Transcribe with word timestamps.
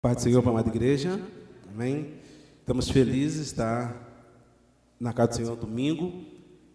Pai 0.00 0.14
do 0.14 0.20
Senhor, 0.20 0.48
amada 0.48 0.68
igreja. 0.68 1.20
Amém. 1.74 2.14
Estamos 2.60 2.88
felizes 2.88 3.38
de 3.38 3.46
estar 3.46 3.96
na 5.00 5.12
casa 5.12 5.30
do 5.30 5.34
Senhor 5.34 5.56
domingo, 5.56 6.22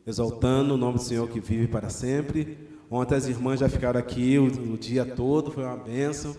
exaltando 0.06 0.74
o 0.74 0.78
nome 0.78 0.98
do 0.98 1.04
Senhor 1.04 1.30
que 1.30 1.40
vive 1.40 1.70
para 1.70 1.90
sempre. 1.90 2.58
Ontem 2.92 3.16
as 3.16 3.26
irmãs 3.26 3.62
já 3.62 3.70
ficaram 3.70 3.98
aqui 3.98 4.38
o, 4.38 4.74
o 4.74 4.78
dia 4.78 5.06
todo, 5.06 5.52
foi 5.52 5.64
uma 5.64 5.78
bênção. 5.78 6.36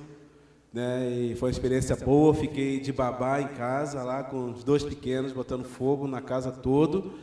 Né, 0.75 1.11
e 1.11 1.35
foi 1.37 1.49
uma 1.49 1.53
experiência 1.53 1.97
boa. 1.97 2.35
Fiquei 2.35 2.79
de 2.79 2.93
babá 2.93 3.41
em 3.41 3.49
casa, 3.49 4.03
lá 4.03 4.23
com 4.23 4.51
os 4.51 4.63
dois 4.63 4.83
pequenos, 4.85 5.33
botando 5.33 5.65
fogo 5.65 6.07
na 6.07 6.21
casa 6.21 6.53
todo. 6.53 7.15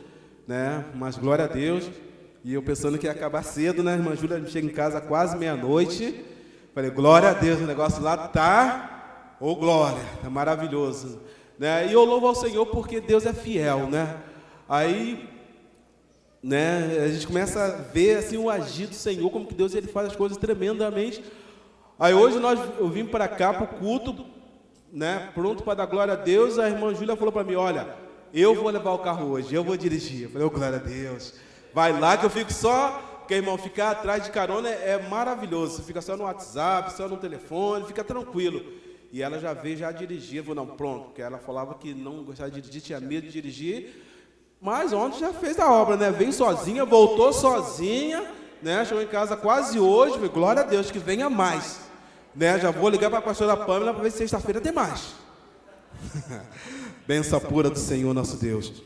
Né, 0.44 0.84
mas 0.96 1.16
glória 1.16 1.44
a 1.44 1.48
Deus. 1.48 1.88
E 2.42 2.52
eu 2.52 2.64
pensando 2.64 2.98
que 2.98 3.06
ia 3.06 3.12
acabar 3.12 3.44
cedo, 3.44 3.84
né? 3.84 3.94
Irmã 3.94 4.16
Júlia 4.16 4.44
chega 4.44 4.66
em 4.66 4.70
casa 4.70 5.00
quase 5.00 5.38
meia-noite. 5.38 6.24
Falei, 6.74 6.90
glória 6.90 7.28
a 7.28 7.32
Deus, 7.32 7.60
o 7.60 7.64
negócio 7.64 8.02
lá 8.02 8.16
tá, 8.16 8.91
oh, 9.50 9.56
glória, 9.56 10.02
é 10.24 10.28
maravilhoso. 10.28 11.20
Né? 11.58 11.88
E 11.88 11.92
eu 11.92 12.04
louvo 12.04 12.28
ao 12.28 12.34
Senhor 12.34 12.64
porque 12.66 13.00
Deus 13.00 13.26
é 13.26 13.32
fiel, 13.32 13.88
né? 13.88 14.16
Aí, 14.68 15.28
né, 16.42 16.98
a 17.04 17.08
gente 17.08 17.26
começa 17.26 17.64
a 17.64 17.68
ver 17.68 18.18
assim 18.18 18.36
o 18.36 18.48
agir 18.48 18.86
do 18.86 18.94
Senhor, 18.94 19.30
como 19.30 19.46
que 19.46 19.54
Deus 19.54 19.74
ele 19.74 19.88
faz 19.88 20.08
as 20.08 20.16
coisas 20.16 20.38
tremendamente. 20.38 21.22
Aí 21.98 22.14
hoje 22.14 22.38
nós 22.38 22.58
eu 22.78 22.88
vim 22.88 23.04
para 23.04 23.28
cá 23.28 23.52
para 23.52 23.64
o 23.64 23.78
culto, 23.78 24.24
né, 24.92 25.30
pronto 25.34 25.62
para 25.62 25.74
dar 25.74 25.86
glória 25.86 26.14
a 26.14 26.16
Deus. 26.16 26.58
A 26.58 26.68
irmã 26.68 26.94
Júlia 26.94 27.16
falou 27.16 27.32
para 27.32 27.44
mim, 27.44 27.54
olha, 27.54 27.94
eu 28.32 28.54
vou 28.54 28.70
levar 28.70 28.92
o 28.92 28.98
carro 28.98 29.28
hoje, 29.30 29.54
eu 29.54 29.62
vou 29.62 29.76
dirigir. 29.76 30.24
Eu 30.24 30.30
falei, 30.30 30.46
oh, 30.46 30.50
glória 30.50 30.78
a 30.78 30.80
Deus. 30.80 31.34
Vai 31.74 31.98
lá 31.98 32.16
que 32.16 32.24
eu 32.24 32.30
fico 32.30 32.52
só 32.52 33.12
porque, 33.18 33.34
irmão, 33.34 33.56
ficar 33.56 33.92
atrás 33.92 34.24
de 34.24 34.30
carona 34.30 34.68
é, 34.68 34.90
é 34.90 35.08
maravilhoso. 35.08 35.76
Você 35.76 35.82
fica 35.82 36.02
só 36.02 36.16
no 36.16 36.24
WhatsApp, 36.24 36.92
só 36.92 37.08
no 37.08 37.16
telefone, 37.16 37.86
fica 37.86 38.02
tranquilo. 38.02 38.62
E 39.12 39.22
ela 39.22 39.38
já 39.38 39.52
veio, 39.52 39.76
já 39.76 39.92
dirigia. 39.92 40.42
Vou, 40.42 40.54
não, 40.54 40.66
pronto, 40.66 41.06
porque 41.06 41.20
ela 41.20 41.38
falava 41.38 41.74
que 41.74 41.92
não 41.92 42.24
gostava 42.24 42.50
de 42.50 42.62
dirigir, 42.62 42.80
tinha 42.80 42.98
medo 42.98 43.26
de 43.26 43.32
dirigir. 43.32 44.02
Mas 44.58 44.92
ontem 44.92 45.18
já 45.18 45.32
fez 45.32 45.58
a 45.58 45.70
obra, 45.70 45.96
né? 45.98 46.10
Veio 46.10 46.32
sozinha, 46.32 46.84
voltou 46.86 47.30
sozinha, 47.30 48.26
né? 48.62 48.84
Chegou 48.86 49.02
em 49.02 49.06
casa 49.08 49.36
quase 49.36 49.78
hoje. 49.78 50.16
Glória 50.28 50.62
a 50.62 50.64
Deus, 50.64 50.90
que 50.90 50.98
venha 50.98 51.28
mais. 51.28 51.80
Né? 52.34 52.58
Já 52.58 52.70
vou 52.70 52.88
ligar 52.88 53.10
para 53.10 53.18
a 53.18 53.22
pastora 53.22 53.54
Pamela 53.54 53.92
para 53.92 54.02
ver 54.02 54.10
se 54.10 54.18
sexta-feira 54.18 54.60
tem 54.60 54.72
mais. 54.72 55.14
Benção 57.06 57.38
pura 57.38 57.68
do 57.68 57.78
Senhor 57.78 58.14
nosso 58.14 58.38
Deus. 58.38 58.82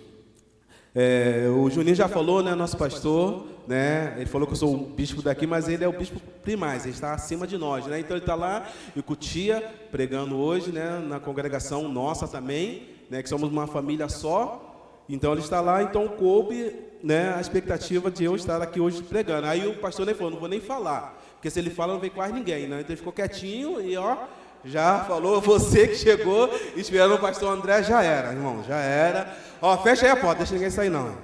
É, 0.99 1.47
o 1.55 1.69
Juninho 1.69 1.95
já 1.95 2.09
falou, 2.09 2.43
né, 2.43 2.55
nosso 2.55 2.75
pastor, 2.75 3.45
né, 3.69 4.15
ele 4.17 4.25
falou 4.25 4.47
que 4.47 4.55
eu 4.55 4.57
sou 4.57 4.75
o 4.75 4.79
bispo 4.79 5.21
daqui, 5.21 5.47
mas 5.47 5.69
ele 5.69 5.85
é 5.85 5.89
o 5.89 5.93
bispo 5.93 6.19
primaz, 6.43 6.87
ele 6.87 6.95
está 6.95 7.13
acima 7.13 7.47
de 7.47 7.59
nós, 7.59 7.85
né, 7.85 8.01
então 8.01 8.17
ele 8.17 8.23
está 8.23 8.35
lá 8.35 8.67
em 8.97 9.03
Cutia, 9.03 9.63
pregando 9.93 10.39
hoje, 10.39 10.73
né, 10.73 11.05
na 11.07 11.21
congregação 11.21 11.87
nossa 11.87 12.27
também, 12.27 12.85
né, 13.11 13.23
que 13.23 13.29
somos 13.29 13.51
uma 13.51 13.67
família 13.67 14.09
só, 14.09 15.05
então 15.07 15.33
ele 15.33 15.43
está 15.43 15.61
lá, 15.61 15.83
então 15.83 16.09
coube, 16.09 16.75
né, 17.05 17.35
a 17.35 17.43
expectativa 17.43 18.11
de 18.11 18.25
eu 18.25 18.35
estar 18.35 18.63
aqui 18.63 18.81
hoje 18.81 19.03
pregando, 19.03 19.49
aí 19.49 19.69
o 19.69 19.75
pastor 19.75 20.07
nem 20.07 20.15
falou, 20.15 20.31
não 20.33 20.41
vou 20.41 20.49
nem 20.49 20.63
falar, 20.63 21.23
porque 21.35 21.51
se 21.51 21.59
ele 21.59 21.69
fala 21.69 21.93
não 21.93 22.01
vem 22.01 22.09
quase 22.09 22.33
ninguém, 22.33 22.67
né, 22.69 22.81
então 22.81 22.89
ele 22.89 22.97
ficou 22.97 23.13
quietinho 23.13 23.83
e 23.83 23.99
ó, 23.99 24.17
já 24.67 25.05
falou, 25.05 25.41
você 25.41 25.87
que 25.89 25.95
chegou 25.97 26.51
esperando 26.77 27.15
o 27.15 27.19
pastor 27.19 27.57
André, 27.57 27.83
já 27.83 28.03
era, 28.03 28.33
irmão, 28.33 28.65
já 28.67 28.79
era. 28.79 29.37
Ó, 29.63 29.77
fecha 29.79 30.07
aí 30.07 30.11
a 30.11 30.17
porta, 30.17 30.39
deixa 30.39 30.55
ninguém 30.55 30.71
sair 30.71 30.91
não. 30.91 31.17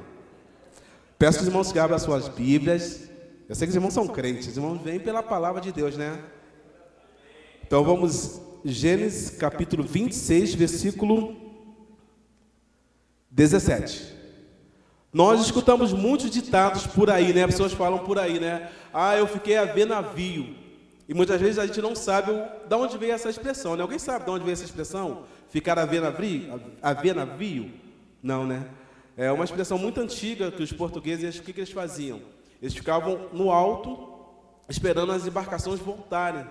Peço 1.18 1.38
que 1.38 1.42
os 1.42 1.48
irmãos 1.48 1.72
que 1.72 1.78
abram 1.78 1.96
as 1.96 2.02
suas 2.02 2.28
Bíblias. 2.28 3.08
Eu 3.48 3.54
sei 3.54 3.66
que 3.66 3.70
os 3.70 3.76
irmãos 3.76 3.94
são 3.94 4.06
crentes, 4.06 4.46
os 4.46 4.56
irmãos 4.56 4.80
vêm 4.80 5.00
pela 5.00 5.22
palavra 5.22 5.60
de 5.60 5.72
Deus, 5.72 5.96
né? 5.96 6.18
Então 7.66 7.82
vamos, 7.84 8.40
Gênesis 8.64 9.30
capítulo 9.30 9.82
26, 9.82 10.54
versículo 10.54 11.36
17. 13.30 14.12
Nós 15.12 15.40
escutamos 15.40 15.92
muitos 15.92 16.30
ditados 16.30 16.86
por 16.86 17.10
aí, 17.10 17.32
né? 17.32 17.46
Pessoas 17.46 17.72
falam 17.72 17.98
por 17.98 18.18
aí, 18.18 18.38
né? 18.38 18.70
Ah, 18.94 19.16
eu 19.16 19.26
fiquei 19.26 19.56
a 19.56 19.64
ver 19.64 19.86
navio. 19.86 20.61
E 21.12 21.14
muitas 21.14 21.38
vezes 21.38 21.58
a 21.58 21.66
gente 21.66 21.82
não 21.82 21.94
sabe 21.94 22.32
de 22.66 22.74
onde 22.74 22.96
veio 22.96 23.12
essa 23.12 23.28
expressão, 23.28 23.76
né? 23.76 23.82
Alguém 23.82 23.98
sabe 23.98 24.24
de 24.24 24.30
onde 24.30 24.44
veio 24.44 24.54
essa 24.54 24.64
expressão? 24.64 25.24
Ficar 25.50 25.78
a 25.78 25.84
ver 25.84 26.00
navio? 26.00 26.58
A 26.80 26.94
ver 26.94 27.14
navio? 27.14 27.70
Não, 28.22 28.46
né? 28.46 28.66
É 29.14 29.30
uma 29.30 29.44
expressão 29.44 29.76
muito 29.76 30.00
antiga 30.00 30.50
que 30.50 30.62
os 30.62 30.72
portugueses, 30.72 31.38
o 31.38 31.42
que, 31.42 31.52
que 31.52 31.60
eles 31.60 31.70
faziam? 31.70 32.22
Eles 32.62 32.72
ficavam 32.72 33.28
no 33.30 33.50
alto, 33.50 34.08
esperando 34.70 35.12
as 35.12 35.26
embarcações 35.26 35.80
voltarem, 35.80 36.46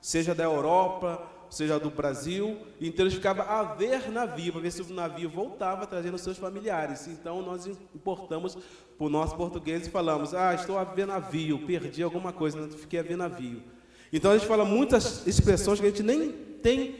seja 0.00 0.34
da 0.34 0.44
Europa, 0.44 1.22
seja 1.50 1.78
do 1.78 1.90
Brasil, 1.90 2.56
então 2.80 3.04
eles 3.04 3.12
ficavam 3.12 3.44
a 3.46 3.62
ver 3.74 4.10
navio, 4.10 4.54
para 4.54 4.62
ver 4.62 4.70
se 4.70 4.80
o 4.80 4.94
navio 4.94 5.28
voltava 5.28 5.86
trazendo 5.86 6.16
seus 6.16 6.38
familiares. 6.38 7.06
Então 7.08 7.42
nós 7.42 7.66
importamos 7.94 8.56
para 8.96 9.06
o 9.06 9.10
nosso 9.10 9.36
português 9.36 9.86
e 9.86 9.90
falamos: 9.90 10.32
Ah, 10.32 10.54
estou 10.54 10.78
a 10.78 10.84
ver 10.84 11.06
navio, 11.06 11.66
perdi 11.66 12.02
alguma 12.02 12.32
coisa, 12.32 12.58
não 12.58 12.70
fiquei 12.70 13.00
a 13.00 13.02
ver 13.02 13.18
navio. 13.18 13.62
Então 14.12 14.30
a 14.30 14.38
gente 14.38 14.46
fala 14.46 14.64
muitas 14.64 15.26
expressões 15.26 15.80
que 15.80 15.86
a 15.86 15.90
gente 15.90 16.02
nem 16.02 16.32
tem 16.62 16.96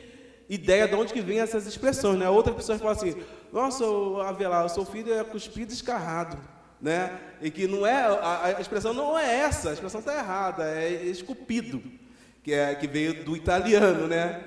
ideia 0.49 0.89
de 0.89 0.95
onde 0.95 1.13
que 1.13 1.21
vem 1.21 1.41
essas 1.41 1.67
expressões, 1.67 2.19
né? 2.19 2.29
Outra 2.29 2.53
pessoa 2.53 2.79
fala 2.79 2.93
assim: 2.93 3.17
"Nossa, 3.53 3.85
Avelar, 4.27 4.65
o 4.65 4.69
seu 4.69 4.85
filho 4.85 5.13
é 5.13 5.25
cuspido 5.25 5.73
escarrado", 5.73 6.39
né? 6.81 7.19
E 7.41 7.51
que 7.51 7.67
não 7.67 7.87
é 7.87 8.03
a, 8.03 8.57
a 8.59 8.61
expressão 8.61 8.93
não 8.93 9.19
é 9.19 9.41
essa, 9.41 9.71
a 9.71 9.73
expressão 9.73 10.01
está 10.01 10.15
errada, 10.15 10.65
é 10.65 11.05
esculpido, 11.05 11.83
que 12.43 12.53
é 12.53 12.75
que 12.75 12.87
veio 12.87 13.25
do 13.25 13.37
italiano, 13.37 14.07
né? 14.07 14.45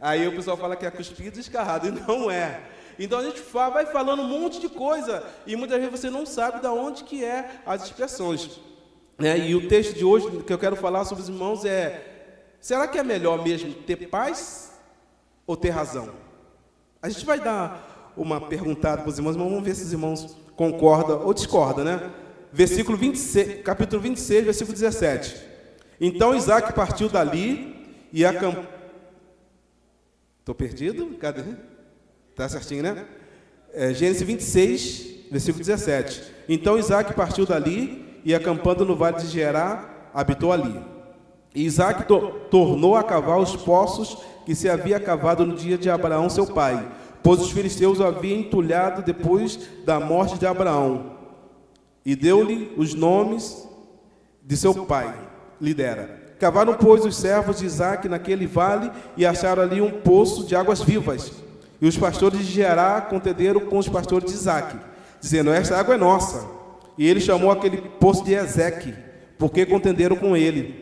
Aí 0.00 0.26
o 0.26 0.32
pessoal 0.32 0.56
fala 0.56 0.76
que 0.76 0.86
é 0.86 0.90
cuspido 0.90 1.38
escarrado 1.38 1.88
e 1.88 1.90
não 1.90 2.30
é. 2.30 2.60
Então 2.98 3.18
a 3.18 3.24
gente 3.24 3.40
vai 3.40 3.86
falando 3.86 4.22
um 4.22 4.28
monte 4.28 4.60
de 4.60 4.68
coisa 4.68 5.24
e 5.46 5.56
muitas 5.56 5.78
vezes 5.78 6.00
você 6.00 6.10
não 6.10 6.26
sabe 6.26 6.60
de 6.60 6.66
onde 6.66 7.04
que 7.04 7.24
é 7.24 7.62
as 7.64 7.84
expressões. 7.84 8.60
Né? 9.20 9.38
E 9.38 9.54
o 9.54 9.68
texto 9.68 9.94
de 9.94 10.04
hoje 10.04 10.30
que 10.46 10.52
eu 10.52 10.58
quero 10.58 10.74
falar 10.74 11.04
sobre 11.04 11.22
os 11.22 11.28
irmãos 11.28 11.64
é: 11.64 12.32
será 12.58 12.88
que 12.88 12.98
é 12.98 13.04
melhor 13.04 13.44
mesmo 13.44 13.74
ter 13.74 14.08
paz 14.08 14.72
ou 15.46 15.56
ter 15.56 15.70
razão? 15.70 16.08
A 17.02 17.08
gente 17.08 17.26
vai 17.26 17.38
dar 17.38 18.12
uma 18.16 18.40
perguntada 18.40 19.02
para 19.02 19.10
os 19.10 19.18
irmãos, 19.18 19.36
mas 19.36 19.48
vamos 19.48 19.62
ver 19.62 19.74
se 19.74 19.84
os 19.84 19.92
irmãos 19.92 20.36
concordam 20.56 21.24
ou 21.24 21.34
discordam, 21.34 21.84
né? 21.84 22.10
Versículo 22.52 22.96
26, 22.96 23.62
capítulo 23.62 24.02
26, 24.02 24.44
versículo 24.44 24.72
17. 24.74 25.36
Então 26.00 26.34
Isaac 26.34 26.72
partiu 26.72 27.08
dali 27.08 28.06
e 28.12 28.24
acampou. 28.24 28.64
Estou 30.40 30.54
perdido? 30.54 31.06
Cadê? 31.18 31.42
Está 32.30 32.48
certinho, 32.48 32.82
né? 32.82 33.06
É, 33.72 33.92
Gênesis 33.92 34.22
26, 34.22 35.30
versículo 35.30 35.62
17. 35.62 36.22
Então 36.48 36.78
Isaac 36.78 37.12
partiu 37.12 37.44
dali 37.46 38.09
e 38.24 38.34
acampando 38.34 38.84
no 38.84 38.96
vale 38.96 39.18
de 39.18 39.26
Gerá, 39.26 39.88
habitou 40.14 40.52
ali. 40.52 40.80
E 41.54 41.64
Isaac 41.64 42.06
to 42.06 42.32
tornou 42.50 42.96
a 42.96 43.02
cavar 43.02 43.38
os 43.38 43.56
poços 43.56 44.18
que 44.46 44.54
se 44.54 44.68
havia 44.68 45.00
cavado 45.00 45.46
no 45.46 45.54
dia 45.54 45.76
de 45.76 45.90
Abraão, 45.90 46.28
seu 46.28 46.46
pai, 46.46 46.88
pois 47.22 47.40
os 47.40 47.50
filisteus 47.50 47.98
o 47.98 48.04
haviam 48.04 48.38
entulhado 48.38 49.02
depois 49.02 49.58
da 49.84 49.98
morte 49.98 50.38
de 50.38 50.46
Abraão. 50.46 51.16
E 52.04 52.14
deu-lhe 52.14 52.72
os 52.76 52.94
nomes 52.94 53.68
de 54.42 54.56
seu 54.56 54.86
pai, 54.86 55.14
lidera. 55.60 56.18
Cavaram, 56.38 56.72
pois, 56.74 57.04
os 57.04 57.16
servos 57.16 57.58
de 57.58 57.66
Isaac 57.66 58.08
naquele 58.08 58.46
vale 58.46 58.90
e 59.16 59.26
acharam 59.26 59.62
ali 59.62 59.82
um 59.82 60.00
poço 60.00 60.46
de 60.46 60.56
águas 60.56 60.80
vivas. 60.80 61.32
E 61.80 61.86
os 61.86 61.98
pastores 61.98 62.40
de 62.40 62.52
Gerá 62.52 63.00
contenderam 63.00 63.60
com 63.60 63.76
os 63.76 63.88
pastores 63.88 64.30
de 64.30 64.36
Isaac, 64.36 64.76
dizendo: 65.20 65.50
Esta 65.50 65.78
água 65.78 65.94
é 65.94 65.98
nossa. 65.98 66.59
E 67.00 67.08
ele 67.08 67.18
chamou 67.18 67.50
aquele 67.50 67.78
poço 67.78 68.22
de 68.22 68.34
Ezeque, 68.34 68.92
porque 69.38 69.64
contenderam 69.64 70.16
com 70.16 70.36
ele. 70.36 70.74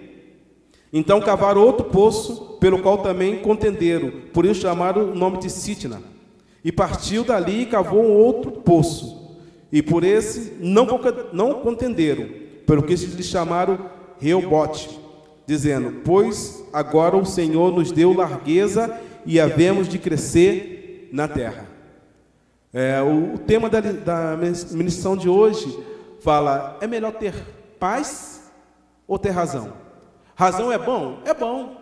Então 0.92 1.20
cavaram 1.20 1.60
outro 1.60 1.84
poço, 1.84 2.56
pelo 2.58 2.80
qual 2.80 2.98
também 2.98 3.36
contenderam, 3.36 4.10
por 4.32 4.44
isso 4.44 4.62
chamaram 4.62 5.12
o 5.12 5.14
nome 5.14 5.38
de 5.38 5.48
Sitna. 5.48 6.02
E 6.64 6.72
partiu 6.72 7.22
dali 7.22 7.62
e 7.62 7.66
cavou 7.66 8.02
um 8.02 8.10
outro 8.10 8.50
poço, 8.50 9.38
e 9.70 9.80
por 9.80 10.02
esse 10.02 10.54
não, 10.58 10.88
não 11.32 11.54
contenderam, 11.60 12.28
pelo 12.66 12.82
que 12.82 12.96
lhe 12.96 13.22
chamaram 13.22 13.78
Reobote, 14.18 14.98
dizendo: 15.46 16.00
Pois 16.04 16.64
agora 16.72 17.16
o 17.16 17.24
Senhor 17.24 17.72
nos 17.72 17.92
deu 17.92 18.12
largueza 18.12 18.92
e 19.24 19.38
havemos 19.38 19.88
de 19.88 20.00
crescer 20.00 21.10
na 21.12 21.28
terra. 21.28 21.68
É, 22.74 23.00
o, 23.02 23.38
tema 23.38 23.70
da, 23.70 23.80
da 23.80 24.36
ministração 24.36 25.16
de 25.16 25.28
hoje 25.28 25.86
fala: 26.20 26.76
é 26.80 26.86
melhor 26.86 27.12
ter 27.12 27.34
paz 27.78 28.50
ou 29.06 29.18
ter 29.18 29.30
razão? 29.30 29.72
Razão 30.34 30.70
é 30.70 30.78
bom? 30.78 31.20
É 31.24 31.34
bom. 31.34 31.76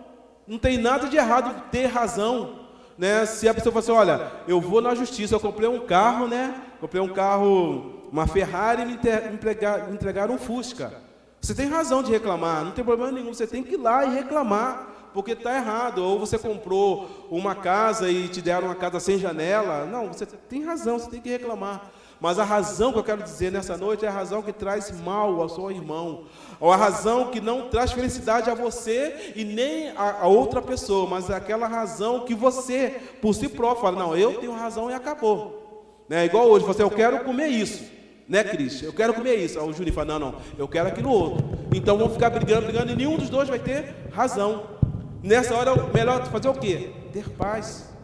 Não 0.47 0.59
tem 0.59 0.79
nada 0.79 1.09
de 1.09 1.17
errado 1.17 1.65
ter 1.71 1.87
razão. 1.87 2.67
Né? 2.97 3.27
Se 3.27 3.49
a 3.49 3.53
pessoa 3.53 3.73
fala 3.73 3.83
assim, 3.83 3.93
olha, 3.93 4.33
eu 4.49 4.61
vou 4.61 4.81
na 4.81 4.95
justiça, 4.95 5.35
eu 5.35 5.41
comprei 5.41 5.69
um 5.69 5.81
carro, 5.81 6.27
né? 6.27 6.63
Comprei 6.81 7.03
um 7.03 7.13
carro, 7.13 8.09
uma 8.11 8.27
Ferrari 8.27 8.83
e 8.83 8.87
me, 8.87 8.95
entregar, 8.95 9.89
me 9.89 9.95
entregaram 9.95 10.35
um 10.35 10.39
Fusca. 10.39 10.95
Você 11.41 11.55
tem 11.55 11.69
razão 11.69 12.03
de 12.03 12.11
reclamar, 12.11 12.65
não 12.65 12.73
tem 12.73 12.85
problema 12.85 13.13
nenhum, 13.13 13.35
você 13.35 13.47
tem 13.47 13.63
que 13.63 13.75
ir 13.75 13.77
lá 13.77 14.05
e 14.05 14.15
reclamar, 14.15 15.11
porque 15.13 15.33
está 15.33 15.55
errado. 15.55 15.99
Ou 15.99 16.19
você 16.19 16.39
comprou 16.39 17.29
uma 17.31 17.55
casa 17.55 18.11
e 18.11 18.29
te 18.29 18.41
deram 18.41 18.69
uma 18.69 18.75
casa 18.75 18.99
sem 18.99 19.19
janela. 19.19 19.85
Não, 19.85 20.09
você 20.09 20.25
tem 20.25 20.65
razão, 20.65 20.99
você 20.99 21.11
tem 21.11 21.21
que 21.21 21.29
reclamar. 21.29 21.91
Mas 22.21 22.39
a 22.39 22.45
razão 22.45 22.93
que 22.93 22.99
eu 22.99 23.05
quero 23.05 23.23
dizer 23.23 23.53
nessa 23.53 23.77
noite 23.77 24.05
é 24.05 24.09
a 24.09 24.13
razão 24.13 24.43
que 24.43 24.53
traz 24.53 24.91
mal 25.01 25.41
ao 25.41 25.49
seu 25.49 25.71
irmão, 25.71 26.25
ou 26.59 26.73
a 26.73 26.77
razão 26.77 27.31
que 27.31 27.41
não 27.41 27.69
traz 27.69 27.93
felicidade 27.93 28.51
a 28.51 28.55
você 28.55 29.33
e 29.37 29.45
nem 29.45 29.91
a, 29.91 30.23
a 30.23 30.27
outra 30.27 30.63
pessoa, 30.63 31.09
mas 31.09 31.29
é 31.29 31.35
aquela 31.35 31.67
razão 31.67 32.25
que 32.25 32.35
você, 32.35 32.97
por 33.21 33.35
si 33.35 33.49
próprio, 33.49 33.83
fala: 33.83 33.99
Não, 33.99 34.17
eu 34.17 34.35
tenho 34.35 34.53
razão 34.53 34.91
e 34.91 34.95
acabou. 34.95 36.05
Né? 36.09 36.25
Igual 36.25 36.49
hoje, 36.49 36.65
você, 36.65 36.83
eu 36.83 36.91
quero 36.91 37.23
comer 37.25 37.49
isso, 37.49 37.85
né, 38.27 38.43
Cris? 38.43 38.83
Eu 38.83 38.93
quero 38.93 39.13
comer 39.13 39.35
isso. 39.35 39.61
Aí 39.61 39.69
o 39.69 39.73
Júnior 39.73 39.95
fala: 39.95 40.19
Não, 40.19 40.31
não, 40.31 40.35
eu 40.57 40.67
quero 40.67 40.89
aquilo 40.89 41.11
outro. 41.11 41.45
Então 41.75 41.99
vamos 41.99 42.15
ficar 42.15 42.31
brigando, 42.31 42.63
brigando, 42.63 42.93
e 42.93 42.97
nenhum 42.97 43.19
dos 43.19 43.29
dois 43.29 43.49
vai 43.49 43.59
ter 43.59 43.95
razão. 44.11 44.75
Nessa 45.23 45.55
hora, 45.55 45.75
melhor 45.93 46.25
fazer 46.27 46.49
o 46.49 46.55
quê? 46.55 46.93
Ter 47.13 47.29
paz. 47.31 47.96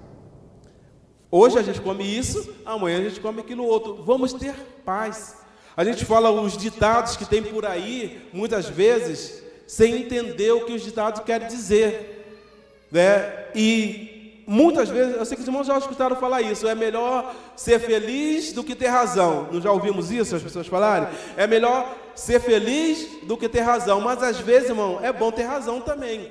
Hoje 1.34 1.58
a 1.58 1.62
gente 1.62 1.80
come 1.80 2.04
isso, 2.04 2.54
amanhã 2.62 2.98
a 2.98 3.04
gente 3.04 3.18
come 3.18 3.40
aquilo 3.40 3.64
outro. 3.64 4.02
Vamos 4.04 4.34
ter 4.34 4.54
paz. 4.84 5.38
A 5.74 5.82
gente 5.82 6.04
fala 6.04 6.30
os 6.30 6.58
ditados 6.58 7.16
que 7.16 7.24
tem 7.24 7.42
por 7.42 7.64
aí, 7.64 8.28
muitas 8.34 8.68
vezes, 8.68 9.42
sem 9.66 9.96
entender 9.96 10.52
o 10.52 10.66
que 10.66 10.74
os 10.74 10.82
ditados 10.82 11.22
querem 11.22 11.48
dizer. 11.48 12.84
Né? 12.90 13.46
E 13.54 14.44
muitas 14.46 14.90
vezes, 14.90 15.16
eu 15.16 15.24
sei 15.24 15.34
que 15.34 15.40
os 15.40 15.48
irmãos 15.48 15.66
já 15.66 15.78
escutaram 15.78 16.16
falar 16.16 16.42
isso, 16.42 16.68
é 16.68 16.74
melhor 16.74 17.34
ser 17.56 17.80
feliz 17.80 18.52
do 18.52 18.62
que 18.62 18.74
ter 18.74 18.88
razão. 18.88 19.48
Não 19.50 19.58
já 19.58 19.72
ouvimos 19.72 20.10
isso, 20.10 20.36
as 20.36 20.42
pessoas 20.42 20.66
falarem? 20.66 21.08
É 21.34 21.46
melhor 21.46 21.96
ser 22.14 22.42
feliz 22.42 23.08
do 23.22 23.38
que 23.38 23.48
ter 23.48 23.60
razão. 23.60 24.02
Mas 24.02 24.22
às 24.22 24.36
vezes, 24.36 24.68
irmão, 24.68 25.00
é 25.02 25.10
bom 25.10 25.32
ter 25.32 25.44
razão 25.44 25.80
também. 25.80 26.30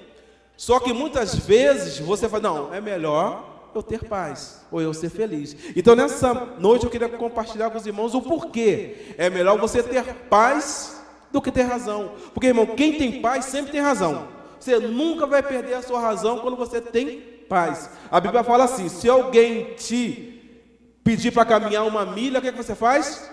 Só 0.56 0.80
que 0.80 0.94
muitas 0.94 1.34
vezes 1.34 1.98
você 1.98 2.30
fala, 2.30 2.44
não, 2.44 2.72
é 2.72 2.80
melhor 2.80 3.51
eu 3.78 3.84
ter 3.84 4.04
paz, 4.06 4.62
ou 4.72 4.82
eu 4.82 4.94
ser 4.94 5.10
feliz. 5.10 5.56
Então, 5.76 5.96
nessa 5.96 6.34
noite, 6.60 6.86
eu 6.86 6.92
queria 6.92 7.10
compartilhar 7.10 7.70
com 7.70 7.78
os 7.78 7.86
irmãos 7.86 8.14
o 8.14 8.22
porquê. 8.22 9.16
É 9.18 9.30
melhor 9.30 9.58
você 9.58 9.82
ter 9.82 10.04
paz 10.30 11.02
do 11.32 11.42
que 11.42 11.52
ter 11.52 11.64
razão. 11.64 12.14
Porque, 12.34 12.48
irmão, 12.48 12.66
quem 12.66 12.98
tem 12.98 13.22
paz 13.22 13.46
sempre 13.46 13.72
tem 13.72 13.82
razão. 13.82 14.28
Você 14.60 14.78
nunca 14.80 15.26
vai 15.26 15.42
perder 15.42 15.76
a 15.76 15.82
sua 15.82 16.00
razão 16.00 16.40
quando 16.40 16.56
você 16.56 16.80
tem 16.80 17.20
paz. 17.50 17.90
A 18.12 18.20
Bíblia 18.20 18.44
fala 18.44 18.66
assim: 18.66 18.90
se 18.90 19.10
alguém 19.10 19.74
te 19.76 20.40
pedir 21.04 21.32
para 21.32 21.46
caminhar 21.46 21.86
uma 21.86 22.06
milha, 22.06 22.40
o 22.40 22.42
que, 22.42 22.48
é 22.50 22.52
que 22.52 22.64
você 22.64 22.76
faz? 22.76 23.30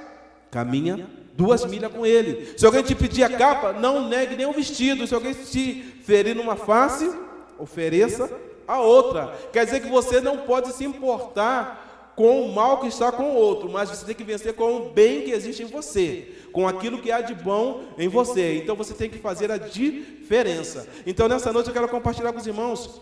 Caminha 0.51 1.07
duas 1.39 1.65
milhas 1.65 1.93
com 1.93 2.05
ele. 2.05 2.53
Se 2.59 2.67
alguém 2.67 2.83
te 2.83 2.97
pedir 2.97 3.23
a 3.23 3.31
capa, 3.31 3.73
não 3.73 4.09
negue 4.09 4.35
nem 4.35 4.45
o 4.45 4.53
vestido. 4.53 5.07
Se 5.07 5.15
alguém 5.15 5.33
te 5.33 5.85
ferir 6.03 6.35
numa 6.35 6.57
face, 6.57 7.09
ofereça 7.57 8.29
a 8.69 8.81
outra. 8.81 9.35
Quer 9.51 9.65
dizer 9.65 9.81
que 9.81 9.89
você 9.89 10.21
não 10.21 10.39
pode 10.39 10.73
se 10.73 10.85
importar 10.85 12.13
com 12.15 12.43
o 12.43 12.53
mal 12.53 12.81
que 12.81 12.89
está 12.89 13.11
com 13.11 13.31
o 13.31 13.35
outro, 13.35 13.71
mas 13.71 13.89
você 13.89 14.05
tem 14.05 14.15
que 14.15 14.25
vencer 14.25 14.53
com 14.53 14.77
o 14.77 14.91
bem 14.91 15.23
que 15.23 15.31
existe 15.31 15.63
em 15.63 15.67
você, 15.67 16.35
com 16.53 16.67
aquilo 16.67 17.01
que 17.01 17.11
há 17.11 17.21
de 17.21 17.33
bom 17.33 17.85
em 17.97 18.09
você. 18.09 18.57
Então 18.57 18.77
você 18.77 18.93
tem 18.93 19.09
que 19.09 19.19
fazer 19.19 19.51
a 19.51 19.57
diferença. 19.57 20.87
Então 21.07 21.29
nessa 21.29 21.53
noite 21.53 21.69
eu 21.69 21.73
quero 21.73 21.89
compartilhar 21.89 22.33
com 22.33 22.41
os 22.41 22.47
irmãos 22.47 23.01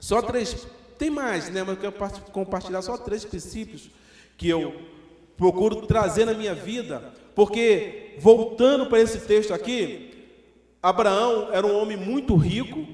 só 0.00 0.20
três, 0.20 0.66
tem 0.98 1.10
mais, 1.10 1.50
né? 1.50 1.62
Mas 1.62 1.76
eu 1.76 1.92
quero 1.92 2.12
compartilhar 2.32 2.82
só 2.82 2.96
três 2.96 3.24
princípios 3.24 3.90
que 4.36 4.48
eu 4.48 4.74
procuro 5.36 5.86
trazer 5.86 6.24
na 6.24 6.32
minha 6.32 6.54
vida, 6.54 7.12
porque 7.34 8.14
voltando 8.18 8.86
para 8.86 9.00
esse 9.00 9.20
texto 9.20 9.52
aqui, 9.52 10.14
Abraão 10.82 11.50
era 11.52 11.66
um 11.66 11.78
homem 11.78 11.96
muito 11.96 12.34
rico, 12.36 12.86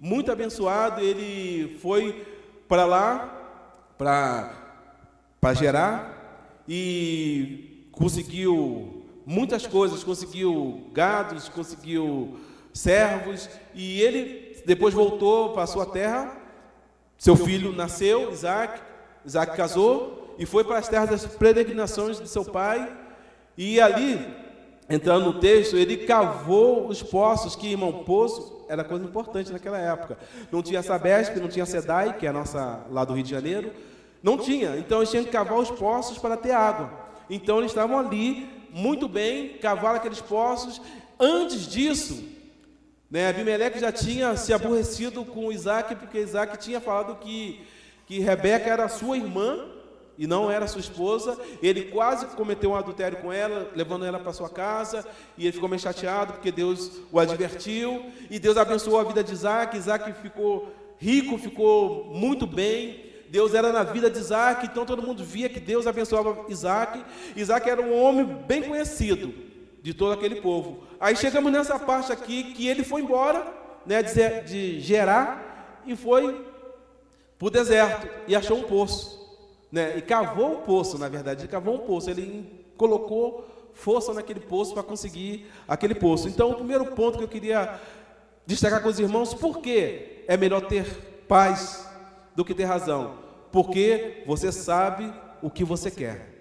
muito 0.00 0.30
abençoado, 0.30 1.00
ele 1.00 1.78
foi 1.78 2.26
para 2.68 2.84
lá, 2.84 3.94
para 3.96 5.54
gerar, 5.54 6.62
e 6.68 7.88
conseguiu 7.92 9.04
muitas 9.24 9.66
coisas, 9.66 10.04
conseguiu 10.04 10.90
gados, 10.92 11.48
conseguiu 11.48 12.38
servos, 12.72 13.48
e 13.74 14.00
ele 14.02 14.62
depois 14.66 14.92
voltou 14.92 15.52
para 15.52 15.62
a 15.62 15.66
sua 15.66 15.86
terra, 15.86 16.36
seu 17.16 17.36
filho 17.36 17.72
nasceu, 17.72 18.30
Isaac, 18.30 18.80
Isaac 19.24 19.56
casou, 19.56 20.34
e 20.38 20.44
foi 20.44 20.62
para 20.64 20.78
as 20.78 20.88
terras 20.88 21.08
das 21.08 21.24
peregrinações 21.24 22.20
de 22.20 22.28
seu 22.28 22.44
pai, 22.44 22.94
e 23.56 23.80
ali, 23.80 24.20
entrando 24.88 25.26
no 25.26 25.40
texto, 25.40 25.76
ele 25.76 25.98
cavou 25.98 26.88
os 26.88 27.02
poços, 27.02 27.56
que, 27.56 27.72
irmão, 27.72 28.04
poço 28.04 28.64
era 28.68 28.84
coisa 28.84 29.04
importante 29.04 29.52
naquela 29.52 29.78
época. 29.78 30.18
Não 30.50 30.62
tinha 30.62 30.82
Sabesp, 30.82 31.36
não 31.36 31.48
tinha 31.48 31.66
SEDAI, 31.66 32.16
que 32.16 32.26
é 32.26 32.30
a 32.30 32.32
nossa 32.32 32.84
lá 32.90 33.04
do 33.04 33.14
Rio 33.14 33.24
de 33.24 33.30
Janeiro. 33.30 33.72
Não 34.22 34.38
tinha. 34.38 34.76
Então 34.76 34.98
eles 34.98 35.10
tinham 35.10 35.24
que 35.24 35.30
cavar 35.30 35.58
os 35.58 35.70
poços 35.70 36.18
para 36.18 36.36
ter 36.36 36.52
água. 36.52 36.90
Então 37.28 37.58
eles 37.58 37.70
estavam 37.70 37.98
ali, 37.98 38.48
muito 38.72 39.08
bem, 39.08 39.58
cavaram 39.58 39.96
aqueles 39.96 40.20
poços. 40.20 40.80
Antes 41.18 41.66
disso, 41.66 42.24
né, 43.10 43.28
Abimeleque 43.28 43.78
já 43.78 43.92
tinha 43.92 44.36
se 44.36 44.52
aborrecido 44.52 45.24
com 45.24 45.52
Isaac, 45.52 45.94
porque 45.96 46.18
Isaac 46.18 46.58
tinha 46.58 46.80
falado 46.80 47.16
que, 47.16 47.64
que 48.06 48.18
Rebeca 48.20 48.68
era 48.68 48.88
sua 48.88 49.16
irmã 49.16 49.75
e 50.18 50.26
não 50.26 50.50
era 50.50 50.66
sua 50.66 50.80
esposa. 50.80 51.38
Ele 51.62 51.82
quase 51.84 52.26
cometeu 52.36 52.70
um 52.70 52.76
adultério 52.76 53.18
com 53.18 53.32
ela, 53.32 53.70
levando 53.74 54.04
ela 54.04 54.18
para 54.18 54.32
sua 54.32 54.48
casa, 54.48 55.06
e 55.36 55.44
ele 55.44 55.52
ficou 55.52 55.68
meio 55.68 55.80
chateado 55.80 56.34
porque 56.34 56.50
Deus 56.50 56.92
o 57.12 57.18
advertiu, 57.18 58.06
e 58.30 58.38
Deus 58.38 58.56
abençoou 58.56 58.98
a 58.98 59.04
vida 59.04 59.22
de 59.22 59.32
Isaac. 59.32 59.76
Isaac 59.76 60.12
ficou 60.20 60.72
rico, 60.98 61.38
ficou 61.38 62.06
muito 62.06 62.46
bem. 62.46 63.04
Deus 63.28 63.54
era 63.54 63.72
na 63.72 63.82
vida 63.82 64.08
de 64.08 64.18
Isaac, 64.18 64.66
então 64.66 64.86
todo 64.86 65.02
mundo 65.02 65.24
via 65.24 65.48
que 65.48 65.60
Deus 65.60 65.86
abençoava 65.86 66.46
Isaac. 66.48 67.04
Isaac 67.34 67.68
era 67.68 67.82
um 67.82 68.00
homem 68.00 68.24
bem 68.24 68.62
conhecido 68.62 69.34
de 69.82 69.92
todo 69.92 70.12
aquele 70.12 70.36
povo. 70.36 70.84
Aí 70.98 71.16
chegamos 71.16 71.52
nessa 71.52 71.78
parte 71.78 72.12
aqui 72.12 72.54
que 72.54 72.66
ele 72.66 72.82
foi 72.82 73.02
embora, 73.02 73.46
né, 73.84 74.02
de, 74.02 74.40
de 74.42 74.80
Gerar, 74.80 75.82
e 75.86 75.94
foi 75.94 76.44
para 77.38 77.46
o 77.46 77.50
deserto 77.50 78.08
e 78.26 78.34
achou 78.34 78.58
um 78.58 78.62
poço. 78.62 79.15
Né? 79.70 79.98
E 79.98 80.02
cavou 80.02 80.52
um 80.52 80.60
poço, 80.62 80.98
na 80.98 81.08
verdade, 81.08 81.42
ele 81.42 81.48
cavou 81.48 81.74
um 81.74 81.86
poço, 81.86 82.10
ele 82.10 82.66
colocou 82.76 83.46
força 83.74 84.12
naquele 84.14 84.40
poço 84.40 84.72
para 84.72 84.82
conseguir 84.82 85.50
aquele 85.68 85.94
poço. 85.94 86.28
Então, 86.28 86.50
o 86.50 86.54
primeiro 86.54 86.86
ponto 86.86 87.18
que 87.18 87.24
eu 87.24 87.28
queria 87.28 87.78
destacar 88.46 88.82
com 88.82 88.88
os 88.88 88.98
irmãos, 88.98 89.34
por 89.34 89.58
que 89.58 90.24
é 90.26 90.36
melhor 90.36 90.62
ter 90.62 90.84
paz 91.28 91.86
do 92.34 92.44
que 92.44 92.54
ter 92.54 92.64
razão? 92.64 93.18
Porque 93.52 94.22
você 94.26 94.50
sabe 94.50 95.12
o 95.42 95.50
que 95.50 95.64
você 95.64 95.90
quer. 95.90 96.34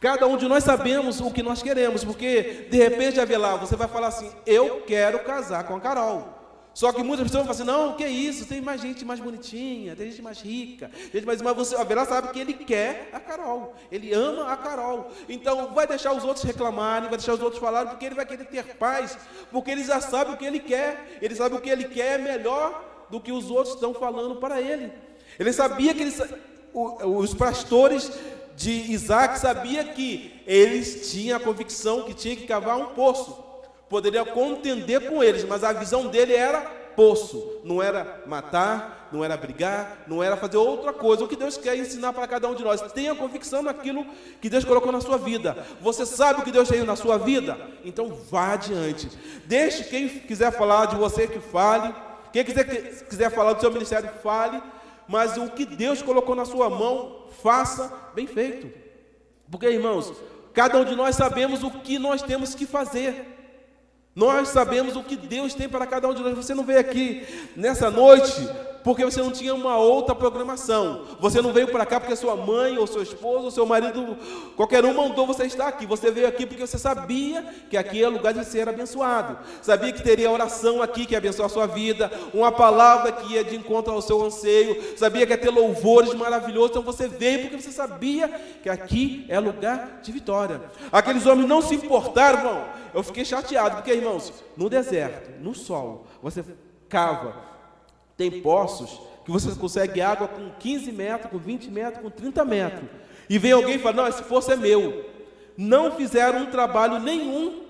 Cada 0.00 0.26
um 0.26 0.36
de 0.36 0.46
nós 0.46 0.62
sabemos 0.62 1.20
o 1.20 1.30
que 1.30 1.42
nós 1.42 1.62
queremos, 1.62 2.04
porque 2.04 2.68
de 2.70 2.76
repente, 2.76 3.18
Avelar, 3.18 3.58
você 3.58 3.74
vai 3.74 3.88
falar 3.88 4.08
assim: 4.08 4.30
Eu 4.46 4.82
quero 4.82 5.18
casar 5.24 5.64
com 5.64 5.74
a 5.74 5.80
Carol. 5.80 6.37
Só 6.78 6.92
que 6.92 7.02
muitas 7.02 7.26
pessoas 7.26 7.44
falam 7.44 7.60
assim, 7.60 7.64
não, 7.64 7.96
que 7.96 8.06
isso? 8.06 8.46
Tem 8.46 8.60
mais 8.60 8.80
gente 8.80 9.04
mais 9.04 9.18
bonitinha, 9.18 9.96
tem 9.96 10.12
gente 10.12 10.22
mais 10.22 10.40
rica, 10.40 10.88
gente 11.12 11.26
mais, 11.26 11.42
mas 11.42 11.56
você, 11.56 11.74
a 11.74 12.06
sabe 12.06 12.28
que 12.28 12.38
ele 12.38 12.54
quer 12.54 13.10
a 13.12 13.18
Carol, 13.18 13.74
ele 13.90 14.14
ama 14.14 14.52
a 14.52 14.56
Carol. 14.56 15.10
Então 15.28 15.74
vai 15.74 15.88
deixar 15.88 16.12
os 16.12 16.22
outros 16.22 16.44
reclamarem, 16.44 17.08
vai 17.08 17.18
deixar 17.18 17.34
os 17.34 17.42
outros 17.42 17.60
falarem, 17.60 17.90
porque 17.90 18.06
ele 18.06 18.14
vai 18.14 18.24
querer 18.24 18.44
ter 18.44 18.76
paz, 18.76 19.18
porque 19.50 19.72
ele 19.72 19.82
já 19.82 20.00
sabe 20.00 20.30
o 20.30 20.36
que 20.36 20.44
ele 20.44 20.60
quer, 20.60 21.18
ele 21.20 21.34
sabe 21.34 21.56
o 21.56 21.60
que 21.60 21.68
ele 21.68 21.86
quer 21.86 22.20
é 22.20 22.22
melhor 22.22 23.06
do 23.10 23.20
que 23.20 23.32
os 23.32 23.50
outros 23.50 23.74
estão 23.74 23.92
falando 23.92 24.36
para 24.36 24.60
ele. 24.60 24.92
Ele 25.36 25.52
sabia 25.52 25.92
que 25.92 26.02
eles, 26.02 26.22
os 26.72 27.34
pastores 27.34 28.08
de 28.54 28.70
Isaac 28.70 29.36
sabia 29.40 29.82
que 29.82 30.40
eles 30.46 31.10
tinham 31.10 31.38
a 31.38 31.40
convicção 31.40 32.02
que 32.02 32.14
tinha 32.14 32.36
que 32.36 32.46
cavar 32.46 32.76
um 32.76 32.94
poço 32.94 33.47
poderia 33.88 34.24
contender 34.24 35.08
com 35.08 35.22
eles, 35.22 35.44
mas 35.44 35.64
a 35.64 35.72
visão 35.72 36.06
dele 36.06 36.34
era 36.34 36.60
poço, 36.98 37.60
não 37.62 37.80
era 37.80 38.22
matar, 38.26 39.08
não 39.12 39.24
era 39.24 39.36
brigar, 39.36 40.02
não 40.08 40.20
era 40.20 40.36
fazer 40.36 40.56
outra 40.56 40.92
coisa. 40.92 41.22
O 41.22 41.28
que 41.28 41.36
Deus 41.36 41.56
quer 41.56 41.76
ensinar 41.76 42.12
para 42.12 42.26
cada 42.26 42.48
um 42.48 42.54
de 42.54 42.64
nós, 42.64 42.80
tenha 42.92 43.14
convicção 43.14 43.62
naquilo 43.62 44.04
que 44.40 44.50
Deus 44.50 44.64
colocou 44.64 44.90
na 44.90 45.00
sua 45.00 45.16
vida. 45.16 45.64
Você 45.80 46.04
sabe 46.04 46.40
o 46.40 46.44
que 46.44 46.50
Deus 46.50 46.68
tem 46.68 46.82
na 46.82 46.96
sua 46.96 47.16
vida? 47.16 47.56
Então 47.84 48.08
vá 48.08 48.54
adiante. 48.54 49.08
Deixe 49.46 49.84
quem 49.84 50.08
quiser 50.08 50.50
falar 50.50 50.86
de 50.86 50.96
você 50.96 51.28
que 51.28 51.38
fale, 51.38 51.94
quem 52.32 52.44
quiser, 52.44 52.64
quiser 53.04 53.30
falar 53.30 53.52
do 53.52 53.60
seu 53.60 53.70
ministério, 53.70 54.10
fale, 54.22 54.60
mas 55.06 55.36
o 55.38 55.48
que 55.50 55.64
Deus 55.64 56.02
colocou 56.02 56.34
na 56.34 56.44
sua 56.44 56.68
mão, 56.68 57.28
faça 57.42 57.92
bem 58.14 58.26
feito. 58.26 58.70
Porque, 59.50 59.68
irmãos, 59.68 60.12
cada 60.52 60.78
um 60.78 60.84
de 60.84 60.96
nós 60.96 61.14
sabemos 61.14 61.62
o 61.62 61.70
que 61.70 61.98
nós 61.98 62.22
temos 62.22 62.56
que 62.56 62.66
fazer. 62.66 63.37
Nós 64.18 64.48
sabemos 64.48 64.96
o 64.96 65.02
que 65.04 65.16
Deus 65.16 65.54
tem 65.54 65.68
para 65.68 65.86
cada 65.86 66.08
um 66.08 66.12
de 66.12 66.20
nós. 66.24 66.34
Você 66.34 66.52
não 66.52 66.64
veio 66.64 66.80
aqui 66.80 67.24
nessa 67.54 67.88
noite 67.88 68.34
porque 68.82 69.04
você 69.04 69.20
não 69.20 69.30
tinha 69.30 69.54
uma 69.54 69.76
outra 69.76 70.14
programação. 70.14 71.04
Você 71.20 71.42
não 71.42 71.52
veio 71.52 71.68
para 71.68 71.84
cá 71.84 72.00
porque 72.00 72.16
sua 72.16 72.36
mãe, 72.36 72.78
ou 72.78 72.86
seu 72.86 73.02
esposo, 73.02 73.44
ou 73.44 73.50
seu 73.50 73.66
marido, 73.66 74.16
qualquer 74.56 74.84
um 74.84 74.94
mandou 74.94 75.26
você 75.26 75.44
estar 75.44 75.68
aqui. 75.68 75.86
Você 75.86 76.10
veio 76.10 76.26
aqui 76.26 76.46
porque 76.46 76.66
você 76.66 76.78
sabia 76.78 77.42
que 77.68 77.76
aqui 77.76 78.02
é 78.02 78.08
lugar 78.08 78.32
de 78.32 78.44
ser 78.44 78.68
abençoado. 78.68 79.38
Sabia 79.62 79.92
que 79.92 80.02
teria 80.02 80.30
oração 80.30 80.82
aqui 80.82 81.06
que 81.06 81.14
ia 81.14 81.18
abençoar 81.18 81.46
a 81.46 81.52
sua 81.52 81.66
vida, 81.66 82.10
uma 82.32 82.52
palavra 82.52 83.12
que 83.12 83.34
ia 83.34 83.44
de 83.44 83.56
encontro 83.56 83.92
ao 83.92 84.02
seu 84.02 84.24
anseio. 84.24 84.96
Sabia 84.96 85.26
que 85.26 85.32
ia 85.32 85.38
ter 85.38 85.50
louvores 85.50 86.14
maravilhosos. 86.14 86.70
Então 86.70 86.82
você 86.82 87.08
veio 87.08 87.42
porque 87.42 87.60
você 87.60 87.72
sabia 87.72 88.28
que 88.62 88.68
aqui 88.68 89.26
é 89.28 89.38
lugar 89.38 90.00
de 90.02 90.12
vitória. 90.12 90.62
Aqueles 90.92 91.26
homens 91.26 91.48
não 91.48 91.60
se 91.60 91.74
importaram, 91.74 92.38
irmão. 92.38 92.64
Eu 92.94 93.02
fiquei 93.02 93.24
chateado, 93.24 93.76
porque, 93.76 93.92
irmãos, 93.92 94.32
no 94.56 94.68
deserto, 94.68 95.30
no 95.40 95.54
sol, 95.54 96.06
você 96.22 96.44
cava 96.88 97.47
tem 98.18 98.42
poços 98.42 99.00
que 99.24 99.30
você 99.30 99.54
consegue 99.54 100.00
água 100.00 100.26
com 100.26 100.50
15 100.58 100.90
metros, 100.90 101.30
com 101.30 101.38
20 101.38 101.70
metros, 101.70 102.02
com 102.02 102.10
30 102.10 102.44
metros. 102.44 102.90
E 103.30 103.38
vem 103.38 103.52
alguém 103.52 103.76
e 103.76 103.78
fala: 103.78 103.96
Não, 103.96 104.08
esse 104.08 104.22
poço 104.24 104.50
é 104.50 104.56
meu. 104.56 105.06
Não 105.56 105.92
fizeram 105.92 106.40
um 106.40 106.46
trabalho 106.46 106.98
nenhum 106.98 107.62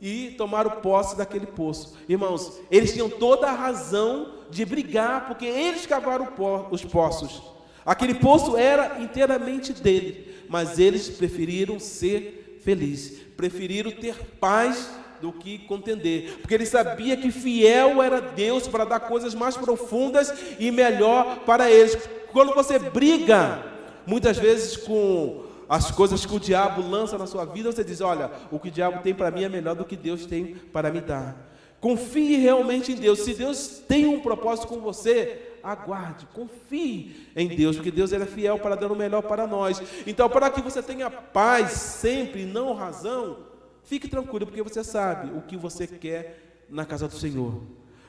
e 0.00 0.34
tomaram 0.36 0.82
posse 0.82 1.16
daquele 1.16 1.46
poço. 1.46 1.96
Irmãos, 2.08 2.60
eles 2.70 2.92
tinham 2.92 3.08
toda 3.08 3.48
a 3.48 3.52
razão 3.52 4.34
de 4.50 4.64
brigar, 4.64 5.26
porque 5.26 5.46
eles 5.46 5.86
cavaram 5.86 6.28
os 6.70 6.84
poços. 6.84 7.42
Aquele 7.84 8.14
poço 8.14 8.56
era 8.56 9.00
inteiramente 9.00 9.72
dele, 9.72 10.44
mas 10.48 10.78
eles 10.78 11.08
preferiram 11.08 11.78
ser 11.78 12.58
felizes, 12.62 13.20
preferiram 13.36 13.90
ter 13.90 14.16
paz 14.40 14.90
do 15.24 15.32
que 15.32 15.56
contender, 15.60 16.36
porque 16.42 16.52
ele 16.52 16.66
sabia 16.66 17.16
que 17.16 17.30
fiel 17.30 18.02
era 18.02 18.20
Deus 18.20 18.68
para 18.68 18.84
dar 18.84 19.00
coisas 19.00 19.34
mais 19.34 19.56
profundas 19.56 20.30
e 20.58 20.70
melhor 20.70 21.38
para 21.46 21.70
eles. 21.70 21.96
Quando 22.30 22.54
você 22.54 22.78
briga, 22.78 23.64
muitas 24.06 24.36
vezes 24.36 24.76
com 24.76 25.44
as 25.66 25.90
coisas 25.90 26.26
que 26.26 26.36
o 26.36 26.38
diabo 26.38 26.86
lança 26.86 27.16
na 27.16 27.26
sua 27.26 27.46
vida, 27.46 27.72
você 27.72 27.82
diz: 27.82 28.02
Olha, 28.02 28.30
o 28.50 28.58
que 28.58 28.68
o 28.68 28.70
diabo 28.70 29.02
tem 29.02 29.14
para 29.14 29.30
mim 29.30 29.44
é 29.44 29.48
melhor 29.48 29.74
do 29.74 29.86
que 29.86 29.96
Deus 29.96 30.26
tem 30.26 30.56
para 30.70 30.90
me 30.90 31.00
dar. 31.00 31.34
Confie 31.80 32.36
realmente 32.36 32.92
em 32.92 32.96
Deus. 32.96 33.20
Se 33.20 33.32
Deus 33.32 33.82
tem 33.88 34.04
um 34.04 34.20
propósito 34.20 34.68
com 34.68 34.78
você, 34.78 35.54
aguarde, 35.62 36.28
confie 36.34 37.30
em 37.34 37.48
Deus, 37.48 37.76
porque 37.76 37.90
Deus 37.90 38.12
é 38.12 38.26
fiel 38.26 38.58
para 38.58 38.74
dar 38.74 38.92
o 38.92 38.96
melhor 38.96 39.22
para 39.22 39.46
nós. 39.46 39.82
Então, 40.06 40.28
para 40.28 40.50
que 40.50 40.60
você 40.60 40.82
tenha 40.82 41.10
paz 41.10 41.70
sempre, 41.70 42.44
não 42.44 42.74
razão, 42.74 43.53
Fique 43.84 44.08
tranquilo, 44.08 44.46
porque 44.46 44.62
você 44.62 44.82
sabe 44.82 45.36
o 45.36 45.42
que 45.42 45.56
você 45.56 45.86
quer 45.86 46.64
na 46.68 46.84
casa 46.84 47.06
do 47.06 47.14
Senhor. 47.14 47.62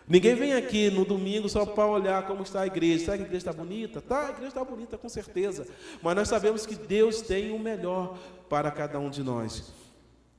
Ninguém 0.08 0.36
vem 0.36 0.54
aqui 0.54 0.90
no 0.92 1.04
domingo 1.04 1.50
só 1.50 1.66
para 1.66 1.86
olhar 1.88 2.26
como 2.28 2.44
está 2.44 2.62
a 2.62 2.68
igreja. 2.68 3.06
Será 3.06 3.18
que 3.18 3.24
a 3.24 3.26
igreja 3.26 3.50
está 3.50 3.54
bonita? 3.54 4.02
Tá, 4.02 4.28
a 4.28 4.30
igreja 4.30 4.50
está 4.50 4.64
bonita, 4.64 4.98
com 4.98 5.10
certeza. 5.10 5.68
Mas 6.02 6.16
nós 6.16 6.28
sabemos 6.28 6.66
que 6.66 6.76
Deus 6.76 7.22
tem 7.22 7.52
o 7.52 7.60
melhor 7.60 8.18
para 8.48 8.70
cada 8.72 9.00
um 9.00 9.10
de 9.10 9.24
nós. 9.24 9.74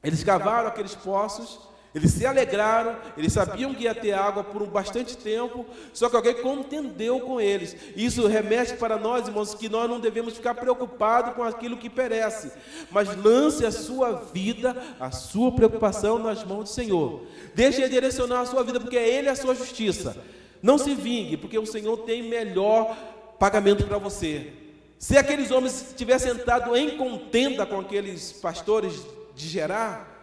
Eles 0.02 0.22
cavaram 0.22 0.68
aqueles 0.68 0.94
poços 0.94 1.58
eles 1.96 2.12
se 2.12 2.26
alegraram, 2.26 2.94
eles 3.16 3.32
sabiam 3.32 3.72
que 3.72 3.84
ia 3.84 3.94
ter 3.94 4.12
água 4.12 4.44
por 4.44 4.62
um 4.62 4.66
bastante 4.66 5.16
tempo, 5.16 5.64
só 5.94 6.10
que 6.10 6.16
alguém 6.16 6.34
contendeu 6.42 7.20
com 7.20 7.40
eles. 7.40 7.74
Isso 7.96 8.26
remete 8.26 8.74
para 8.74 8.98
nós, 8.98 9.26
irmãos, 9.26 9.54
que 9.54 9.66
nós 9.66 9.88
não 9.88 9.98
devemos 9.98 10.34
ficar 10.34 10.54
preocupados 10.54 11.32
com 11.32 11.42
aquilo 11.42 11.78
que 11.78 11.88
perece, 11.88 12.52
mas 12.90 13.16
lance 13.16 13.64
a 13.64 13.72
sua 13.72 14.12
vida, 14.12 14.76
a 15.00 15.10
sua 15.10 15.50
preocupação 15.50 16.18
nas 16.18 16.44
mãos 16.44 16.64
do 16.64 16.68
Senhor. 16.68 17.22
Deixe 17.54 17.80
Ele 17.80 17.88
direcionar 17.88 18.40
a 18.40 18.46
sua 18.46 18.62
vida, 18.62 18.78
porque 18.78 18.98
é 18.98 19.08
Ele 19.08 19.30
a 19.30 19.34
sua 19.34 19.54
justiça. 19.54 20.22
Não 20.62 20.76
se 20.76 20.94
vingue, 20.94 21.38
porque 21.38 21.58
o 21.58 21.64
Senhor 21.64 21.96
tem 22.00 22.22
melhor 22.22 22.94
pagamento 23.38 23.86
para 23.86 23.96
você. 23.96 24.52
Se 24.98 25.16
aqueles 25.16 25.50
homens 25.50 25.94
tivessem 25.96 26.32
entrado 26.32 26.76
em 26.76 26.98
contenda 26.98 27.64
com 27.64 27.80
aqueles 27.80 28.32
pastores 28.32 29.00
de 29.34 29.48
Gerar, 29.48 30.15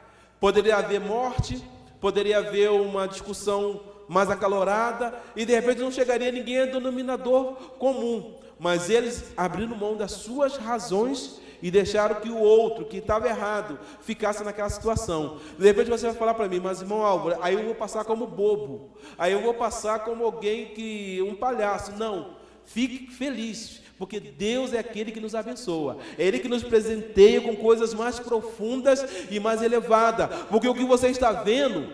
Poderia 0.43 0.75
haver 0.75 0.99
morte, 0.99 1.63
poderia 2.01 2.39
haver 2.39 2.69
uma 2.69 3.07
discussão 3.07 3.79
mais 4.09 4.29
acalorada, 4.29 5.17
e 5.37 5.45
de 5.45 5.53
repente 5.53 5.79
não 5.79 5.89
chegaria 5.89 6.29
ninguém 6.33 6.59
a 6.59 6.65
denominador 6.65 7.53
comum. 7.79 8.35
Mas 8.59 8.89
eles 8.89 9.31
abriram 9.37 9.73
mão 9.73 9.95
das 9.95 10.11
suas 10.11 10.57
razões 10.57 11.39
e 11.61 11.71
deixaram 11.71 12.15
que 12.15 12.29
o 12.29 12.37
outro, 12.37 12.83
que 12.83 12.97
estava 12.97 13.29
errado, 13.29 13.79
ficasse 14.01 14.43
naquela 14.43 14.69
situação. 14.69 15.39
De 15.57 15.63
repente 15.63 15.89
você 15.89 16.07
vai 16.07 16.15
falar 16.15 16.33
para 16.33 16.49
mim, 16.49 16.59
mas 16.59 16.81
irmão 16.81 17.03
Álvaro, 17.03 17.39
aí 17.41 17.53
eu 17.53 17.63
vou 17.63 17.75
passar 17.75 18.03
como 18.03 18.27
bobo, 18.27 18.91
aí 19.17 19.31
eu 19.31 19.41
vou 19.41 19.53
passar 19.53 19.99
como 19.99 20.25
alguém 20.25 20.73
que, 20.73 21.21
um 21.21 21.35
palhaço. 21.35 21.93
Não, 21.93 22.35
fique 22.65 23.09
feliz, 23.13 23.81
porque 23.97 24.19
Deus 24.19 24.73
é 24.73 24.79
aquele 24.79 25.11
que 25.11 25.19
nos 25.19 25.35
abençoa, 25.35 25.97
é 26.17 26.25
Ele 26.25 26.39
que 26.39 26.49
nos 26.49 26.63
presenteia 26.63 27.41
com 27.41 27.55
coisas 27.55 27.93
mais 27.93 28.19
profundas 28.19 29.05
e 29.29 29.39
mais 29.39 29.61
elevadas, 29.61 30.29
porque 30.49 30.67
o 30.67 30.73
que 30.73 30.83
você 30.83 31.07
está 31.07 31.31
vendo, 31.31 31.89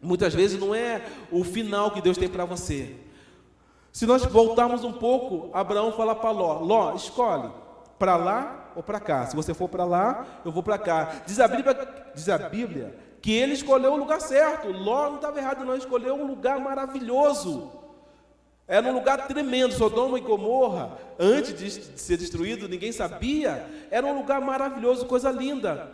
muitas 0.00 0.34
vezes 0.34 0.58
não 0.58 0.74
é 0.74 1.02
o 1.30 1.44
final 1.44 1.90
que 1.90 2.00
Deus 2.00 2.16
tem 2.16 2.28
para 2.28 2.44
você. 2.44 2.96
Se 3.92 4.04
nós 4.04 4.24
voltarmos 4.26 4.84
um 4.84 4.92
pouco, 4.92 5.50
Abraão 5.54 5.92
fala 5.92 6.14
para 6.14 6.30
Ló: 6.30 6.60
Ló, 6.60 6.94
escolhe 6.94 7.50
para 7.98 8.16
lá 8.16 8.72
ou 8.76 8.82
para 8.82 9.00
cá. 9.00 9.26
Se 9.26 9.34
você 9.34 9.54
for 9.54 9.68
para 9.68 9.84
lá, 9.84 10.26
eu 10.44 10.52
vou 10.52 10.62
para 10.62 10.76
cá. 10.78 11.22
Diz 11.26 11.40
a, 11.40 11.48
Bíblia, 11.48 12.10
diz 12.14 12.28
a 12.28 12.36
Bíblia 12.36 12.94
que 13.22 13.32
ele 13.32 13.54
escolheu 13.54 13.94
o 13.94 13.96
lugar 13.96 14.20
certo. 14.20 14.70
Ló 14.70 15.08
não 15.08 15.16
estava 15.16 15.38
errado, 15.38 15.64
não, 15.64 15.74
escolheu 15.74 16.14
um 16.14 16.26
lugar 16.26 16.60
maravilhoso. 16.60 17.72
Era 18.68 18.88
um 18.88 18.92
lugar 18.92 19.28
tremendo, 19.28 19.74
Sodoma 19.74 20.18
e 20.18 20.22
Gomorra, 20.22 20.98
antes 21.18 21.54
de 21.54 21.70
ser 21.70 22.16
destruído, 22.16 22.68
ninguém 22.68 22.90
sabia. 22.90 23.68
Era 23.90 24.06
um 24.06 24.16
lugar 24.16 24.40
maravilhoso, 24.40 25.06
coisa 25.06 25.30
linda. 25.30 25.90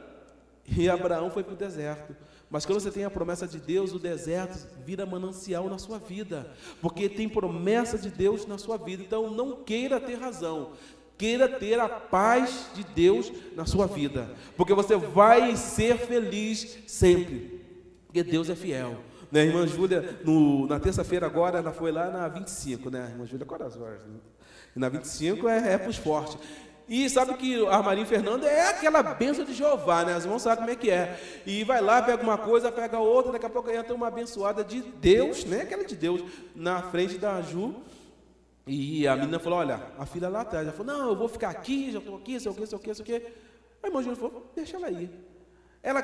E 0.66 0.88
Abraão 0.88 1.30
foi 1.30 1.42
para 1.42 1.52
o 1.52 1.56
deserto. 1.56 2.16
Mas 2.48 2.64
quando 2.66 2.80
você 2.80 2.90
tem 2.90 3.04
a 3.04 3.10
promessa 3.10 3.46
de 3.46 3.58
Deus, 3.58 3.92
o 3.92 3.98
deserto 3.98 4.58
vira 4.84 5.06
manancial 5.06 5.68
na 5.68 5.78
sua 5.78 5.98
vida, 5.98 6.50
porque 6.80 7.08
tem 7.08 7.28
promessa 7.28 7.96
de 7.96 8.10
Deus 8.10 8.46
na 8.46 8.58
sua 8.58 8.76
vida. 8.76 9.02
Então 9.02 9.30
não 9.30 9.62
queira 9.62 9.98
ter 9.98 10.16
razão, 10.16 10.72
queira 11.16 11.48
ter 11.48 11.80
a 11.80 11.88
paz 11.88 12.68
de 12.74 12.84
Deus 12.84 13.32
na 13.54 13.64
sua 13.64 13.86
vida, 13.86 14.34
porque 14.56 14.74
você 14.74 14.96
vai 14.96 15.56
ser 15.56 15.96
feliz 15.96 16.78
sempre, 16.86 17.58
porque 18.06 18.22
Deus 18.22 18.50
é 18.50 18.54
fiel. 18.54 18.98
Né, 19.32 19.40
a 19.40 19.44
irmã 19.46 19.66
Júlia, 19.66 20.18
no, 20.22 20.66
na 20.66 20.78
terça-feira 20.78 21.24
agora, 21.24 21.58
ela 21.58 21.72
foi 21.72 21.90
lá 21.90 22.10
na 22.10 22.28
25, 22.28 22.90
né? 22.90 23.06
A 23.06 23.10
irmã 23.10 23.24
Júlia 23.24 23.46
Corazões. 23.46 24.02
Né? 24.02 24.16
E 24.76 24.78
na 24.78 24.90
25 24.90 25.48
é, 25.48 25.72
é 25.72 25.78
para 25.78 25.88
o 25.88 25.90
esporte. 25.90 26.38
E 26.86 27.08
sabe 27.08 27.32
que 27.34 27.66
a 27.66 27.82
Marinha 27.82 28.04
Fernanda 28.04 28.46
é 28.46 28.68
aquela 28.68 29.02
benção 29.02 29.42
de 29.42 29.54
Jeová, 29.54 30.04
né? 30.04 30.12
As 30.12 30.24
irmãos 30.24 30.42
sabem 30.42 30.58
como 30.58 30.70
é 30.70 30.76
que 30.76 30.90
é. 30.90 31.18
E 31.46 31.64
vai 31.64 31.80
lá, 31.80 32.02
pega 32.02 32.22
uma 32.22 32.36
coisa, 32.36 32.70
pega 32.70 32.98
outra, 32.98 33.32
daqui 33.32 33.46
a 33.46 33.48
pouco 33.48 33.70
entra 33.70 33.94
uma 33.94 34.08
abençoada 34.08 34.62
de 34.62 34.82
Deus, 34.82 35.46
né? 35.46 35.62
Aquela 35.62 35.84
de 35.84 35.96
Deus, 35.96 36.22
na 36.54 36.82
frente 36.82 37.16
da 37.16 37.40
Ju. 37.40 37.76
E 38.66 39.08
a 39.08 39.16
menina 39.16 39.38
falou: 39.38 39.60
Olha, 39.60 39.80
a 39.98 40.04
filha 40.04 40.28
lá 40.28 40.42
atrás. 40.42 40.66
Ela 40.66 40.76
falou: 40.76 40.92
Não, 40.92 41.08
eu 41.08 41.16
vou 41.16 41.28
ficar 41.28 41.48
aqui, 41.48 41.90
já 41.90 42.00
estou 42.00 42.16
aqui, 42.16 42.38
sei 42.38 42.52
o 42.52 42.54
que, 42.54 42.66
sei 42.66 42.76
o 42.76 42.80
que, 42.80 42.94
sei 42.94 43.02
o 43.02 43.06
que. 43.06 43.32
A 43.82 43.86
irmã 43.86 44.02
Júlia 44.02 44.16
falou: 44.16 44.52
Deixa 44.54 44.76
ela 44.76 44.90
ir. 44.90 45.10
Ela 45.82 46.02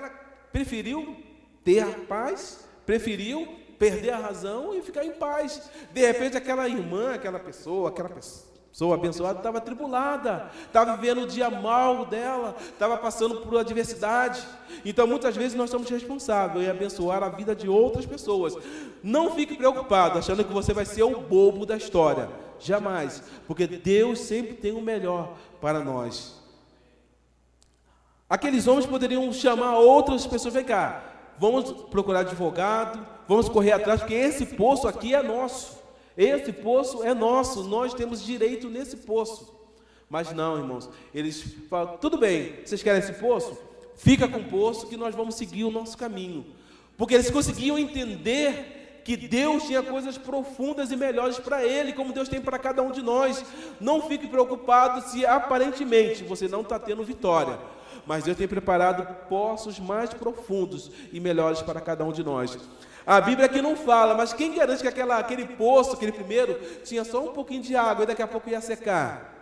preferiu 0.50 1.14
ter 1.62 1.80
a 1.80 1.92
paz 2.08 2.67
preferiu 2.88 3.46
perder 3.78 4.12
a 4.12 4.16
razão 4.16 4.74
e 4.74 4.80
ficar 4.80 5.04
em 5.04 5.10
paz. 5.10 5.70
De 5.92 6.00
repente, 6.00 6.38
aquela 6.38 6.66
irmã, 6.66 7.12
aquela 7.12 7.38
pessoa, 7.38 7.90
aquela 7.90 8.08
pessoa 8.08 8.94
abençoada 8.94 9.40
estava 9.40 9.60
tribulada, 9.60 10.50
estava 10.64 10.96
vivendo 10.96 11.24
o 11.24 11.26
dia 11.26 11.50
mal 11.50 12.06
dela, 12.06 12.56
estava 12.58 12.96
passando 12.96 13.42
por 13.42 13.58
adversidade. 13.58 14.42
Então, 14.86 15.06
muitas 15.06 15.36
vezes, 15.36 15.52
nós 15.52 15.68
somos 15.68 15.90
responsáveis 15.90 16.66
em 16.66 16.70
abençoar 16.70 17.22
a 17.22 17.28
vida 17.28 17.54
de 17.54 17.68
outras 17.68 18.06
pessoas. 18.06 18.56
Não 19.02 19.34
fique 19.34 19.54
preocupado, 19.54 20.18
achando 20.18 20.42
que 20.42 20.52
você 20.52 20.72
vai 20.72 20.86
ser 20.86 21.02
o 21.02 21.20
bobo 21.20 21.66
da 21.66 21.76
história. 21.76 22.30
Jamais, 22.58 23.22
porque 23.46 23.66
Deus 23.66 24.18
sempre 24.20 24.54
tem 24.54 24.72
o 24.72 24.80
melhor 24.80 25.36
para 25.60 25.80
nós. 25.80 26.38
Aqueles 28.30 28.66
homens 28.66 28.86
poderiam 28.86 29.30
chamar 29.30 29.78
outras 29.78 30.26
pessoas, 30.26 30.54
vem 30.54 30.64
cá, 30.64 31.07
vamos 31.38 31.70
procurar 31.86 32.20
advogado, 32.20 33.04
vamos 33.26 33.48
correr 33.48 33.72
atrás, 33.72 34.00
porque 34.00 34.14
esse 34.14 34.46
poço 34.46 34.86
aqui 34.88 35.14
é 35.14 35.22
nosso. 35.22 35.78
Esse 36.16 36.52
poço 36.52 37.04
é 37.04 37.14
nosso, 37.14 37.64
nós 37.64 37.94
temos 37.94 38.24
direito 38.24 38.68
nesse 38.68 38.96
poço. 38.96 39.56
Mas 40.10 40.32
não, 40.32 40.58
irmãos, 40.58 40.88
eles 41.14 41.44
falam: 41.68 41.96
tudo 41.98 42.18
bem, 42.18 42.56
vocês 42.64 42.82
querem 42.82 42.98
esse 43.00 43.12
poço? 43.14 43.56
Fica 43.96 44.26
com 44.26 44.38
o 44.38 44.44
poço 44.44 44.86
que 44.86 44.96
nós 44.96 45.14
vamos 45.14 45.34
seguir 45.34 45.64
o 45.64 45.70
nosso 45.70 45.96
caminho. 45.96 46.46
Porque 46.96 47.14
eles 47.14 47.30
conseguiam 47.30 47.78
entender 47.78 49.02
que 49.04 49.16
Deus 49.16 49.62
tinha 49.62 49.82
coisas 49.82 50.18
profundas 50.18 50.90
e 50.90 50.96
melhores 50.96 51.38
para 51.38 51.64
ele, 51.64 51.92
como 51.92 52.12
Deus 52.12 52.28
tem 52.28 52.40
para 52.40 52.58
cada 52.58 52.82
um 52.82 52.90
de 52.90 53.00
nós. 53.00 53.44
Não 53.80 54.02
fique 54.02 54.26
preocupado 54.26 55.08
se 55.08 55.24
aparentemente 55.24 56.24
você 56.24 56.48
não 56.48 56.62
está 56.62 56.78
tendo 56.78 57.04
vitória. 57.04 57.58
Mas 58.08 58.24
Deus 58.24 58.38
tem 58.38 58.48
preparado 58.48 59.06
poços 59.28 59.78
mais 59.78 60.14
profundos 60.14 60.90
e 61.12 61.20
melhores 61.20 61.60
para 61.60 61.78
cada 61.78 62.02
um 62.06 62.10
de 62.10 62.24
nós. 62.24 62.58
A 63.06 63.20
Bíblia 63.20 63.44
aqui 63.44 63.60
não 63.60 63.76
fala, 63.76 64.14
mas 64.14 64.32
quem 64.32 64.54
garante 64.54 64.80
que 64.80 64.88
aquela, 64.88 65.18
aquele 65.18 65.44
poço, 65.44 65.92
aquele 65.92 66.12
primeiro, 66.12 66.58
tinha 66.84 67.04
só 67.04 67.22
um 67.22 67.34
pouquinho 67.34 67.62
de 67.62 67.76
água 67.76 68.04
e 68.04 68.06
daqui 68.06 68.22
a 68.22 68.26
pouco 68.26 68.48
ia 68.48 68.62
secar? 68.62 69.34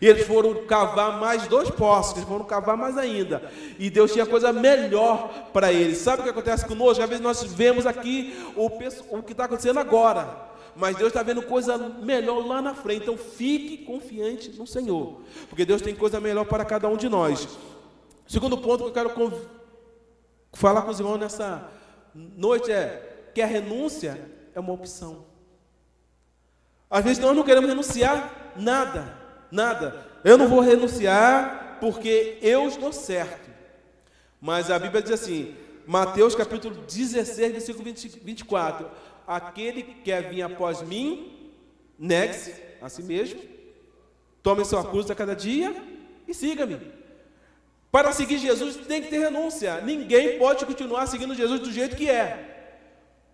E 0.00 0.06
eles 0.06 0.28
foram 0.28 0.64
cavar 0.64 1.18
mais 1.18 1.48
dois 1.48 1.68
poços, 1.70 2.18
eles 2.18 2.28
foram 2.28 2.44
cavar 2.44 2.76
mais 2.76 2.96
ainda. 2.96 3.50
E 3.80 3.90
Deus 3.90 4.12
tinha 4.12 4.26
coisa 4.26 4.52
melhor 4.52 5.50
para 5.52 5.72
eles. 5.72 5.98
Sabe 5.98 6.20
o 6.20 6.22
que 6.22 6.30
acontece 6.30 6.64
conosco? 6.66 7.02
Às 7.02 7.08
vezes 7.08 7.22
nós 7.22 7.42
vemos 7.42 7.84
aqui 7.84 8.32
o, 8.54 8.66
o 8.66 9.22
que 9.24 9.32
está 9.32 9.46
acontecendo 9.46 9.80
agora. 9.80 10.54
Mas 10.76 10.96
Deus 10.96 11.08
está 11.08 11.22
vendo 11.22 11.42
coisa 11.42 11.76
melhor 11.78 12.46
lá 12.46 12.62
na 12.62 12.74
frente. 12.74 13.02
Então 13.02 13.16
fique 13.16 13.78
confiante 13.78 14.50
no 14.50 14.66
Senhor. 14.66 15.20
Porque 15.48 15.64
Deus 15.64 15.82
tem 15.82 15.96
coisa 15.96 16.20
melhor 16.20 16.44
para 16.44 16.64
cada 16.64 16.88
um 16.88 16.96
de 16.96 17.08
nós. 17.08 17.48
Segundo 18.26 18.58
ponto 18.58 18.84
que 18.84 18.90
eu 18.90 18.92
quero 18.92 19.42
falar 20.52 20.82
com 20.82 20.90
os 20.90 20.98
irmãos 20.98 21.18
nessa 21.18 21.70
noite 22.14 22.72
é 22.72 23.30
que 23.34 23.42
a 23.42 23.46
renúncia 23.46 24.18
é 24.54 24.60
uma 24.60 24.72
opção. 24.72 25.26
Às 26.88 27.04
vezes 27.04 27.18
nós 27.18 27.36
não 27.36 27.42
queremos 27.42 27.68
renunciar 27.68 28.54
nada. 28.56 29.18
Nada. 29.50 30.06
Eu 30.24 30.38
não 30.38 30.48
vou 30.48 30.60
renunciar 30.60 31.78
porque 31.80 32.38
eu 32.40 32.68
estou 32.68 32.92
certo. 32.92 33.50
Mas 34.40 34.70
a 34.70 34.78
Bíblia 34.78 35.02
diz 35.02 35.12
assim, 35.12 35.54
Mateus 35.86 36.34
capítulo 36.34 36.74
16, 36.74 37.52
versículo 37.52 37.84
20, 37.84 38.20
24: 38.20 38.90
Aquele 39.26 39.82
que 39.82 39.94
quer 40.02 40.28
vir 40.30 40.42
após 40.42 40.82
mim, 40.82 41.52
negue-se 41.98 42.54
a 42.80 42.88
si 42.88 43.02
mesmo, 43.02 43.40
tome 44.42 44.64
sua 44.64 44.84
cruz 44.84 45.10
a 45.10 45.14
cada 45.14 45.34
dia 45.34 45.74
e 46.26 46.32
siga-me. 46.32 46.93
Para 47.94 48.12
seguir 48.12 48.38
Jesus 48.38 48.74
tem 48.74 49.00
que 49.00 49.08
ter 49.08 49.20
renúncia. 49.20 49.80
Ninguém 49.80 50.36
pode 50.36 50.66
continuar 50.66 51.06
seguindo 51.06 51.32
Jesus 51.32 51.60
do 51.60 51.70
jeito 51.70 51.94
que 51.94 52.10
é. 52.10 52.72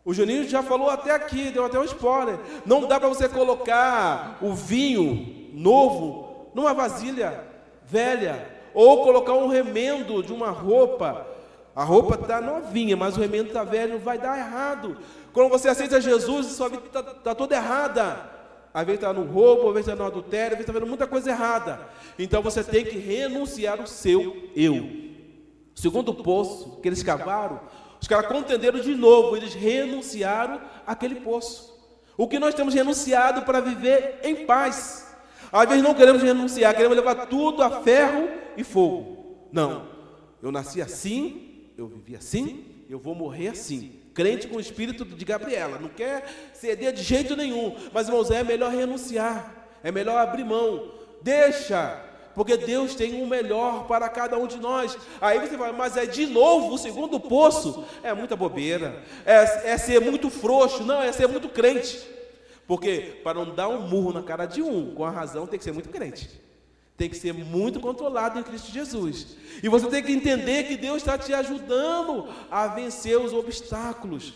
O 0.04 0.12
Juninho 0.12 0.46
já 0.46 0.62
falou 0.62 0.90
até 0.90 1.12
aqui, 1.12 1.50
deu 1.50 1.64
até 1.64 1.78
um 1.78 1.84
spoiler. 1.84 2.38
Não 2.66 2.86
dá 2.86 3.00
para 3.00 3.08
você 3.08 3.26
colocar 3.26 4.36
o 4.42 4.52
vinho 4.52 5.48
novo 5.54 6.50
numa 6.54 6.74
vasilha 6.74 7.42
velha, 7.86 8.54
ou 8.74 9.02
colocar 9.02 9.32
um 9.32 9.48
remendo 9.48 10.22
de 10.22 10.30
uma 10.30 10.50
roupa. 10.50 11.26
A 11.74 11.82
roupa 11.82 12.16
está 12.16 12.38
novinha, 12.38 12.98
mas 12.98 13.16
o 13.16 13.20
remendo 13.20 13.48
está 13.48 13.64
velho, 13.64 13.98
vai 13.98 14.18
dar 14.18 14.38
errado. 14.38 14.98
Quando 15.32 15.48
você 15.48 15.70
aceita 15.70 16.02
Jesus, 16.02 16.48
sua 16.48 16.68
vida 16.68 16.82
está 16.84 17.02
tá 17.02 17.34
toda 17.34 17.56
errada. 17.56 18.39
Às 18.72 18.86
vezes 18.86 19.00
está 19.00 19.12
no 19.12 19.24
roubo, 19.24 19.68
às 19.68 19.74
vezes 19.74 19.88
está 19.88 19.96
no 19.96 20.08
adultério, 20.08 20.52
às 20.52 20.58
vezes 20.58 20.68
está 20.68 20.72
vendo 20.72 20.88
muita 20.88 21.06
coisa 21.06 21.30
errada. 21.30 21.88
Então 22.18 22.40
você 22.40 22.62
tem 22.62 22.84
que 22.84 22.98
renunciar 22.98 23.80
o 23.80 23.86
seu 23.86 24.50
eu. 24.54 24.88
Segundo 25.74 26.14
poço 26.14 26.78
que 26.80 26.88
eles 26.88 27.02
cavaram, 27.02 27.60
os 28.00 28.06
caras 28.06 28.26
contenderam 28.26 28.80
de 28.80 28.94
novo, 28.94 29.36
eles 29.36 29.54
renunciaram 29.54 30.60
àquele 30.86 31.16
poço. 31.16 31.70
O 32.16 32.28
que 32.28 32.38
nós 32.38 32.54
temos 32.54 32.74
renunciado 32.74 33.42
para 33.42 33.60
viver 33.60 34.20
em 34.22 34.46
paz. 34.46 35.16
Às 35.52 35.68
vezes 35.68 35.82
não 35.82 35.94
queremos 35.94 36.22
renunciar, 36.22 36.74
queremos 36.74 36.96
levar 36.96 37.26
tudo 37.26 37.62
a 37.62 37.82
ferro 37.82 38.28
e 38.56 38.62
fogo. 38.62 39.48
Não. 39.50 39.88
Eu 40.42 40.52
nasci 40.52 40.80
assim, 40.80 41.70
eu 41.76 41.88
vivi 41.88 42.14
assim, 42.14 42.64
eu 42.88 42.98
vou 42.98 43.14
morrer 43.14 43.48
assim. 43.48 43.99
Crente 44.12 44.48
com 44.48 44.56
o 44.56 44.60
espírito 44.60 45.04
de 45.04 45.24
Gabriela, 45.24 45.78
não 45.78 45.88
quer 45.88 46.24
ceder 46.52 46.92
de 46.92 47.02
jeito 47.02 47.36
nenhum. 47.36 47.76
Mas, 47.92 48.08
irmãos, 48.08 48.30
é 48.30 48.42
melhor 48.42 48.70
renunciar, 48.72 49.70
é 49.82 49.92
melhor 49.92 50.18
abrir 50.18 50.44
mão. 50.44 50.92
Deixa, 51.22 52.02
porque 52.34 52.56
Deus 52.56 52.94
tem 52.94 53.20
o 53.20 53.24
um 53.24 53.26
melhor 53.26 53.86
para 53.86 54.08
cada 54.08 54.38
um 54.38 54.46
de 54.46 54.58
nós. 54.58 54.96
Aí 55.20 55.38
você 55.38 55.56
fala, 55.56 55.72
mas 55.72 55.96
é 55.96 56.06
de 56.06 56.26
novo 56.26 56.74
o 56.74 56.78
segundo 56.78 57.20
poço? 57.20 57.84
É 58.02 58.12
muita 58.12 58.34
bobeira, 58.34 59.02
é, 59.24 59.72
é 59.72 59.78
ser 59.78 60.00
muito 60.00 60.30
frouxo, 60.30 60.82
não, 60.82 61.02
é 61.02 61.12
ser 61.12 61.28
muito 61.28 61.48
crente. 61.48 62.00
Porque 62.66 63.20
para 63.22 63.44
não 63.44 63.54
dar 63.54 63.68
um 63.68 63.80
murro 63.88 64.12
na 64.12 64.22
cara 64.22 64.46
de 64.46 64.62
um, 64.62 64.94
com 64.94 65.04
a 65.04 65.10
razão, 65.10 65.46
tem 65.46 65.58
que 65.58 65.64
ser 65.64 65.72
muito 65.72 65.88
crente. 65.88 66.40
Tem 67.00 67.08
que 67.08 67.16
ser 67.16 67.32
muito 67.32 67.80
controlado 67.80 68.38
em 68.38 68.42
Cristo 68.42 68.70
Jesus. 68.70 69.28
E 69.62 69.70
você 69.70 69.86
tem 69.86 70.02
que 70.02 70.12
entender 70.12 70.64
que 70.64 70.76
Deus 70.76 70.98
está 70.98 71.16
te 71.16 71.32
ajudando 71.32 72.28
a 72.50 72.66
vencer 72.66 73.18
os 73.18 73.32
obstáculos. 73.32 74.34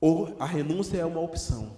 Ou 0.00 0.34
a 0.40 0.46
renúncia 0.46 0.96
é 0.96 1.04
uma 1.04 1.20
opção. 1.20 1.76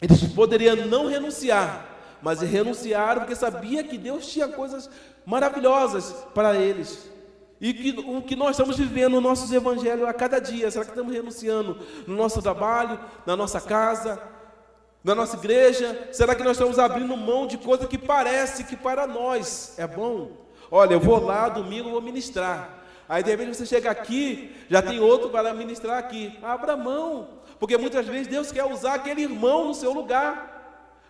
Eles 0.00 0.22
poderiam 0.32 0.76
não 0.86 1.08
renunciar, 1.08 1.88
mas 2.22 2.40
renunciaram 2.40 3.22
porque 3.22 3.34
sabia 3.34 3.82
que 3.82 3.98
Deus 3.98 4.28
tinha 4.28 4.46
coisas 4.46 4.88
maravilhosas 5.26 6.12
para 6.32 6.54
eles. 6.54 7.10
E 7.60 7.74
que, 7.74 7.98
o 7.98 8.22
que 8.22 8.36
nós 8.36 8.50
estamos 8.52 8.76
vivendo 8.76 9.14
no 9.14 9.20
nosso 9.20 9.52
evangelho 9.52 10.06
a 10.06 10.14
cada 10.14 10.38
dia, 10.38 10.70
será 10.70 10.84
que 10.84 10.92
estamos 10.92 11.12
renunciando 11.12 11.80
no 12.06 12.14
nosso 12.14 12.40
trabalho, 12.40 13.00
na 13.26 13.36
nossa 13.36 13.60
casa, 13.60 14.22
na 15.06 15.14
nossa 15.14 15.36
igreja? 15.36 16.08
Será 16.10 16.34
que 16.34 16.42
nós 16.42 16.56
estamos 16.56 16.80
abrindo 16.80 17.16
mão 17.16 17.46
de 17.46 17.56
coisa 17.56 17.86
que 17.86 17.96
parece 17.96 18.64
que 18.64 18.74
para 18.76 19.06
nós 19.06 19.74
é 19.78 19.86
bom? 19.86 20.32
Olha, 20.68 20.94
eu 20.94 21.00
vou 21.00 21.24
lá 21.24 21.48
domingo, 21.48 21.90
vou 21.90 22.02
ministrar. 22.02 22.82
Aí 23.08 23.22
de 23.22 23.30
repente 23.30 23.56
você 23.56 23.64
chega 23.64 23.88
aqui, 23.88 24.52
já 24.68 24.82
tem 24.82 24.98
outro 24.98 25.30
para 25.30 25.54
ministrar 25.54 25.96
aqui. 25.96 26.36
Abra 26.42 26.76
mão, 26.76 27.28
porque 27.60 27.78
muitas 27.78 28.04
vezes 28.04 28.26
Deus 28.26 28.50
quer 28.50 28.64
usar 28.64 28.94
aquele 28.94 29.22
irmão 29.22 29.68
no 29.68 29.74
seu 29.74 29.92
lugar 29.92 30.54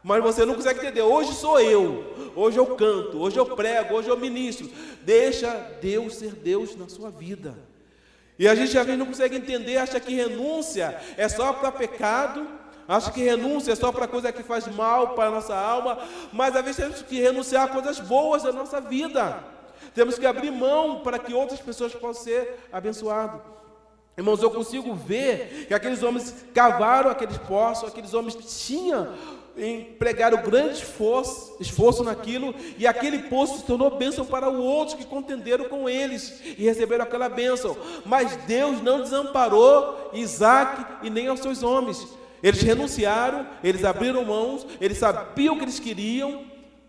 mas 0.04 0.22
você 0.22 0.44
não 0.44 0.54
consegue 0.54 0.78
entender. 0.78 1.02
Hoje 1.02 1.34
sou 1.34 1.58
eu, 1.58 2.32
hoje 2.36 2.56
eu 2.56 2.76
canto, 2.76 3.20
hoje 3.20 3.36
eu 3.38 3.44
prego, 3.44 3.96
hoje 3.96 4.08
eu 4.08 4.16
ministro. 4.16 4.70
Deixa 5.02 5.50
Deus 5.82 6.14
ser 6.14 6.30
Deus 6.30 6.76
na 6.76 6.88
sua 6.88 7.10
vida. 7.10 7.58
E 8.38 8.46
a 8.46 8.54
gente 8.54 8.78
às 8.78 8.86
vezes 8.86 9.00
não 9.00 9.06
consegue 9.06 9.34
entender, 9.34 9.78
acha 9.78 9.98
que 9.98 10.14
renúncia 10.14 10.96
é 11.16 11.28
só 11.28 11.52
para 11.54 11.72
pecado, 11.72 12.46
acha 12.88 13.10
que 13.10 13.22
renúncia 13.22 13.72
é 13.72 13.74
só 13.74 13.90
para 13.90 14.06
coisa 14.06 14.32
que 14.32 14.42
faz 14.42 14.66
mal 14.68 15.10
para 15.14 15.28
a 15.28 15.30
nossa 15.30 15.56
alma, 15.56 15.98
mas 16.32 16.54
às 16.54 16.64
vezes 16.64 16.76
temos 16.76 17.02
que 17.02 17.20
renunciar 17.20 17.64
a 17.64 17.68
coisas 17.68 17.98
boas 17.98 18.42
da 18.42 18.52
nossa 18.52 18.80
vida. 18.80 19.38
Temos 19.94 20.18
que 20.18 20.26
abrir 20.26 20.50
mão 20.50 21.00
para 21.00 21.18
que 21.18 21.34
outras 21.34 21.60
pessoas 21.60 21.94
possam 21.94 22.24
ser 22.24 22.68
abençoadas. 22.72 23.40
Irmãos, 24.16 24.42
eu 24.42 24.50
consigo 24.50 24.94
ver 24.94 25.66
que 25.68 25.74
aqueles 25.74 26.02
homens 26.02 26.34
cavaram 26.54 27.10
aqueles 27.10 27.36
poços, 27.38 27.88
aqueles 27.88 28.14
homens 28.14 28.34
tinham 28.66 29.12
empregaram 29.56 30.42
grande 30.42 30.74
esforço, 30.74 31.56
esforço 31.58 32.04
naquilo, 32.04 32.54
e 32.76 32.86
aquele 32.86 33.20
poço 33.20 33.58
se 33.58 33.64
tornou 33.64 33.90
bênção 33.96 34.24
para 34.24 34.50
os 34.50 34.58
outros 34.58 34.96
que 34.96 35.06
contenderam 35.06 35.68
com 35.68 35.88
eles 35.88 36.42
e 36.58 36.64
receberam 36.64 37.04
aquela 37.04 37.28
bênção. 37.28 37.76
Mas 38.04 38.36
Deus 38.46 38.82
não 38.82 39.00
desamparou 39.00 40.10
Isaac 40.12 41.06
e 41.06 41.10
nem 41.10 41.28
aos 41.28 41.40
seus 41.40 41.62
homens. 41.62 42.06
Eles 42.42 42.60
renunciaram, 42.60 43.46
eles 43.62 43.84
abriram 43.84 44.24
mãos, 44.24 44.66
eles 44.80 44.98
sabiam 44.98 45.54
o 45.54 45.58
que 45.58 45.64
eles 45.64 45.80
queriam, 45.80 46.44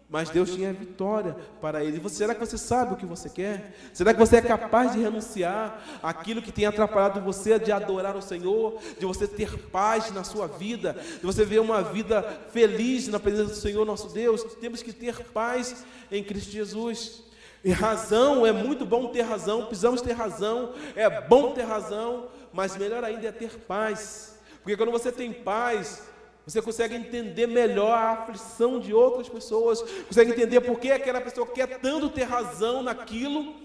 mas 0.10 0.29
Deus 0.29 0.53
tinha 0.53 0.71
vitória 0.71 1.36
para 1.60 1.83
ele. 1.83 1.99
Você, 1.99 2.15
será 2.15 2.33
que 2.33 2.39
você 2.39 2.57
sabe 2.57 2.93
o 2.93 2.97
que 2.97 3.05
você 3.05 3.29
quer? 3.29 3.75
Será 3.93 4.13
que 4.13 4.19
você 4.19 4.38
é 4.38 4.41
capaz 4.41 4.93
de 4.93 4.99
renunciar 4.99 5.83
aquilo 6.01 6.41
que 6.41 6.51
tem 6.51 6.65
atrapalhado 6.65 7.19
você 7.19 7.60
de 7.60 7.73
adorar 7.73 8.15
o 8.15 8.21
Senhor, 8.21 8.79
de 8.97 9.05
você 9.05 9.27
ter 9.27 9.57
paz 9.69 10.10
na 10.12 10.23
sua 10.23 10.47
vida, 10.47 10.93
de 10.93 11.25
você 11.25 11.43
ver 11.43 11.60
uma 11.60 11.81
vida 11.81 12.23
feliz 12.51 13.10
na 13.10 13.19
presença 13.19 13.49
do 13.49 13.55
Senhor 13.55 13.86
nosso 13.86 14.13
Deus? 14.13 14.43
Temos 14.62 14.81
que 14.81 14.93
ter 14.93 15.23
paz 15.25 15.86
em 16.10 16.23
Cristo 16.23 16.51
Jesus. 16.51 17.23
E 17.62 17.71
razão, 17.71 18.45
é 18.45 18.53
muito 18.53 18.86
bom 18.86 19.07
ter 19.07 19.23
razão, 19.23 19.65
precisamos 19.65 20.01
ter 20.01 20.13
razão, 20.13 20.73
é 20.95 21.10
bom 21.21 21.51
ter 21.51 21.63
razão, 21.63 22.27
mas 22.53 22.77
melhor 22.77 23.03
ainda 23.03 23.27
é 23.27 23.31
ter 23.31 23.57
paz. 23.60 24.37
Porque 24.67 24.75
quando 24.75 24.91
você 24.91 25.13
tem 25.13 25.32
paz, 25.32 26.03
você 26.45 26.62
consegue 26.62 26.93
entender 26.93 27.47
melhor 27.47 27.97
a 27.97 28.12
aflição 28.12 28.82
de 28.82 28.93
outras 28.93 29.30
pessoas, 29.30 29.82
consegue 30.06 30.32
entender 30.32 30.60
por 30.60 30.77
que 30.77 30.91
aquela 30.91 31.21
pessoa 31.21 31.47
quer 31.47 31.80
tanto 31.80 32.10
ter 32.10 32.23
razão 32.23 32.84
naquilo. 32.84 33.56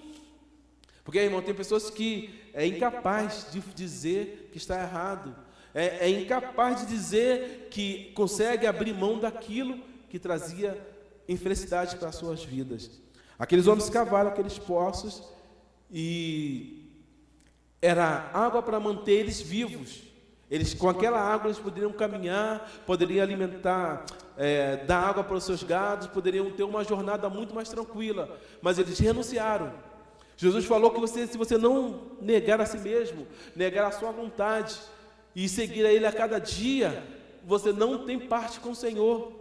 Porque, 1.02 1.18
irmão, 1.18 1.42
tem 1.42 1.52
pessoas 1.52 1.90
que 1.90 2.40
é 2.54 2.64
incapaz 2.64 3.48
de 3.50 3.58
dizer 3.74 4.48
que 4.52 4.58
está 4.58 4.80
errado, 4.80 5.34
é, 5.74 6.06
é 6.06 6.08
incapaz 6.08 6.82
de 6.82 6.86
dizer 6.86 7.66
que 7.68 8.12
consegue 8.14 8.64
abrir 8.64 8.94
mão 8.94 9.18
daquilo 9.18 9.80
que 10.08 10.20
trazia 10.20 10.80
infelicidade 11.28 11.96
para 11.96 12.10
as 12.10 12.14
suas 12.14 12.44
vidas. 12.44 12.92
Aqueles 13.36 13.66
homens 13.66 13.90
cavaram 13.90 14.30
aqueles 14.30 14.56
poços 14.56 15.20
e 15.90 16.88
era 17.82 18.30
água 18.32 18.62
para 18.62 18.78
manter 18.78 19.14
eles 19.14 19.40
vivos. 19.40 20.11
Eles, 20.52 20.74
com 20.74 20.86
aquela 20.86 21.18
água, 21.18 21.46
eles 21.46 21.58
poderiam 21.58 21.90
caminhar, 21.94 22.70
poderiam 22.84 23.22
alimentar, 23.22 24.04
é, 24.36 24.76
dar 24.84 24.98
água 24.98 25.24
para 25.24 25.38
os 25.38 25.44
seus 25.44 25.62
gados, 25.62 26.08
poderiam 26.08 26.50
ter 26.50 26.62
uma 26.62 26.84
jornada 26.84 27.26
muito 27.30 27.54
mais 27.54 27.70
tranquila. 27.70 28.38
Mas 28.60 28.78
eles 28.78 28.98
renunciaram. 28.98 29.72
Jesus 30.36 30.66
falou 30.66 30.90
que 30.90 31.00
você, 31.00 31.26
se 31.26 31.38
você 31.38 31.56
não 31.56 32.02
negar 32.20 32.60
a 32.60 32.66
si 32.66 32.76
mesmo, 32.76 33.26
negar 33.56 33.86
a 33.86 33.92
sua 33.92 34.10
vontade 34.10 34.78
e 35.34 35.48
seguir 35.48 35.86
a 35.86 35.90
Ele 35.90 36.04
a 36.04 36.12
cada 36.12 36.38
dia, 36.38 37.02
você 37.46 37.72
não 37.72 38.04
tem 38.04 38.18
parte 38.18 38.60
com 38.60 38.72
o 38.72 38.76
Senhor. 38.76 39.32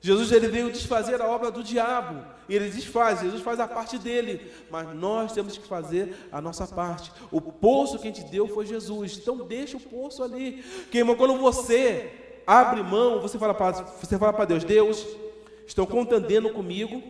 Jesus 0.00 0.30
ele 0.30 0.48
veio 0.48 0.70
desfazer 0.70 1.20
a 1.20 1.26
obra 1.26 1.50
do 1.50 1.62
diabo. 1.62 2.24
Ele 2.48 2.70
desfaz, 2.70 3.20
Jesus 3.20 3.42
faz 3.42 3.60
a 3.60 3.66
parte 3.66 3.98
dele. 3.98 4.50
Mas 4.70 4.94
nós 4.94 5.32
temos 5.32 5.58
que 5.58 5.66
fazer 5.66 6.14
a 6.30 6.40
nossa 6.40 6.66
parte. 6.66 7.12
O 7.30 7.40
poço 7.40 7.98
que 7.98 8.08
a 8.08 8.10
gente 8.10 8.30
deu 8.30 8.48
foi 8.48 8.64
Jesus. 8.64 9.18
Então 9.18 9.36
deixa 9.38 9.76
o 9.76 9.80
poço 9.80 10.22
ali. 10.22 10.62
Porque, 10.82 10.98
irmão, 10.98 11.16
quando 11.16 11.36
você 11.36 12.10
abre 12.46 12.82
mão, 12.82 13.20
você 13.20 13.38
fala 13.38 13.52
para 13.52 13.72
você 13.82 14.16
fala 14.18 14.32
para 14.32 14.46
Deus, 14.46 14.64
Deus, 14.64 15.06
estão 15.66 15.84
contendendo 15.84 16.50
comigo, 16.50 17.02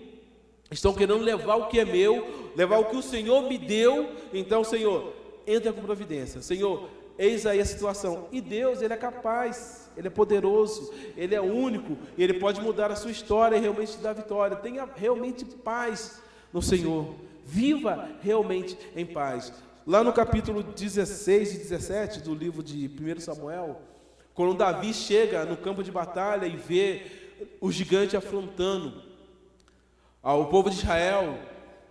estão 0.71 0.93
querendo 0.93 1.23
levar 1.23 1.57
o 1.57 1.69
que 1.69 1.79
é 1.79 1.85
meu, 1.85 2.51
levar 2.57 2.79
o 2.79 2.87
que 2.87 2.97
o 2.97 3.03
Senhor 3.03 3.43
me 3.43 3.57
deu. 3.57 4.11
Então, 4.33 4.65
Senhor, 4.65 5.13
entra 5.47 5.73
com 5.73 5.83
providência. 5.83 6.43
Senhor, 6.43 6.89
eis 7.17 7.47
aí 7.47 7.61
a 7.61 7.65
situação. 7.65 8.27
E 8.33 8.41
Deus, 8.41 8.83
Ele 8.83 8.95
é 8.95 8.97
capaz, 8.97 9.88
Ele 9.99 10.07
é 10.07 10.11
poderoso, 10.11 10.95
Ele 11.17 11.35
é 11.35 11.41
único, 11.41 11.99
Ele 12.17 12.35
pode 12.35 12.61
mudar 12.61 12.93
a 12.93 12.97
sua 12.97 13.11
história 13.11 13.57
e 13.57 13.61
realmente 13.61 13.93
te 13.93 13.99
dar 13.99 14.13
vitória. 14.13 14.57
Tenha 14.57 14.89
realmente 14.95 15.45
paz 15.45 16.23
no 16.53 16.63
Senhor. 16.63 17.17
Viva 17.45 18.09
realmente 18.23 18.79
em 18.95 19.05
paz. 19.05 19.53
Lá 19.85 20.05
no 20.05 20.13
capítulo 20.13 20.63
16 20.63 21.55
e 21.55 21.59
17 21.59 22.21
do 22.21 22.33
livro 22.33 22.63
de 22.63 22.89
1 22.89 23.21
Samuel, 23.21 23.81
quando 24.35 24.55
Davi 24.55 24.95
chega 24.95 25.45
no 25.45 25.57
campo 25.57 25.83
de 25.83 25.91
batalha 25.91 26.47
e 26.47 26.57
vê 26.57 27.03
o 27.61 27.73
gigante 27.73 28.17
afrontando 28.17 29.03
ao 30.23 30.47
povo 30.47 30.71
de 30.71 30.77
Israel, 30.77 31.39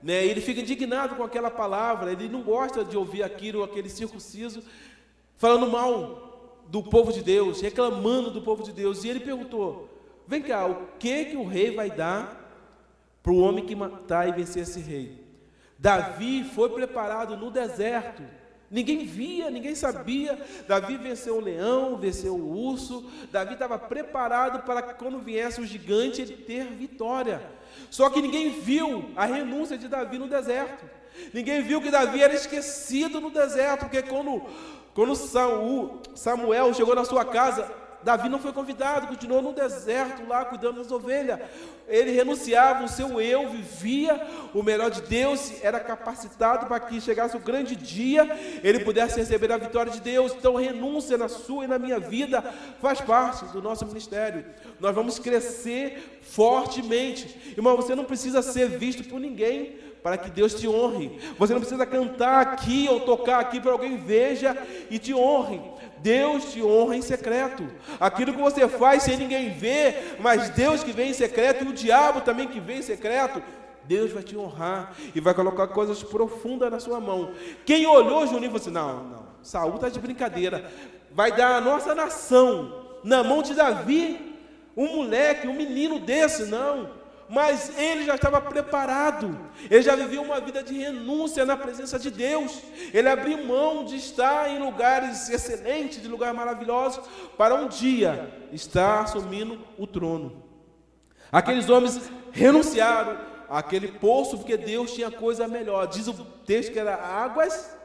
né, 0.02 0.26
ele 0.26 0.39
fica 0.39 0.62
indignado 0.62 1.15
com 1.15 1.24
aquela 1.24 1.52
palavra, 1.52 2.12
ele 2.12 2.30
não 2.30 2.41
gosta 2.41 2.86
de 2.86 2.96
ouvir 2.96 3.24
aquilo, 3.24 3.63
aquele 3.63 3.89
circunciso, 3.89 4.63
falando 5.36 5.67
mal 5.70 6.27
do 6.69 6.84
povo 6.84 7.12
de 7.13 7.21
Deus, 7.21 7.62
reclamando 7.62 8.32
do 8.32 8.41
povo 8.41 8.63
de 8.63 8.71
Deus. 8.71 9.03
E 9.03 9.10
ele 9.10 9.19
perguntou: 9.19 9.89
Vem 10.27 10.41
cá, 10.41 10.65
o 10.65 10.88
que 10.99 11.25
que 11.25 11.38
o 11.38 11.47
rei 11.47 11.75
vai 11.75 11.89
dar 11.89 12.45
para 13.23 13.32
o 13.32 13.39
homem 13.39 13.65
que 13.65 13.75
matar 13.75 14.27
e 14.27 14.32
vencer 14.32 14.63
esse 14.63 14.80
rei? 14.80 15.25
Davi 15.80 16.43
foi 16.43 16.69
preparado 16.69 17.38
no 17.38 17.51
deserto. 17.51 18.23
Ninguém 18.69 19.06
via, 19.06 19.49
ninguém 19.49 19.75
sabia. 19.75 20.38
Davi 20.67 20.97
venceu 20.97 21.38
o 21.38 21.41
leão, 21.41 21.97
venceu 21.97 22.36
o 22.36 22.58
urso. 22.58 23.10
Davi 23.32 23.53
estava 23.53 23.80
preparado 23.80 24.63
para 24.65 24.82
que 24.82 24.95
quando 24.95 25.19
viesse 25.19 25.62
o 25.62 25.65
gigante 25.65 26.21
ele 26.21 26.36
ter 26.36 26.65
vitória. 26.65 27.41
Só 27.89 28.10
que 28.10 28.21
ninguém 28.21 28.60
viu 28.60 29.12
a 29.15 29.25
renúncia 29.25 29.77
de 29.77 29.88
Davi 29.88 30.17
no 30.17 30.27
deserto. 30.27 30.86
Ninguém 31.34 31.62
viu 31.63 31.82
que 31.82 31.89
Davi 31.89 32.21
era 32.21 32.34
esquecido 32.34 33.21
no 33.21 33.30
deserto, 33.30 33.82
porque 33.82 34.01
quando 34.01 34.43
quando 34.97 35.15
Samuel 36.15 36.73
chegou 36.73 36.95
na 36.95 37.05
sua 37.05 37.23
casa, 37.23 37.71
Davi 38.01 38.27
não 38.29 38.39
foi 38.39 38.51
convidado, 38.51 39.05
continuou 39.05 39.43
no 39.43 39.53
deserto 39.53 40.27
lá 40.27 40.43
cuidando 40.43 40.81
das 40.81 40.91
ovelhas. 40.91 41.39
Ele 41.88 42.10
renunciava 42.10 42.83
o 42.83 42.88
seu 42.88 43.21
eu, 43.21 43.47
vivia 43.47 44.19
o 44.55 44.63
melhor 44.63 44.89
de 44.89 45.03
Deus, 45.03 45.53
era 45.62 45.79
capacitado 45.79 46.65
para 46.65 46.79
que 46.79 46.99
chegasse 46.99 47.38
o 47.38 47.39
grande 47.39 47.75
dia, 47.75 48.27
ele 48.63 48.79
pudesse 48.79 49.19
receber 49.19 49.51
a 49.51 49.57
vitória 49.57 49.91
de 49.91 50.01
Deus. 50.01 50.31
Então, 50.31 50.55
renúncia 50.55 51.15
na 51.15 51.29
sua 51.29 51.65
e 51.65 51.67
na 51.67 51.77
minha 51.77 51.99
vida 51.99 52.41
faz 52.81 52.99
parte 52.99 53.45
do 53.53 53.62
nosso 53.62 53.86
ministério. 53.86 54.43
Nós 54.79 54.95
vamos 54.95 55.19
crescer 55.19 56.19
fortemente. 56.23 57.53
Irmão, 57.55 57.75
você 57.75 57.93
não 57.93 58.03
precisa 58.03 58.41
ser 58.41 58.67
visto 58.67 59.03
por 59.03 59.19
ninguém 59.19 59.77
para 60.01 60.17
que 60.17 60.29
Deus 60.29 60.53
te 60.53 60.67
honre. 60.67 61.19
Você 61.38 61.53
não 61.53 61.62
precisa 61.62 61.86
cantar 61.86 62.41
aqui 62.41 62.88
ou 62.89 63.01
tocar 63.01 63.39
aqui 63.39 63.60
para 63.60 63.71
alguém 63.71 63.97
veja 63.97 64.57
e 64.89 64.97
te 64.99 65.13
honre. 65.13 65.62
Deus 65.99 66.53
te 66.53 66.62
honra 66.62 66.95
em 66.95 67.01
secreto. 67.01 67.67
Aquilo 67.99 68.33
que 68.33 68.41
você 68.41 68.67
faz 68.67 69.03
sem 69.03 69.17
ninguém 69.17 69.49
ver, 69.49 70.17
mas 70.19 70.49
Deus 70.49 70.83
que 70.83 70.91
vem 70.91 71.10
em 71.10 71.13
secreto 71.13 71.63
e 71.63 71.67
o 71.69 71.73
diabo 71.73 72.21
também 72.21 72.47
que 72.47 72.60
vem 72.60 72.79
em 72.79 72.83
secreto, 72.83 73.41
Deus 73.83 74.12
vai 74.12 74.21
te 74.21 74.38
honrar 74.38 74.93
e 75.15 75.19
vai 75.19 75.33
colocar 75.33 75.67
coisas 75.67 76.03
profundas 76.03 76.71
na 76.71 76.79
sua 76.79 76.99
mão. 76.99 77.31
Quem 77.65 77.88
olhou 77.88 78.27
Juninho 78.27 78.51
falou 78.51 78.62
assim: 78.62 78.71
não, 78.71 79.03
não, 79.05 79.23
Saúl 79.41 79.75
está 79.75 79.89
de 79.89 79.99
brincadeira. 79.99 80.71
Vai 81.12 81.31
dar 81.31 81.55
a 81.55 81.62
nossa 81.62 81.95
nação 81.95 82.99
na 83.03 83.23
mão 83.23 83.41
de 83.41 83.53
Davi, 83.53 84.36
um 84.75 84.97
moleque, 84.97 85.47
um 85.47 85.53
menino 85.53 85.99
desse, 85.99 86.45
não 86.45 87.07
mas 87.30 87.78
ele 87.78 88.06
já 88.06 88.16
estava 88.16 88.40
preparado, 88.40 89.38
ele 89.70 89.82
já 89.82 89.96
vivia 89.96 90.22
uma 90.22 90.40
vida 90.40 90.63
de 90.63 90.74
renúncia 90.78 91.46
na 91.46 91.58
presença 91.58 92.00
de 92.00 92.10
Deus, 92.10 92.62
ele 92.94 93.10
abriu 93.10 93.46
mão 93.46 93.84
de 93.84 93.98
estar 93.98 94.50
em 94.50 94.60
lugares 94.60 95.30
excelentes, 95.30 96.02
de 96.02 96.08
lugares 96.08 96.36
maravilhosos, 96.36 97.06
para 97.38 97.56
um 97.56 97.68
dia 97.68 98.48
estar 98.52 99.02
assumindo 99.02 99.60
o 99.78 99.86
trono. 99.86 100.44
Aqueles 101.32 101.70
homens 101.70 102.10
renunciaram 102.32 103.20
àquele 103.50 103.90
poço, 103.90 104.38
porque 104.38 104.56
Deus 104.56 104.94
tinha 104.94 105.12
coisa 105.12 105.48
melhor. 105.48 105.88
Diz 105.88 106.08
o 106.08 106.13
texto 106.13 106.72
que 106.72 106.80
era 106.80 106.96
águas 106.96 107.76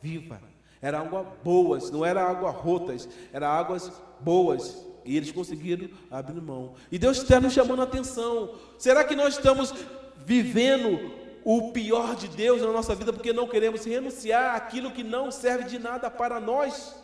vivas, 0.00 0.38
era 0.82 0.98
água 0.98 1.24
boas, 1.44 1.90
não 1.90 2.04
era 2.04 2.22
água 2.22 2.50
rotas, 2.50 3.08
era 3.32 3.48
águas 3.48 3.92
boas. 4.20 4.87
E 5.08 5.16
eles 5.16 5.32
conseguiram 5.32 5.88
abrir 6.10 6.38
mão. 6.38 6.74
E 6.92 6.98
Deus 6.98 7.16
está 7.16 7.40
nos 7.40 7.54
chamando 7.54 7.80
a 7.80 7.84
atenção. 7.84 8.50
Será 8.76 9.02
que 9.02 9.16
nós 9.16 9.36
estamos 9.36 9.72
vivendo 10.18 11.00
o 11.42 11.72
pior 11.72 12.14
de 12.14 12.28
Deus 12.28 12.60
na 12.60 12.70
nossa 12.70 12.94
vida 12.94 13.10
porque 13.10 13.32
não 13.32 13.48
queremos 13.48 13.86
renunciar 13.86 14.54
àquilo 14.54 14.90
que 14.90 15.02
não 15.02 15.30
serve 15.30 15.64
de 15.64 15.78
nada 15.78 16.10
para 16.10 16.38
nós? 16.38 16.94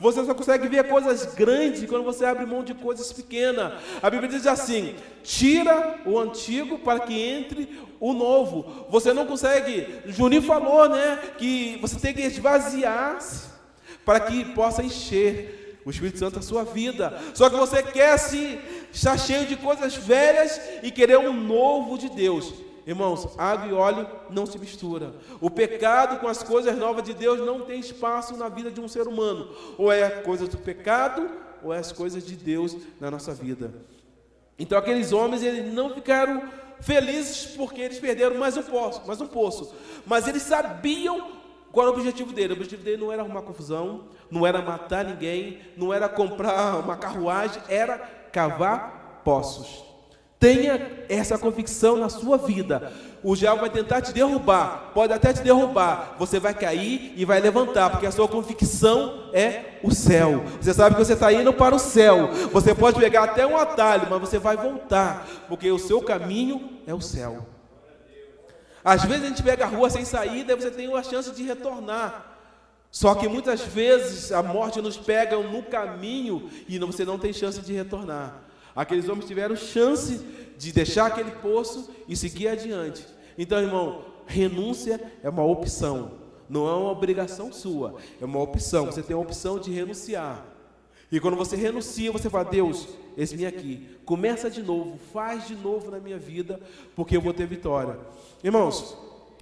Você 0.00 0.24
só 0.24 0.32
consegue 0.32 0.66
ver 0.66 0.88
coisas 0.88 1.34
grandes 1.34 1.84
quando 1.84 2.04
você 2.04 2.24
abre 2.24 2.46
mão 2.46 2.64
de 2.64 2.72
coisas 2.72 3.12
pequenas. 3.12 3.74
A 4.02 4.08
Bíblia 4.08 4.30
diz 4.30 4.46
assim: 4.46 4.94
tira 5.22 6.00
o 6.06 6.18
antigo 6.18 6.78
para 6.78 7.00
que 7.00 7.20
entre 7.20 7.78
o 8.00 8.14
novo. 8.14 8.86
Você 8.88 9.12
não 9.12 9.26
consegue. 9.26 10.00
Juninho 10.06 10.40
falou, 10.40 10.88
né? 10.88 11.18
Que 11.36 11.76
você 11.82 11.98
tem 11.98 12.14
que 12.14 12.22
esvaziar-se 12.22 13.50
para 14.06 14.20
que 14.20 14.42
possa 14.54 14.82
encher 14.82 15.61
o 15.84 15.90
Espírito 15.90 16.18
Santo 16.18 16.36
na 16.36 16.42
sua 16.42 16.64
vida. 16.64 17.18
Só 17.34 17.48
que 17.50 17.56
você 17.56 17.82
quer 17.82 18.18
se 18.18 18.58
estar 18.92 19.18
cheio 19.18 19.46
de 19.46 19.56
coisas 19.56 19.94
velhas 19.96 20.60
e 20.82 20.90
querer 20.90 21.18
um 21.18 21.32
novo 21.32 21.98
de 21.98 22.08
Deus. 22.08 22.52
Irmãos, 22.86 23.28
água 23.38 23.68
e 23.68 23.72
óleo 23.72 24.06
não 24.28 24.44
se 24.44 24.58
mistura. 24.58 25.14
O 25.40 25.48
pecado 25.48 26.18
com 26.18 26.26
as 26.26 26.42
coisas 26.42 26.76
novas 26.76 27.04
de 27.04 27.14
Deus 27.14 27.38
não 27.40 27.60
tem 27.60 27.78
espaço 27.78 28.36
na 28.36 28.48
vida 28.48 28.70
de 28.70 28.80
um 28.80 28.88
ser 28.88 29.06
humano. 29.06 29.48
Ou 29.78 29.92
é 29.92 30.08
coisa 30.08 30.46
do 30.46 30.58
pecado, 30.58 31.30
ou 31.62 31.72
é 31.72 31.78
as 31.78 31.92
coisas 31.92 32.26
de 32.26 32.34
Deus 32.34 32.76
na 33.00 33.10
nossa 33.10 33.32
vida. 33.32 33.72
Então 34.58 34.76
aqueles 34.76 35.12
homens 35.12 35.42
eles 35.42 35.72
não 35.72 35.94
ficaram 35.94 36.42
felizes 36.80 37.54
porque 37.56 37.80
eles 37.80 38.00
perderam 38.00 38.36
mais 38.36 38.56
um 38.56 38.62
poço, 38.62 39.02
mais 39.06 39.20
um 39.20 39.26
poço. 39.28 39.72
Mas 40.04 40.26
eles 40.26 40.42
sabiam 40.42 41.41
qual 41.72 41.86
era 41.86 41.96
o 41.96 41.98
objetivo 41.98 42.32
dele? 42.32 42.52
O 42.52 42.56
objetivo 42.56 42.82
dele 42.82 43.02
não 43.02 43.10
era 43.10 43.22
arrumar 43.22 43.42
confusão, 43.42 44.02
não 44.30 44.46
era 44.46 44.60
matar 44.60 45.04
ninguém, 45.04 45.58
não 45.76 45.92
era 45.92 46.08
comprar 46.08 46.76
uma 46.84 46.96
carruagem, 46.96 47.62
era 47.68 47.98
cavar 48.30 49.22
poços. 49.24 49.82
Tenha 50.38 51.04
essa 51.08 51.38
convicção 51.38 51.96
na 51.96 52.08
sua 52.08 52.36
vida. 52.36 52.92
O 53.22 53.36
diabo 53.36 53.60
vai 53.60 53.70
tentar 53.70 54.00
te 54.00 54.12
derrubar, 54.12 54.90
pode 54.92 55.12
até 55.12 55.32
te 55.32 55.40
derrubar. 55.40 56.16
Você 56.18 56.40
vai 56.40 56.52
cair 56.52 57.14
e 57.16 57.24
vai 57.24 57.40
levantar, 57.40 57.90
porque 57.90 58.06
a 58.06 58.10
sua 58.10 58.26
convicção 58.26 59.30
é 59.32 59.78
o 59.84 59.94
céu. 59.94 60.42
Você 60.60 60.74
sabe 60.74 60.96
que 60.96 61.04
você 61.04 61.12
está 61.12 61.32
indo 61.32 61.52
para 61.52 61.76
o 61.76 61.78
céu. 61.78 62.28
Você 62.52 62.74
pode 62.74 62.98
pegar 62.98 63.22
até 63.22 63.46
um 63.46 63.56
atalho, 63.56 64.08
mas 64.10 64.20
você 64.20 64.38
vai 64.38 64.56
voltar, 64.56 65.28
porque 65.48 65.70
o 65.70 65.78
seu 65.78 66.02
caminho 66.02 66.70
é 66.88 66.92
o 66.92 67.00
céu. 67.00 67.46
Às 68.84 69.04
vezes 69.04 69.24
a 69.24 69.28
gente 69.28 69.42
pega 69.42 69.64
a 69.64 69.68
rua 69.68 69.88
sem 69.88 70.04
saída 70.04 70.52
e 70.52 70.56
você 70.56 70.70
tem 70.70 70.88
uma 70.88 71.02
chance 71.02 71.30
de 71.30 71.42
retornar. 71.42 72.32
Só 72.90 73.14
que 73.14 73.26
muitas 73.26 73.62
vezes 73.62 74.32
a 74.32 74.42
morte 74.42 74.80
nos 74.82 74.96
pega 74.96 75.38
no 75.38 75.62
caminho 75.62 76.50
e 76.68 76.78
você 76.78 77.04
não 77.04 77.18
tem 77.18 77.32
chance 77.32 77.60
de 77.60 77.72
retornar. 77.72 78.42
Aqueles 78.74 79.08
homens 79.08 79.26
tiveram 79.26 79.56
chance 79.56 80.18
de 80.58 80.72
deixar 80.72 81.06
aquele 81.06 81.30
poço 81.30 81.90
e 82.08 82.16
seguir 82.16 82.48
adiante. 82.48 83.06
Então, 83.38 83.58
irmão, 83.60 84.04
renúncia 84.26 85.00
é 85.22 85.28
uma 85.28 85.44
opção, 85.44 86.12
não 86.48 86.68
é 86.68 86.74
uma 86.74 86.90
obrigação 86.90 87.52
sua, 87.52 87.94
é 88.20 88.24
uma 88.24 88.40
opção. 88.40 88.86
Você 88.86 89.02
tem 89.02 89.14
a 89.16 89.18
opção 89.18 89.58
de 89.58 89.70
renunciar. 89.70 90.44
E 91.10 91.20
quando 91.20 91.36
você 91.36 91.56
renuncia, 91.56 92.12
você 92.12 92.28
fala: 92.28 92.44
Deus, 92.44 92.88
esse 93.16 93.36
vem 93.36 93.46
aqui, 93.46 93.98
começa 94.04 94.50
de 94.50 94.62
novo, 94.62 94.98
faz 95.12 95.46
de 95.46 95.54
novo 95.54 95.90
na 95.90 95.98
minha 95.98 96.18
vida, 96.18 96.60
porque 96.94 97.16
eu 97.16 97.20
vou 97.20 97.32
ter 97.32 97.46
vitória. 97.46 97.98
Irmãos, 98.42 98.96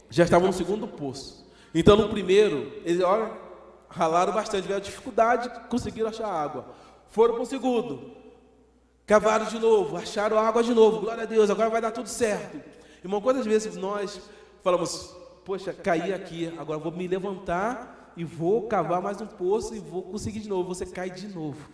já 0.09 0.25
estavam 0.25 0.49
no 0.49 0.53
segundo 0.53 0.87
poço. 0.89 1.49
Então, 1.75 1.97
no 1.97 2.09
primeiro, 2.09 2.73
eles 2.85 3.03
olha, 3.03 3.31
ralaram 3.89 4.33
bastante, 4.33 4.63
tiveram 4.63 4.81
dificuldade, 4.81 5.51
conseguiram 5.69 6.09
achar 6.09 6.29
água. 6.29 6.67
Foram 7.09 7.35
para 7.35 7.43
o 7.43 7.47
segundo, 7.47 8.11
cavaram 9.07 9.47
de 9.47 9.59
novo, 9.59 9.97
acharam 9.97 10.39
água 10.39 10.63
de 10.63 10.75
novo. 10.75 11.01
Glória 11.01 11.23
a 11.23 11.27
Deus, 11.27 11.51
agora 11.51 11.71
vai 11.71 11.81
dar 11.81 11.91
tudo 11.91 12.09
certo. 12.09 12.61
Irmão, 13.03 13.21
quantas 13.21 13.47
vezes 13.47 13.77
nós 13.77 14.21
falamos, 14.63 15.15
poxa, 15.45 15.73
caí 15.73 16.13
aqui, 16.13 16.53
agora 16.59 16.79
vou 16.79 16.93
me 16.93 17.09
levantar 17.09 18.13
e 18.17 18.25
vou 18.25 18.67
cavar 18.69 19.01
mais 19.01 19.21
um 19.21 19.27
poço 19.27 19.75
e 19.75 19.79
vou 19.79 20.03
conseguir 20.03 20.41
de 20.41 20.49
novo. 20.49 20.69
Você 20.69 20.87
cai 20.87 21.11
de 21.11 21.29
novo. 21.29 21.69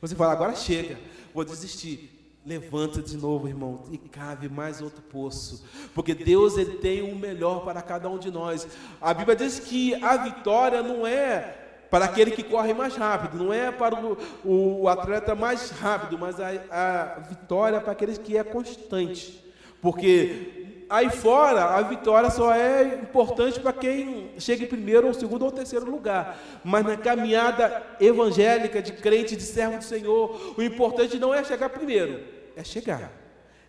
Você 0.00 0.14
fala, 0.14 0.32
agora 0.32 0.54
chega, 0.56 0.98
vou 1.34 1.44
desistir. 1.44 2.18
levanta 2.44 3.00
de 3.00 3.16
novo, 3.16 3.46
irmão, 3.46 3.84
e 3.92 3.98
cave 3.98 4.48
mais 4.48 4.80
outro 4.80 5.00
poço, 5.00 5.64
porque 5.94 6.12
Deus 6.12 6.58
ele 6.58 6.78
tem 6.78 7.02
o 7.02 7.14
melhor 7.14 7.64
para 7.64 7.80
cada 7.80 8.10
um 8.10 8.18
de 8.18 8.30
nós. 8.30 8.66
A 9.00 9.14
Bíblia 9.14 9.36
diz 9.36 9.60
que 9.60 9.94
a 10.02 10.16
vitória 10.16 10.82
não 10.82 11.06
é 11.06 11.58
para 11.88 12.06
aquele 12.06 12.30
que 12.30 12.42
corre 12.42 12.72
mais 12.72 12.96
rápido, 12.96 13.44
não 13.44 13.52
é 13.52 13.70
para 13.70 13.94
o, 13.94 14.80
o 14.82 14.88
atleta 14.88 15.34
mais 15.34 15.70
rápido, 15.70 16.18
mas 16.18 16.40
a, 16.40 16.48
a 16.70 17.20
vitória 17.20 17.76
é 17.76 17.80
para 17.80 17.92
aquele 17.92 18.16
que 18.16 18.36
é 18.36 18.42
constante, 18.42 19.44
porque 19.80 20.61
aí 20.92 21.08
fora, 21.08 21.64
a 21.64 21.80
vitória 21.80 22.28
só 22.28 22.54
é 22.54 22.84
importante 22.96 23.58
para 23.58 23.72
quem 23.72 24.32
chega 24.38 24.64
em 24.64 24.66
primeiro, 24.66 25.06
ou 25.06 25.14
segundo 25.14 25.46
ou 25.46 25.50
terceiro 25.50 25.90
lugar. 25.90 26.38
Mas 26.62 26.84
na 26.84 26.98
caminhada 26.98 27.82
evangélica 27.98 28.82
de 28.82 28.92
crente, 28.92 29.34
de 29.34 29.42
servo 29.42 29.78
do 29.78 29.84
Senhor, 29.84 30.54
o 30.56 30.62
importante 30.62 31.18
não 31.18 31.32
é 31.32 31.42
chegar 31.42 31.70
primeiro, 31.70 32.20
é 32.54 32.62
chegar. 32.62 33.10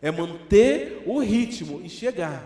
É 0.01 0.11
manter 0.11 1.01
o 1.05 1.19
ritmo 1.19 1.79
e 1.81 1.87
chegar. 1.87 2.43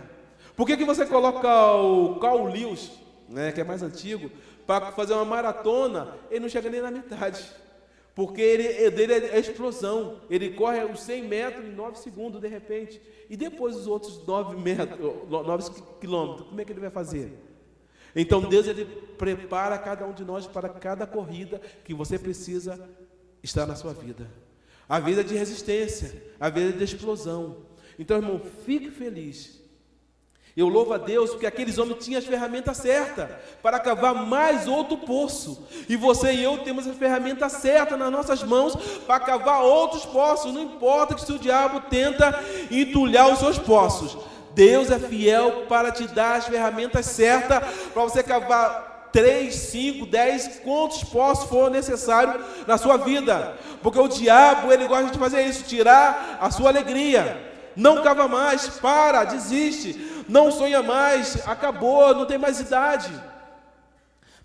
Por 0.56 0.68
que, 0.68 0.78
que 0.78 0.86
você 0.86 1.08
coloca 1.08 1.74
o 1.74 2.20
Carl 2.20 2.46
Lewis, 2.46 2.92
né, 3.28 3.52
que 3.52 3.60
é 3.60 3.64
mais 3.64 3.82
antigo, 3.82 4.30
para 4.68 4.92
fazer 4.92 5.14
uma 5.14 5.26
maratona, 5.26 6.10
ele 6.30 6.42
não 6.42 6.50
chega 6.50 6.70
nem 6.70 6.82
na 6.82 6.92
metade. 6.92 7.44
Porque 8.18 8.42
ele, 8.42 8.90
dele 8.90 9.14
é 9.14 9.38
explosão. 9.38 10.22
Ele 10.28 10.50
corre 10.50 10.84
os 10.86 11.02
100 11.02 11.28
metros 11.28 11.64
em 11.64 11.72
9 11.72 12.00
segundos, 12.00 12.42
de 12.42 12.48
repente. 12.48 13.00
E 13.30 13.38
depois 13.38 13.76
os 13.76 13.86
outros 13.86 14.26
9, 14.26 14.60
metros, 14.60 15.00
9 15.30 15.72
quilômetros, 16.02 16.48
como 16.48 16.60
é 16.60 16.66
que 16.66 16.72
ele 16.72 16.80
vai 16.80 16.90
fazer? 16.90 17.32
Então 18.16 18.42
Deus 18.42 18.66
ele 18.66 18.86
prepara 19.20 19.78
cada 19.78 20.08
um 20.08 20.14
de 20.14 20.26
nós 20.26 20.48
para 20.48 20.68
cada 20.68 21.06
corrida 21.06 21.62
que 21.86 21.94
você 21.94 22.18
precisa 22.18 22.90
estar 23.44 23.68
na 23.68 23.76
sua 23.76 23.94
vida. 23.94 24.28
A 24.90 25.00
vida 25.00 25.24
de 25.24 25.36
resistência, 25.36 26.20
a 26.40 26.50
vida 26.50 26.72
de 26.72 26.84
explosão. 26.84 27.58
Então, 28.00 28.18
irmão, 28.18 28.42
fique 28.66 28.90
feliz 28.90 29.57
eu 30.58 30.68
louvo 30.68 30.92
a 30.92 30.98
Deus 30.98 31.30
porque 31.30 31.46
aqueles 31.46 31.78
homens 31.78 32.04
tinham 32.04 32.18
as 32.18 32.26
ferramentas 32.26 32.78
certas 32.78 33.30
para 33.62 33.80
cavar 33.80 34.16
mais 34.16 34.68
outro 34.68 34.98
poço. 34.98 35.68
E 35.88 35.96
você 35.96 36.34
e 36.34 36.44
eu 36.44 36.58
temos 36.58 36.88
a 36.88 36.94
ferramenta 36.94 37.48
certa 37.48 37.96
nas 37.96 38.12
nossas 38.12 38.42
mãos 38.42 38.76
para 39.06 39.20
cavar 39.20 39.62
outros 39.62 40.04
poços. 40.04 40.52
Não 40.52 40.64
importa 40.64 41.14
que 41.14 41.22
se 41.22 41.32
o 41.32 41.38
diabo 41.38 41.82
tenta 41.92 42.44
entulhar 42.72 43.32
os 43.32 43.38
seus 43.38 43.60
poços. 43.60 44.18
Deus 44.56 44.90
é 44.90 44.98
fiel 44.98 45.66
para 45.70 45.92
te 45.92 46.08
dar 46.08 46.38
as 46.38 46.48
ferramentas 46.48 47.06
certas 47.06 47.62
para 47.94 48.02
você 48.02 48.24
cavar 48.24 49.10
3, 49.14 49.54
5, 49.54 50.08
10, 50.08 50.62
quantos 50.64 51.04
poços 51.04 51.48
for 51.48 51.70
necessário 51.70 52.44
na 52.66 52.80
sua 52.80 52.98
vida. 52.98 53.56
Porque 53.84 54.00
o 54.00 54.08
diabo, 54.08 54.74
ele 54.74 54.88
gosta 54.88 55.12
de 55.12 55.20
fazer 55.20 55.44
isso, 55.44 55.66
tirar 55.66 56.40
a 56.42 56.50
sua 56.50 56.70
alegria. 56.70 57.46
Não 57.76 58.02
cava 58.02 58.28
mais, 58.28 58.68
para, 58.80 59.24
desiste 59.24 60.17
não 60.28 60.52
sonha 60.52 60.84
mais, 60.84 61.48
acabou, 61.48 62.14
não 62.14 62.26
tem 62.26 62.38
mais 62.38 62.60
idade. 62.60 63.12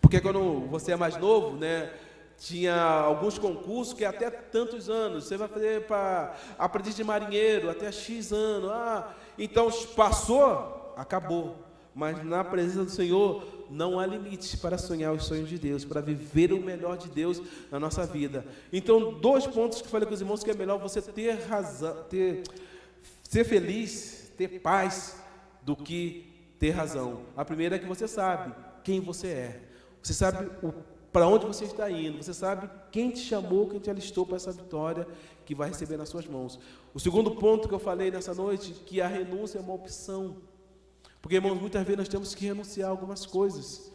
Porque 0.01 0.21
quando 0.21 0.67
você 0.69 0.93
é 0.93 0.97
mais 0.97 1.17
novo, 1.17 1.57
né, 1.57 1.91
tinha 2.39 2.75
alguns 2.75 3.39
concursos 3.39 3.95
que 3.95 4.05
até 4.05 4.31
tantos 4.31 4.91
anos, 4.91 5.25
você 5.25 5.37
vai 5.37 5.49
fazer 5.49 5.87
para 5.87 6.35
aprendiz 6.59 6.97
de 6.97 7.05
marinheiro, 7.05 7.71
até 7.71 7.91
X 7.91 8.33
anos. 8.33 8.71
Ah, 8.71 9.15
então 9.39 9.71
passou, 9.95 10.93
acabou. 10.97 11.57
Mas 11.95 12.25
na 12.25 12.43
presença 12.43 12.85
do 12.85 12.91
Senhor 12.91 13.45
não 13.71 13.99
há 13.99 14.07
limite 14.07 14.57
para 14.57 14.77
sonhar 14.77 15.13
os 15.13 15.25
sonhos 15.25 15.49
de 15.49 15.59
Deus, 15.59 15.85
para 15.85 16.01
viver 16.01 16.53
o 16.53 16.61
melhor 16.61 16.97
de 16.97 17.09
Deus 17.09 17.41
na 17.71 17.79
nossa 17.79 18.05
vida. 18.05 18.45
Então, 18.73 19.15
dois 19.15 19.47
pontos 19.47 19.81
que 19.81 19.89
falei 19.89 20.07
com 20.07 20.15
os 20.15 20.21
irmãos 20.21 20.43
que 20.43 20.51
é 20.51 20.55
melhor 20.55 20.79
você 20.79 21.01
ter 21.01 21.39
razão, 21.47 22.03
ter 22.11 22.43
ser 23.23 23.45
feliz, 23.45 24.33
ter 24.37 24.61
paz 24.61 25.22
do 25.65 25.77
que 25.77 26.55
ter 26.59 26.71
razão. 26.71 27.23
A 27.37 27.45
primeira 27.45 27.77
é 27.77 27.79
que 27.79 27.87
você 27.87 28.07
sabe 28.07 28.55
quem 28.83 29.01
você 29.01 29.29
é. 29.29 29.63
Você 30.03 30.15
sabe 30.15 30.51
para 31.13 31.29
onde 31.29 31.47
você 31.47 31.65
está 31.65 31.91
indo. 31.91 32.23
Você 32.23 32.35
sabe 32.35 32.69
quem 32.91 33.11
te 33.11 33.21
chamou, 33.21 33.69
quem 33.69 33.79
te 33.79 33.91
alistou 33.91 34.27
para 34.27 34.37
essa 34.37 34.51
vitória 34.51 35.07
que 35.45 35.55
vai 35.55 35.69
receber 35.69 35.97
nas 35.97 36.09
suas 36.09 36.27
mãos. 36.27 36.59
O 36.95 37.01
segundo 37.01 37.33
ponto 37.33 37.69
que 37.69 37.75
eu 37.75 37.79
falei 37.79 38.11
nessa 38.11 38.35
noite, 38.35 38.73
que 38.87 39.01
a 39.01 39.07
renúncia 39.07 39.59
é 39.59 39.61
uma 39.61 39.75
opção. 39.75 40.37
Porque, 41.21 41.37
irmãos, 41.37 41.61
muitas 41.61 41.83
vezes 41.83 41.99
nós 41.99 42.09
temos 42.09 42.35
que 42.35 42.47
renunciar 42.47 42.89
a 42.89 42.91
algumas 42.91 43.27
coisas. 43.27 43.93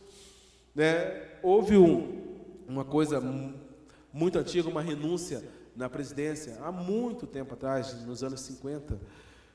Né? 0.73 1.27
Houve 1.41 1.77
um, 1.77 2.37
uma 2.67 2.85
coisa 2.85 3.21
muito 4.13 4.37
antiga, 4.37 4.69
uma 4.69 4.81
renúncia 4.81 5.43
na 5.75 5.89
presidência, 5.89 6.57
há 6.61 6.71
muito 6.71 7.27
tempo 7.27 7.53
atrás, 7.53 7.93
nos 8.05 8.23
anos 8.23 8.41
50, 8.41 8.99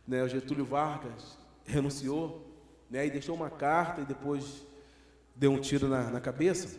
né, 0.07 0.23
o 0.23 0.29
Getúlio 0.29 0.65
Vargas, 0.65 1.37
renunciou, 1.65 2.47
né, 2.91 3.07
e 3.07 3.11
deixou 3.11 3.35
uma 3.35 3.51
carta 3.51 4.03
e 4.03 4.05
depois 4.05 4.67
deu 5.35 5.53
um 5.53 5.61
tiro 5.61 5.89
na, 5.89 6.11
na 6.11 6.21
cabeça. 6.21 6.79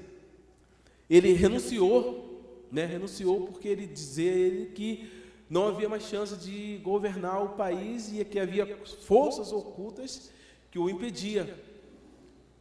Ele 1.10 1.34
renunciou, 1.34 2.68
né, 2.72 2.86
renunciou 2.86 3.46
porque 3.48 3.68
ele 3.68 3.88
dizia 3.88 4.32
ele 4.32 4.68
que 4.68 5.12
não 5.50 5.68
havia 5.68 5.90
mais 5.90 6.04
chance 6.04 6.36
de 6.36 6.80
governar 6.84 7.44
o 7.44 7.50
país 7.50 8.12
e 8.12 8.24
que 8.26 8.40
havia 8.40 8.78
forças 9.06 9.52
ocultas 9.52 10.32
que 10.72 10.80
o 10.80 10.90
impedia. 10.90 11.60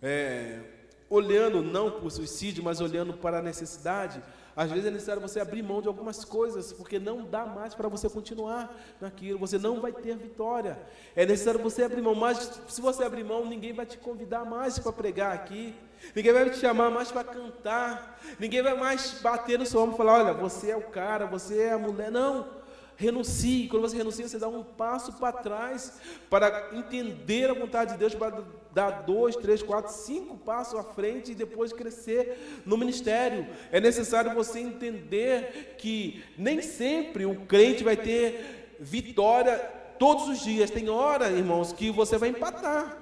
É, 0.02 0.60
olhando 1.08 1.62
não 1.62 1.90
por 1.90 2.10
suicídio, 2.10 2.64
mas 2.64 2.80
olhando 2.80 3.12
para 3.12 3.38
a 3.38 3.42
necessidade, 3.42 4.22
às 4.54 4.70
vezes 4.70 4.86
é 4.86 4.90
necessário 4.90 5.22
você 5.22 5.40
abrir 5.40 5.62
mão 5.62 5.80
de 5.80 5.88
algumas 5.88 6.24
coisas, 6.24 6.72
porque 6.72 6.98
não 6.98 7.24
dá 7.24 7.46
mais 7.46 7.74
para 7.74 7.88
você 7.88 8.08
continuar 8.08 8.74
naquilo, 9.00 9.38
você 9.38 9.58
não 9.58 9.80
vai 9.80 9.92
ter 9.92 10.16
vitória. 10.16 10.78
É 11.16 11.24
necessário 11.24 11.60
você 11.60 11.82
abrir 11.82 12.02
mão, 12.02 12.14
mas 12.14 12.60
se 12.68 12.80
você 12.80 13.04
abrir 13.04 13.24
mão, 13.24 13.46
ninguém 13.46 13.72
vai 13.72 13.86
te 13.86 13.96
convidar 13.98 14.44
mais 14.44 14.78
para 14.78 14.92
pregar 14.92 15.32
aqui, 15.34 15.74
ninguém 16.14 16.32
vai 16.32 16.50
te 16.50 16.58
chamar 16.58 16.90
mais 16.90 17.10
para 17.10 17.24
cantar, 17.24 18.20
ninguém 18.38 18.62
vai 18.62 18.74
mais 18.74 19.20
bater 19.22 19.58
no 19.58 19.64
seu 19.64 19.80
ombro 19.80 19.94
e 19.94 19.98
falar: 19.98 20.24
olha, 20.24 20.34
você 20.34 20.70
é 20.70 20.76
o 20.76 20.82
cara, 20.82 21.26
você 21.26 21.62
é 21.62 21.72
a 21.72 21.78
mulher. 21.78 22.10
Não. 22.10 22.61
Renuncie. 22.96 23.68
Quando 23.68 23.82
você 23.82 23.96
renuncia, 23.96 24.26
você 24.28 24.38
dá 24.38 24.48
um 24.48 24.62
passo 24.62 25.12
para 25.14 25.32
trás 25.32 25.98
para 26.30 26.70
entender 26.72 27.50
a 27.50 27.54
vontade 27.54 27.92
de 27.92 27.98
Deus, 27.98 28.14
para 28.14 28.42
dar 28.72 29.02
dois, 29.02 29.36
três, 29.36 29.62
quatro, 29.62 29.92
cinco 29.92 30.36
passos 30.36 30.78
à 30.78 30.82
frente 30.82 31.32
e 31.32 31.34
depois 31.34 31.72
crescer 31.72 32.62
no 32.64 32.76
ministério. 32.76 33.46
É 33.70 33.80
necessário 33.80 34.34
você 34.34 34.60
entender 34.60 35.76
que 35.78 36.24
nem 36.36 36.62
sempre 36.62 37.24
o 37.26 37.46
crente 37.46 37.84
vai 37.84 37.96
ter 37.96 38.76
vitória 38.80 39.58
todos 39.98 40.28
os 40.28 40.40
dias. 40.40 40.70
Tem 40.70 40.88
hora, 40.88 41.30
irmãos, 41.30 41.72
que 41.72 41.90
você 41.90 42.18
vai 42.18 42.30
empatar. 42.30 42.96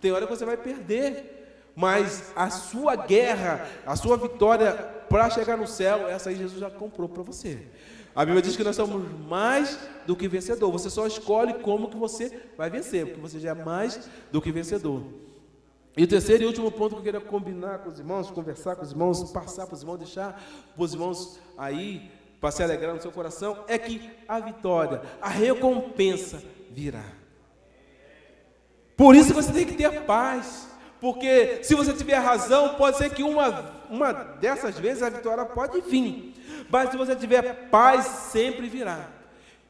Tem 0.00 0.10
hora 0.10 0.26
que 0.26 0.34
você 0.34 0.44
vai 0.44 0.56
perder. 0.56 1.38
Mas 1.76 2.32
a 2.34 2.50
sua 2.50 2.96
guerra, 2.96 3.66
a 3.86 3.94
sua 3.94 4.16
vitória 4.16 4.72
para 5.08 5.30
chegar 5.30 5.56
no 5.56 5.66
céu, 5.66 6.08
essa 6.08 6.30
aí 6.30 6.36
Jesus 6.36 6.60
já 6.60 6.70
comprou 6.70 7.08
para 7.08 7.22
você. 7.22 7.66
A 8.14 8.24
Bíblia 8.24 8.42
diz 8.42 8.56
que 8.56 8.64
nós 8.64 8.76
somos 8.76 9.08
mais 9.28 9.78
do 10.06 10.16
que 10.16 10.26
vencedor. 10.28 10.70
Você 10.72 10.90
só 10.90 11.06
escolhe 11.06 11.54
como 11.54 11.88
que 11.88 11.96
você 11.96 12.42
vai 12.56 12.68
vencer, 12.68 13.06
porque 13.06 13.20
você 13.20 13.38
já 13.38 13.50
é 13.50 13.54
mais 13.54 14.08
do 14.32 14.40
que 14.40 14.50
vencedor. 14.50 15.04
E 15.96 16.04
o 16.04 16.06
terceiro 16.08 16.44
e 16.44 16.46
último 16.46 16.70
ponto 16.70 16.94
que 16.94 17.00
eu 17.00 17.04
queria 17.04 17.20
combinar 17.20 17.80
com 17.80 17.90
os 17.90 17.98
irmãos, 17.98 18.30
conversar 18.30 18.76
com 18.76 18.82
os 18.82 18.92
irmãos, 18.92 19.30
passar 19.32 19.66
para 19.66 19.74
os 19.74 19.82
irmãos, 19.82 19.98
deixar 19.98 20.42
para 20.74 20.84
os 20.84 20.92
irmãos 20.92 21.38
aí, 21.58 22.10
para 22.40 22.50
se 22.50 22.62
alegrar 22.62 22.94
no 22.94 23.02
seu 23.02 23.12
coração, 23.12 23.64
é 23.68 23.76
que 23.76 24.10
a 24.26 24.38
vitória, 24.40 25.02
a 25.20 25.28
recompensa 25.28 26.42
virá. 26.70 27.04
Por 28.96 29.14
isso 29.14 29.34
você 29.34 29.52
tem 29.52 29.66
que 29.66 29.74
ter 29.74 30.02
paz. 30.02 30.69
Porque 31.00 31.60
se 31.62 31.74
você 31.74 31.92
tiver 31.92 32.18
razão, 32.18 32.74
pode 32.74 32.98
ser 32.98 33.10
que 33.10 33.22
uma, 33.22 33.64
uma 33.88 34.12
dessas 34.12 34.78
vezes 34.78 35.02
a 35.02 35.08
vitória 35.08 35.44
pode 35.44 35.80
vir. 35.80 36.34
Mas 36.70 36.90
se 36.90 36.96
você 36.96 37.16
tiver 37.16 37.68
paz, 37.70 38.04
sempre 38.04 38.68
virá. 38.68 39.08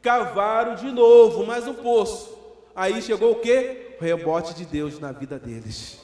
Cavaram 0.02 0.74
de 0.74 0.90
novo 0.90 1.46
mais 1.46 1.68
um 1.68 1.74
poço. 1.74 2.36
Aí 2.74 3.00
chegou 3.00 3.32
o 3.32 3.36
que? 3.36 3.96
O 4.00 4.04
rebote 4.04 4.54
de 4.54 4.64
Deus 4.64 4.98
na 4.98 5.12
vida 5.12 5.38
deles. 5.38 6.00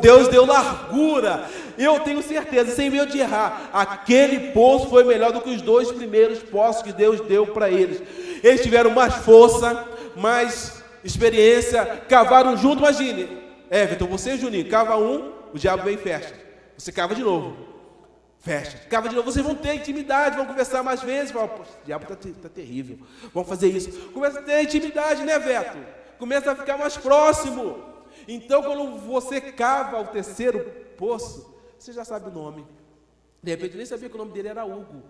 Deus 0.00 0.28
deu 0.28 0.44
largura. 0.44 1.48
Eu 1.78 2.00
tenho 2.00 2.22
certeza, 2.22 2.74
sem 2.74 2.90
medo 2.90 3.10
de 3.10 3.20
errar, 3.20 3.70
aquele 3.72 4.52
poço 4.52 4.88
foi 4.88 5.04
melhor 5.04 5.32
do 5.32 5.40
que 5.40 5.50
os 5.50 5.62
dois 5.62 5.90
primeiros 5.90 6.40
poços 6.40 6.82
que 6.82 6.92
Deus 6.92 7.20
deu 7.20 7.46
para 7.46 7.70
eles. 7.70 8.02
Eles 8.42 8.62
tiveram 8.62 8.90
mais 8.90 9.14
força, 9.16 9.86
mais 10.16 10.82
experiência, 11.02 11.84
cavaram 12.08 12.56
junto. 12.56 12.80
Imagine, 12.80 13.43
é, 13.70 13.86
Vitor, 13.86 14.08
você 14.08 14.34
e 14.34 14.38
Juninho, 14.38 14.68
cava 14.68 14.96
um, 14.96 15.32
o 15.52 15.58
diabo 15.58 15.84
vem 15.84 15.94
e 15.94 15.98
fecha. 15.98 16.34
Você 16.76 16.92
cava 16.92 17.14
de 17.14 17.22
novo. 17.22 17.56
Fecha. 18.38 18.76
Ficava 18.76 19.08
de 19.08 19.14
novo. 19.14 19.30
Vocês 19.30 19.44
vão 19.44 19.54
ter 19.54 19.74
intimidade, 19.74 20.36
vão 20.36 20.44
conversar 20.44 20.82
mais 20.82 21.02
vezes. 21.02 21.30
Fala, 21.30 21.46
o 21.46 21.84
diabo 21.86 22.04
está 22.04 22.28
tá 22.42 22.48
terrível. 22.48 22.98
Vamos 23.32 23.48
fazer 23.48 23.68
isso. 23.68 24.10
Começa 24.10 24.40
a 24.40 24.42
ter 24.42 24.62
intimidade, 24.62 25.22
né, 25.22 25.38
Veto? 25.38 25.78
Começa 26.18 26.52
a 26.52 26.56
ficar 26.56 26.76
mais 26.76 26.96
próximo. 26.96 27.82
Então, 28.28 28.62
quando 28.62 28.98
você 28.98 29.40
cava 29.40 30.00
o 30.00 30.06
terceiro 30.08 30.60
poço, 30.96 31.54
você 31.78 31.92
já 31.92 32.04
sabe 32.04 32.28
o 32.28 32.32
nome. 32.32 32.66
De 33.42 33.50
repente, 33.50 33.76
nem 33.76 33.86
sabia 33.86 34.08
que 34.08 34.14
o 34.14 34.18
nome 34.18 34.32
dele 34.32 34.48
era 34.48 34.64
Hugo. 34.64 35.02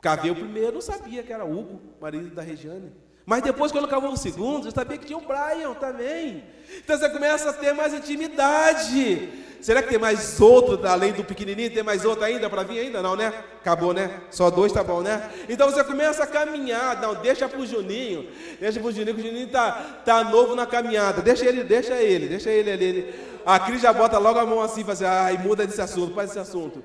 Cavei 0.00 0.30
o 0.30 0.34
primeiro, 0.34 0.72
não 0.72 0.80
sabia 0.80 1.22
que 1.22 1.32
era 1.32 1.44
Hugo, 1.44 1.80
marido 2.00 2.34
da 2.34 2.42
Regiane. 2.42 2.92
Mas 3.26 3.42
depois, 3.42 3.72
quando 3.72 3.88
cavou 3.88 4.12
o 4.12 4.16
segundo, 4.16 4.68
eu 4.68 4.70
sabia 4.70 4.96
que 4.96 5.04
tinha 5.04 5.18
o 5.18 5.20
Brian 5.20 5.74
também. 5.74 6.44
Então 6.78 6.96
você 6.96 7.10
começa 7.10 7.50
a 7.50 7.52
ter 7.52 7.74
mais 7.74 7.92
intimidade. 7.92 9.28
Será 9.60 9.82
que 9.82 9.88
tem 9.88 9.98
mais 9.98 10.40
outro, 10.40 10.86
além 10.86 11.12
do 11.12 11.24
pequenininho, 11.24 11.72
tem 11.72 11.82
mais 11.82 12.04
outro 12.04 12.24
ainda 12.24 12.48
para 12.48 12.62
vir 12.62 12.78
ainda? 12.78 13.02
Não, 13.02 13.16
né? 13.16 13.32
Acabou, 13.60 13.92
né? 13.92 14.20
Só 14.30 14.48
dois 14.48 14.70
tá 14.70 14.84
bom, 14.84 15.00
né? 15.00 15.28
Então 15.48 15.68
você 15.68 15.82
começa 15.82 16.22
a 16.22 16.26
caminhar. 16.26 17.00
Não, 17.00 17.16
deixa 17.16 17.48
o 17.48 17.66
Juninho. 17.66 18.28
Deixa 18.60 18.80
o 18.80 18.92
Juninho, 18.92 19.16
que 19.16 19.20
o 19.20 19.24
Juninho 19.24 19.48
tá, 19.48 20.02
tá 20.04 20.22
novo 20.22 20.54
na 20.54 20.64
caminhada. 20.64 21.20
Deixa 21.20 21.44
ele, 21.44 21.64
deixa 21.64 21.94
ele, 21.94 22.28
deixa 22.28 22.48
ele 22.48 22.70
ali. 22.70 23.14
A 23.44 23.58
Cris 23.58 23.82
já 23.82 23.92
bota 23.92 24.18
logo 24.18 24.38
a 24.38 24.46
mão 24.46 24.60
assim, 24.60 24.84
faz 24.84 25.02
assim, 25.02 25.34
e 25.34 25.38
muda 25.38 25.66
desse 25.66 25.80
assunto, 25.80 26.14
faz 26.14 26.30
esse 26.30 26.38
assunto. 26.38 26.82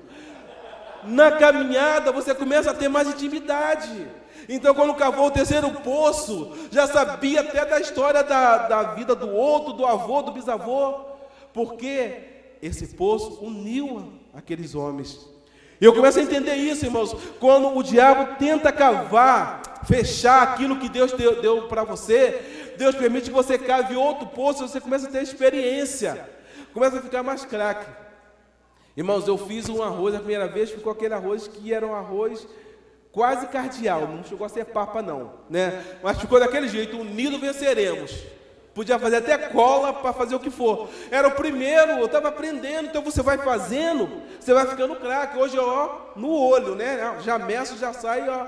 Na 1.04 1.32
caminhada 1.32 2.12
você 2.12 2.34
começa 2.34 2.70
a 2.70 2.74
ter 2.74 2.88
mais 2.88 3.08
intimidade. 3.08 4.08
Então, 4.48 4.74
quando 4.74 4.94
cavou 4.94 5.26
o 5.26 5.30
terceiro 5.30 5.70
poço, 5.70 6.52
já 6.70 6.86
sabia 6.86 7.40
até 7.40 7.64
da 7.64 7.80
história 7.80 8.22
da, 8.22 8.58
da 8.68 8.82
vida 8.94 9.14
do 9.14 9.30
outro, 9.30 9.72
do 9.72 9.86
avô, 9.86 10.22
do 10.22 10.32
bisavô, 10.32 11.00
porque 11.52 12.18
esse 12.60 12.88
poço 12.88 13.38
uniu 13.44 14.12
aqueles 14.34 14.74
homens. 14.74 15.28
E 15.80 15.84
eu 15.84 15.92
começo 15.92 16.18
a 16.18 16.22
entender 16.22 16.54
isso, 16.54 16.84
irmãos, 16.84 17.14
quando 17.40 17.76
o 17.76 17.82
diabo 17.82 18.36
tenta 18.36 18.70
cavar, 18.72 19.82
fechar 19.84 20.42
aquilo 20.42 20.78
que 20.78 20.88
Deus 20.88 21.12
deu, 21.12 21.40
deu 21.40 21.68
para 21.68 21.82
você, 21.82 22.74
Deus 22.78 22.94
permite 22.94 23.26
que 23.26 23.34
você 23.34 23.58
cave 23.58 23.96
outro 23.96 24.26
poço, 24.28 24.66
você 24.66 24.80
começa 24.80 25.08
a 25.08 25.10
ter 25.10 25.22
experiência, 25.22 26.28
começa 26.72 26.98
a 26.98 27.02
ficar 27.02 27.22
mais 27.22 27.44
craque. 27.44 28.01
Irmãos, 28.96 29.26
eu 29.26 29.38
fiz 29.38 29.68
um 29.68 29.82
arroz 29.82 30.14
a 30.14 30.18
primeira 30.18 30.46
vez, 30.46 30.70
ficou 30.70 30.92
aquele 30.92 31.14
arroz 31.14 31.48
que 31.48 31.72
era 31.72 31.86
um 31.86 31.94
arroz 31.94 32.46
quase 33.10 33.46
cardeal, 33.46 34.06
não 34.06 34.24
chegou 34.24 34.44
a 34.44 34.48
ser 34.48 34.64
papa 34.66 35.02
não, 35.02 35.32
né? 35.48 35.84
Mas 36.02 36.18
ficou 36.18 36.40
daquele 36.40 36.68
jeito, 36.68 36.98
unido 36.98 37.38
venceremos. 37.38 38.24
Podia 38.74 38.98
fazer 38.98 39.16
até 39.16 39.36
cola 39.36 39.92
para 39.92 40.14
fazer 40.14 40.34
o 40.34 40.40
que 40.40 40.50
for. 40.50 40.88
Era 41.10 41.28
o 41.28 41.32
primeiro, 41.32 41.92
eu 41.92 42.06
estava 42.06 42.28
aprendendo, 42.28 42.86
então 42.86 43.02
você 43.02 43.20
vai 43.20 43.36
fazendo, 43.36 44.08
você 44.40 44.54
vai 44.54 44.66
ficando 44.66 44.96
craque. 44.96 45.36
Hoje, 45.36 45.58
ó, 45.58 46.12
no 46.16 46.34
olho, 46.34 46.74
né? 46.74 47.18
Já 47.20 47.38
meço, 47.38 47.76
já 47.76 47.92
sai, 47.92 48.26
ó. 48.28 48.46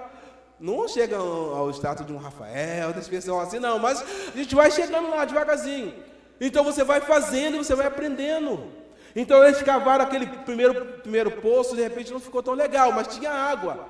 Não 0.59 0.89
chega 0.89 1.17
ao 1.17 1.69
status 1.71 2.07
de 2.07 2.13
um 2.13 2.17
Rafael, 2.17 2.93
desse 2.93 3.11
pessoal 3.11 3.41
assim, 3.41 3.59
não, 3.59 3.79
mas 3.79 4.03
a 4.33 4.37
gente 4.37 4.55
vai 4.55 4.71
chegando 4.71 5.11
lá 5.11 5.27
devagarzinho. 5.27 5.93
Então 6.41 6.65
você 6.65 6.83
vai 6.83 7.03
fazendo 7.03 7.57
e 7.57 7.59
você 7.59 7.75
vai 7.75 7.87
aprendendo. 7.87 8.84
Então 9.15 9.45
eles 9.45 9.63
cavaram 9.63 10.05
aquele 10.05 10.27
primeiro, 10.27 10.85
primeiro 11.03 11.31
poço, 11.31 11.77
de 11.77 11.83
repente 11.83 12.13
não 12.13 12.21
ficou 12.21 12.43
tão 12.43 12.55
legal, 12.55 12.93
mas 12.93 13.09
tinha 13.09 13.31
água. 13.31 13.89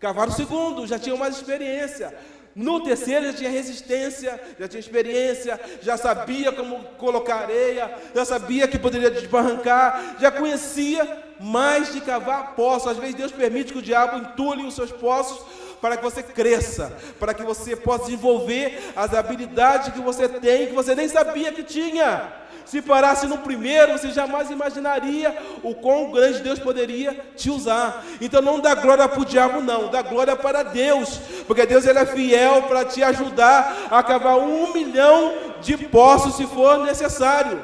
Cavaram 0.00 0.32
o 0.32 0.34
segundo, 0.34 0.86
já 0.86 0.98
tinham 0.98 1.16
mais 1.16 1.36
experiência. 1.36 2.16
No 2.54 2.82
terceiro 2.82 3.26
já 3.26 3.32
tinha 3.32 3.50
resistência, 3.50 4.38
já 4.58 4.68
tinha 4.68 4.80
experiência, 4.80 5.58
já 5.80 5.96
sabia 5.96 6.52
como 6.52 6.84
colocar 6.98 7.36
areia, 7.36 7.90
já 8.14 8.24
sabia 8.24 8.68
que 8.68 8.78
poderia 8.78 9.10
desbarrancar, 9.10 10.16
já 10.18 10.30
conhecia 10.30 11.24
mais 11.40 11.92
de 11.92 12.00
cavar 12.00 12.54
poços. 12.54 12.92
Às 12.92 12.98
vezes 12.98 13.14
Deus 13.14 13.32
permite 13.32 13.72
que 13.72 13.78
o 13.78 13.82
diabo 13.82 14.18
entule 14.18 14.66
os 14.66 14.74
seus 14.74 14.92
poços 14.92 15.42
para 15.82 15.96
que 15.96 16.04
você 16.04 16.22
cresça, 16.22 16.96
para 17.18 17.34
que 17.34 17.42
você 17.42 17.74
possa 17.74 18.04
desenvolver 18.04 18.92
as 18.94 19.12
habilidades 19.12 19.92
que 19.92 19.98
você 19.98 20.28
tem, 20.28 20.68
que 20.68 20.72
você 20.72 20.94
nem 20.94 21.08
sabia 21.08 21.50
que 21.50 21.64
tinha. 21.64 22.32
Se 22.64 22.80
parasse 22.80 23.26
no 23.26 23.38
primeiro, 23.38 23.98
você 23.98 24.10
jamais 24.10 24.48
imaginaria 24.48 25.36
o 25.60 25.74
quão 25.74 26.12
grande 26.12 26.38
Deus 26.38 26.60
poderia 26.60 27.12
te 27.36 27.50
usar. 27.50 28.04
Então 28.20 28.40
não 28.40 28.60
dá 28.60 28.76
glória 28.76 29.08
para 29.08 29.20
o 29.20 29.24
diabo, 29.24 29.60
não, 29.60 29.88
dá 29.88 30.02
glória 30.02 30.36
para 30.36 30.62
Deus, 30.62 31.18
porque 31.48 31.66
Deus 31.66 31.84
ele 31.84 31.98
é 31.98 32.06
fiel 32.06 32.62
para 32.62 32.84
te 32.84 33.02
ajudar 33.02 33.88
a 33.90 34.00
cavar 34.04 34.38
um 34.38 34.72
milhão 34.72 35.34
de 35.60 35.76
poços 35.76 36.36
se 36.36 36.46
for 36.46 36.78
necessário. 36.78 37.60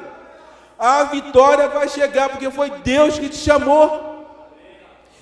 A 0.77 1.05
vitória 1.05 1.69
vai 1.69 1.87
chegar, 1.87 2.27
porque 2.27 2.51
foi 2.51 2.69
Deus 2.69 3.17
que 3.17 3.29
te 3.29 3.37
chamou. 3.37 4.09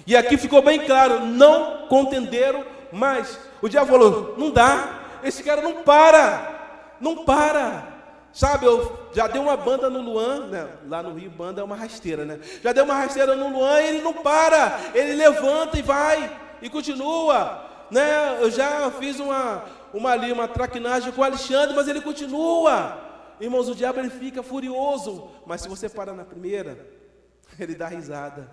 E 0.08 0.16
aqui 0.16 0.36
ficou 0.36 0.64
bem 0.64 0.80
claro: 0.80 1.26
não 1.26 1.86
contenderam 1.88 2.77
mais. 2.92 3.40
O 3.62 3.70
diabo 3.70 3.92
falou: 3.92 4.36
não 4.38 4.52
dá, 4.52 5.20
esse 5.24 5.44
cara 5.44 5.62
não 5.62 5.84
para, 5.84 6.96
não 7.00 7.26
para. 7.26 7.96
Sabe, 8.34 8.68
eu 8.68 9.10
já 9.14 9.26
dei 9.26 9.42
uma 9.42 9.58
banda 9.58 9.90
no 9.90 10.00
Luan, 10.00 10.48
né? 10.48 10.68
lá 10.88 11.02
no 11.02 11.14
Rio, 11.14 11.32
banda 11.32 11.60
é 11.62 11.64
uma 11.64 11.76
rasteira, 11.76 12.24
né? 12.24 12.40
Já 12.62 12.72
deu 12.72 12.84
uma 12.84 12.94
rasteira 12.94 13.36
no 13.36 13.50
Luan 13.50 13.82
e 13.82 13.88
ele 13.88 14.02
não 14.02 14.14
para, 14.14 14.80
ele 14.94 15.16
levanta 15.16 15.80
e 15.80 15.82
vai, 15.82 16.40
e 16.62 16.70
continua, 16.70 17.66
né? 17.90 18.38
Eu 18.40 18.52
já 18.52 18.92
fiz 18.92 19.20
uma, 19.20 19.64
uma 19.92 20.12
ali, 20.12 20.32
uma 20.32 20.48
traquinagem 20.48 21.12
com 21.12 21.22
o 21.22 21.24
Alexandre, 21.24 21.76
mas 21.76 21.88
ele 21.88 22.00
continua. 22.00 23.08
Irmãos, 23.40 23.70
o 23.70 23.76
diabo 23.76 24.00
ele 24.00 24.10
fica 24.12 24.44
furioso, 24.44 25.32
mas 25.46 25.62
se 25.62 25.70
você 25.70 25.90
para 25.90 26.14
na 26.14 26.24
primeira, 26.24 26.78
ele 27.60 27.74
dá 27.74 27.88
risada. 27.88 28.52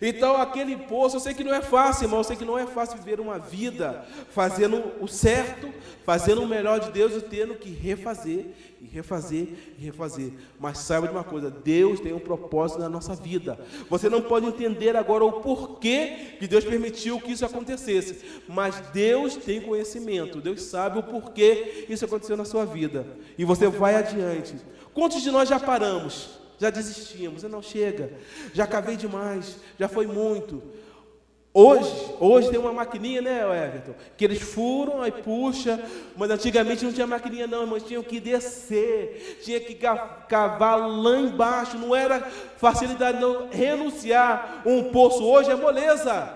Então, 0.00 0.40
aquele 0.40 0.76
poço, 0.76 1.16
eu 1.16 1.20
sei 1.20 1.34
que 1.34 1.44
não 1.44 1.54
é 1.54 1.62
fácil, 1.62 2.04
irmão, 2.04 2.20
eu 2.20 2.24
sei 2.24 2.36
que 2.36 2.44
não 2.44 2.58
é 2.58 2.66
fácil 2.66 2.98
viver 2.98 3.20
uma 3.20 3.38
vida 3.38 4.04
fazendo 4.30 4.82
o 5.00 5.06
certo, 5.06 5.72
fazendo 6.04 6.42
o 6.42 6.46
melhor 6.46 6.80
de 6.80 6.90
Deus 6.90 7.14
e 7.14 7.20
tendo 7.20 7.54
que 7.54 7.70
refazer, 7.70 8.46
e 8.80 8.86
refazer, 8.86 9.48
e 9.78 9.84
refazer. 9.84 10.32
Mas 10.58 10.78
saiba 10.78 11.08
de 11.08 11.14
uma 11.14 11.24
coisa: 11.24 11.50
Deus 11.50 12.00
tem 12.00 12.12
um 12.12 12.18
propósito 12.18 12.80
na 12.80 12.88
nossa 12.88 13.14
vida. 13.14 13.58
Você 13.88 14.08
não 14.08 14.20
pode 14.20 14.46
entender 14.46 14.96
agora 14.96 15.24
o 15.24 15.40
porquê 15.40 16.36
que 16.38 16.46
Deus 16.46 16.64
permitiu 16.64 17.20
que 17.20 17.32
isso 17.32 17.44
acontecesse, 17.44 18.42
mas 18.48 18.78
Deus 18.92 19.36
tem 19.36 19.60
conhecimento, 19.60 20.40
Deus 20.40 20.62
sabe 20.62 20.98
o 20.98 21.02
porquê 21.02 21.86
isso 21.88 22.04
aconteceu 22.04 22.36
na 22.36 22.44
sua 22.44 22.64
vida, 22.64 23.06
e 23.38 23.44
você 23.44 23.68
vai 23.68 23.94
adiante. 23.94 24.54
Quantos 24.92 25.22
de 25.22 25.30
nós 25.30 25.48
já 25.48 25.60
paramos? 25.60 26.45
Já 26.58 26.70
desistimos, 26.70 27.42
não 27.42 27.62
chega, 27.62 28.10
já 28.52 28.66
cavei 28.66 28.96
demais, 28.96 29.56
já 29.78 29.88
foi 29.88 30.06
muito. 30.06 30.62
Hoje, 31.58 32.14
hoje 32.20 32.50
tem 32.50 32.58
uma 32.58 32.72
maquininha, 32.72 33.22
né, 33.22 33.40
Everton? 33.40 33.94
Que 34.14 34.26
eles 34.26 34.42
furam, 34.42 35.00
aí 35.00 35.10
puxa, 35.10 35.82
mas 36.14 36.30
antigamente 36.30 36.84
não 36.84 36.92
tinha 36.92 37.06
maquininha 37.06 37.46
não, 37.46 37.66
mas 37.66 37.82
tinham 37.82 38.02
que 38.02 38.20
descer, 38.20 39.40
tinha 39.42 39.58
que 39.58 39.74
cavar 39.74 40.78
lá 40.86 41.16
embaixo, 41.16 41.78
não 41.78 41.96
era 41.96 42.20
facilidade 42.58 43.18
não, 43.18 43.48
renunciar. 43.48 44.62
Um 44.66 44.92
poço 44.92 45.24
hoje 45.24 45.50
é 45.50 45.54
moleza, 45.54 46.30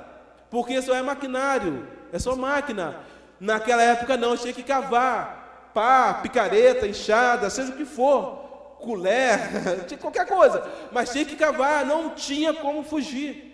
porque 0.49 0.73
isso 0.73 0.91
é 0.91 1.03
maquinário, 1.03 1.87
é 2.11 2.19
só 2.19 2.35
máquina. 2.35 2.97
Naquela 3.39 3.83
época 3.83 4.17
não, 4.17 4.39
tinha 4.39 4.55
que 4.55 4.63
cavar, 4.63 5.71
pá, 5.75 6.15
picareta, 6.15 6.87
enxada, 6.87 7.51
seja 7.51 7.73
o 7.73 7.77
que 7.77 7.85
for 7.85 8.40
colher, 8.81 9.39
tinha 9.87 9.99
qualquer 9.99 10.27
coisa, 10.27 10.67
mas 10.91 11.11
tinha 11.11 11.25
que 11.25 11.37
cavar, 11.37 11.87
não 11.87 12.11
tinha 12.11 12.53
como 12.53 12.83
fugir. 12.83 13.51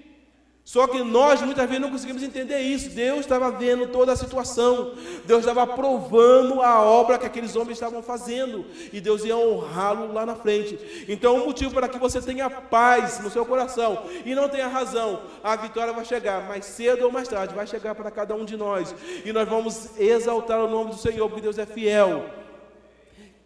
Só 0.66 0.88
que 0.88 1.00
nós 1.04 1.40
muitas 1.42 1.64
vezes 1.64 1.80
não 1.80 1.92
conseguimos 1.92 2.24
entender 2.24 2.58
isso. 2.58 2.90
Deus 2.90 3.20
estava 3.20 3.52
vendo 3.52 3.86
toda 3.86 4.10
a 4.10 4.16
situação, 4.16 4.94
Deus 5.24 5.46
estava 5.46 5.64
provando 5.64 6.60
a 6.60 6.82
obra 6.82 7.18
que 7.18 7.24
aqueles 7.24 7.54
homens 7.54 7.76
estavam 7.76 8.02
fazendo, 8.02 8.66
e 8.92 9.00
Deus 9.00 9.24
ia 9.24 9.36
honrá-lo 9.36 10.12
lá 10.12 10.26
na 10.26 10.34
frente. 10.34 11.06
Então, 11.08 11.36
o 11.36 11.46
motivo 11.46 11.72
para 11.72 11.86
que 11.86 12.00
você 12.00 12.20
tenha 12.20 12.50
paz 12.50 13.20
no 13.20 13.30
seu 13.30 13.46
coração 13.46 14.06
e 14.24 14.34
não 14.34 14.48
tenha 14.48 14.66
razão, 14.66 15.22
a 15.44 15.54
vitória 15.54 15.92
vai 15.92 16.04
chegar, 16.04 16.48
mais 16.48 16.64
cedo 16.64 17.04
ou 17.04 17.12
mais 17.12 17.28
tarde, 17.28 17.54
vai 17.54 17.68
chegar 17.68 17.94
para 17.94 18.10
cada 18.10 18.34
um 18.34 18.44
de 18.44 18.56
nós, 18.56 18.92
e 19.24 19.32
nós 19.32 19.48
vamos 19.48 19.96
exaltar 19.96 20.58
o 20.58 20.68
nome 20.68 20.90
do 20.90 20.96
Senhor, 20.96 21.28
porque 21.28 21.42
Deus 21.42 21.58
é 21.58 21.64
fiel. 21.64 22.45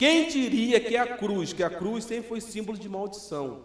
Quem 0.01 0.29
diria 0.29 0.81
que 0.81 0.97
a 0.97 1.19
cruz, 1.19 1.53
que 1.53 1.63
a 1.63 1.69
cruz 1.69 2.05
sempre 2.05 2.27
foi 2.27 2.41
símbolo 2.41 2.79
de 2.79 2.89
maldição. 2.89 3.65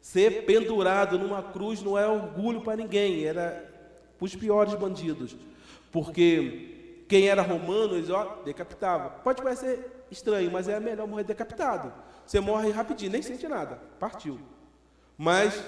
Ser 0.00 0.46
pendurado 0.46 1.18
numa 1.18 1.42
cruz 1.42 1.82
não 1.82 1.98
é 1.98 2.08
orgulho 2.08 2.62
para 2.62 2.76
ninguém, 2.76 3.26
era 3.26 3.70
para 4.16 4.24
os 4.24 4.34
piores 4.34 4.72
bandidos. 4.72 5.36
Porque 5.92 7.04
quem 7.06 7.28
era 7.28 7.42
romano, 7.42 7.94
eles 7.94 8.08
ó, 8.08 8.40
decapitava. 8.42 9.10
Pode 9.22 9.42
parecer 9.42 10.06
estranho, 10.10 10.50
mas 10.50 10.66
é 10.66 10.80
melhor 10.80 11.06
morrer 11.06 11.24
decapitado. 11.24 11.92
Você 12.24 12.40
morre 12.40 12.70
rapidinho, 12.70 13.12
nem 13.12 13.20
sente 13.20 13.46
nada, 13.46 13.78
partiu. 14.00 14.40
Mas 15.14 15.62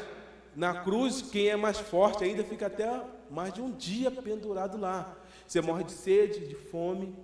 na 0.57 0.81
cruz, 0.83 1.21
quem 1.21 1.49
é 1.49 1.57
mais 1.57 1.79
forte 1.79 2.25
ainda 2.25 2.43
fica 2.43 2.69
até 2.69 2.99
mais 3.31 3.53
de 3.53 3.61
um 3.61 3.71
dia 3.71 4.11
pendurado 4.11 4.79
lá. 4.79 5.19
Você 5.47 5.61
morre 5.61 5.85
de 5.85 5.93
sede, 5.93 6.49
de 6.49 6.55
fome. 6.55 7.15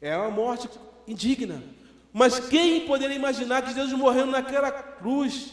É 0.00 0.16
uma 0.16 0.28
morte 0.32 0.68
indigna. 1.06 1.62
Mas 2.18 2.40
quem 2.40 2.86
poderia 2.86 3.14
imaginar 3.14 3.60
que 3.60 3.74
Jesus 3.74 3.92
morrendo 3.92 4.30
naquela 4.30 4.72
cruz 4.72 5.52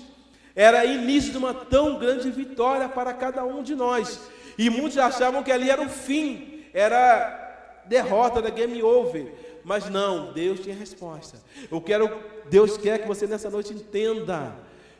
era 0.55 0.85
início 0.85 1.29
de 1.33 1.37
uma 1.37 1.53
tão 1.53 1.99
grande 1.99 2.31
vitória 2.31 2.87
para 2.87 3.13
cada 3.13 3.43
um 3.43 3.61
de 3.61 3.75
nós? 3.75 4.21
E 4.57 4.69
muitos 4.69 4.97
achavam 4.97 5.43
que 5.43 5.51
ali 5.51 5.69
era 5.69 5.81
o 5.81 5.89
fim, 5.89 6.63
era 6.73 7.83
derrota, 7.85 8.39
era 8.39 8.49
game 8.49 8.81
over. 8.81 9.59
Mas 9.65 9.89
não, 9.89 10.31
Deus 10.31 10.61
tinha 10.61 10.73
resposta. 10.73 11.37
Eu 11.69 11.81
quero, 11.81 12.09
Deus 12.49 12.77
quer 12.77 13.01
que 13.01 13.09
você 13.09 13.27
nessa 13.27 13.49
noite 13.49 13.73
entenda 13.73 14.55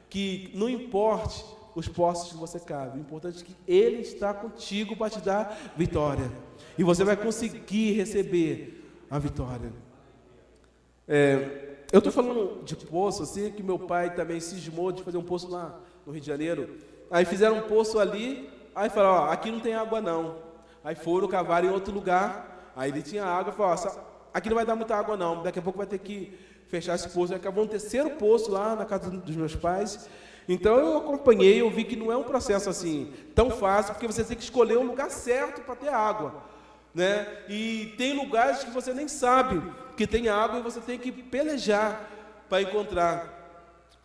que 0.10 0.52
não 0.54 0.68
importe 0.68 1.46
os 1.74 1.88
poços 1.88 2.34
que 2.34 2.38
você 2.38 2.60
cabe. 2.60 2.98
O 2.98 3.02
importante 3.02 3.42
é 3.42 3.46
que 3.46 3.56
Ele 3.66 4.02
está 4.02 4.34
contigo 4.34 4.98
para 4.98 5.12
te 5.12 5.22
dar 5.22 5.58
vitória. 5.78 6.30
E 6.78 6.84
você 6.84 7.06
vai 7.06 7.16
conseguir 7.16 7.94
receber 7.94 8.86
a 9.10 9.18
vitória. 9.18 9.72
É, 11.08 11.74
eu 11.92 12.00
estou 12.00 12.12
falando 12.12 12.64
de 12.64 12.76
poço, 12.76 13.24
assim, 13.24 13.52
que 13.52 13.62
meu 13.62 13.78
pai 13.78 14.16
também 14.16 14.40
cismou 14.40 14.92
de 14.92 15.04
fazer 15.04 15.18
um 15.18 15.24
poço 15.24 15.50
lá 15.50 15.80
no 16.06 16.12
Rio 16.12 16.22
de 16.22 16.28
Janeiro. 16.28 16.78
Aí 17.12 17.26
fizeram 17.26 17.58
um 17.58 17.62
poço 17.62 18.00
ali, 18.00 18.50
aí 18.74 18.90
falaram, 18.90 19.26
ó, 19.26 19.32
aqui 19.32 19.52
não 19.52 19.60
tem 19.60 19.76
água 19.76 20.02
não. 20.02 20.38
Aí 20.84 20.96
foram 20.96 21.28
cavar 21.28 21.64
em 21.64 21.70
outro 21.70 21.94
lugar, 21.94 22.72
aí 22.76 22.90
ele 22.90 23.02
tinha 23.02 23.24
água, 23.24 23.54
falou, 23.54 23.76
ó, 23.76 24.02
aqui 24.34 24.50
não 24.50 24.56
vai 24.56 24.66
dar 24.66 24.76
muita 24.76 24.96
água 24.96 25.16
não, 25.16 25.44
daqui 25.44 25.60
a 25.60 25.62
pouco 25.62 25.78
vai 25.78 25.88
ter 25.88 26.00
que 26.00 26.38
fechar 26.68 26.96
esse 26.96 27.10
poço. 27.10 27.36
Acabou 27.36 27.64
um 27.64 27.68
terceiro 27.68 28.12
poço 28.12 28.52
lá 28.52 28.76
na 28.76 28.86
casa 28.86 29.12
dos 29.12 29.36
meus 29.36 29.56
pais. 29.56 30.10
Então 30.50 30.78
eu 30.78 30.98
acompanhei, 30.98 31.62
eu 31.62 31.70
vi 31.70 31.84
que 31.84 31.96
não 31.96 32.12
é 32.12 32.18
um 32.18 32.24
processo 32.24 32.70
assim 32.70 33.14
tão 33.36 33.52
fácil, 33.52 33.94
porque 33.94 34.08
você 34.08 34.24
tem 34.24 34.36
que 34.36 34.44
escolher 34.44 34.78
um 34.78 34.88
lugar 34.88 35.12
certo 35.12 35.62
para 35.62 35.76
ter 35.76 35.90
água. 35.90 36.44
Né? 36.94 37.28
E 37.48 37.94
tem 37.98 38.14
lugares 38.14 38.64
que 38.64 38.72
você 38.72 38.94
nem 38.94 39.08
sabe 39.08 39.62
que 39.96 40.08
tem 40.08 40.30
água 40.30 40.60
e 40.60 40.64
você 40.64 40.80
tem 40.80 40.98
que 40.98 41.12
pelejar 41.12 42.10
para 42.50 42.62
encontrar. 42.62 43.44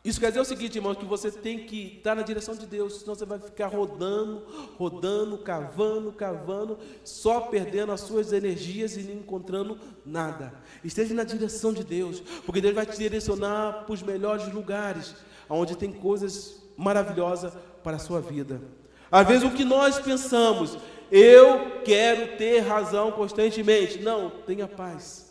Isso 0.04 0.20
quer 0.20 0.28
dizer 0.28 0.40
o 0.40 0.44
seguinte, 0.44 0.76
irmão, 0.78 0.94
que 0.94 1.04
você 1.04 1.30
tem 1.30 1.66
que 1.66 1.96
estar 1.98 2.14
na 2.14 2.22
direção 2.22 2.54
de 2.54 2.66
Deus, 2.66 3.00
senão 3.00 3.14
você 3.14 3.26
vai 3.26 3.38
ficar 3.38 3.66
rodando, 3.66 4.42
rodando, 4.78 5.36
cavando, 5.38 6.12
cavando, 6.12 6.78
só 7.04 7.40
perdendo 7.40 7.92
as 7.92 8.00
suas 8.00 8.32
energias 8.32 8.96
e 8.96 9.02
não 9.02 9.14
encontrando 9.16 9.76
nada. 10.06 10.54
Esteja 10.84 11.12
na 11.14 11.24
direção 11.24 11.72
de 11.72 11.82
Deus, 11.84 12.20
porque 12.46 12.60
Deus 12.60 12.74
vai 12.74 12.86
te 12.86 12.96
direcionar 12.96 13.84
para 13.84 13.92
os 13.92 14.02
melhores 14.02 14.50
lugares, 14.52 15.14
onde 15.50 15.76
tem 15.76 15.92
coisas 15.92 16.62
maravilhosas 16.76 17.52
para 17.82 17.96
a 17.96 18.00
sua 18.00 18.20
vida. 18.20 18.62
Às 19.10 19.26
vezes 19.26 19.44
o 19.44 19.50
que 19.50 19.64
nós 19.64 19.98
pensamos, 19.98 20.78
eu 21.10 21.82
quero 21.84 22.36
ter 22.36 22.60
razão 22.60 23.10
constantemente. 23.10 23.98
Não, 23.98 24.30
tenha 24.30 24.68
paz, 24.68 25.27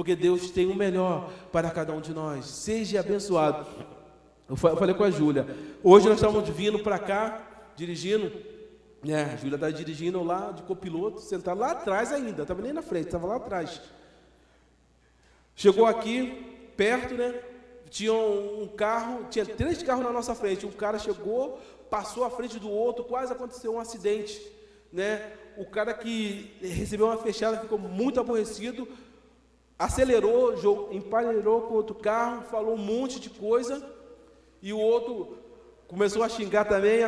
porque 0.00 0.16
Deus 0.16 0.50
tem 0.50 0.64
o 0.64 0.74
melhor 0.74 1.30
para 1.52 1.70
cada 1.70 1.92
um 1.92 2.00
de 2.00 2.14
nós. 2.14 2.46
Seja 2.46 3.00
abençoado. 3.00 3.66
Eu 4.48 4.56
falei 4.56 4.94
com 4.94 5.04
a 5.04 5.10
Júlia. 5.10 5.46
Hoje 5.84 6.08
nós 6.08 6.16
estamos 6.16 6.48
vindo 6.48 6.78
para 6.78 6.98
cá, 6.98 7.70
dirigindo. 7.76 8.32
É, 9.06 9.24
a 9.24 9.36
Júlia 9.36 9.56
está 9.56 9.70
dirigindo 9.70 10.22
lá 10.22 10.52
de 10.52 10.62
copiloto, 10.62 11.20
sentada 11.20 11.60
lá 11.60 11.72
atrás 11.72 12.14
ainda, 12.14 12.40
estava 12.40 12.62
nem 12.62 12.72
na 12.72 12.80
frente, 12.80 13.08
estava 13.08 13.26
lá 13.26 13.36
atrás. 13.36 13.78
Chegou 15.54 15.84
aqui, 15.84 16.72
perto, 16.78 17.12
né? 17.12 17.38
Tinha 17.90 18.14
um 18.14 18.68
carro, 18.74 19.26
tinha 19.28 19.44
três 19.44 19.82
carros 19.82 20.02
na 20.02 20.10
nossa 20.10 20.34
frente. 20.34 20.64
Um 20.64 20.72
cara 20.72 20.98
chegou, 20.98 21.60
passou 21.90 22.24
à 22.24 22.30
frente 22.30 22.58
do 22.58 22.70
outro, 22.70 23.04
quase 23.04 23.34
aconteceu 23.34 23.74
um 23.74 23.78
acidente. 23.78 24.40
Né? 24.90 25.30
O 25.58 25.66
cara 25.66 25.92
que 25.92 26.56
recebeu 26.62 27.04
uma 27.04 27.18
fechada 27.18 27.60
ficou 27.60 27.78
muito 27.78 28.18
aborrecido, 28.18 28.88
acelerou, 29.80 30.92
empalheirou 30.92 31.62
com 31.62 31.72
outro 31.72 31.94
carro, 31.94 32.42
falou 32.42 32.74
um 32.74 32.76
monte 32.76 33.18
de 33.18 33.30
coisa. 33.30 33.82
E 34.60 34.74
o 34.74 34.78
outro 34.78 35.38
começou 35.88 36.22
a 36.22 36.28
xingar 36.28 36.66
também, 36.66 37.00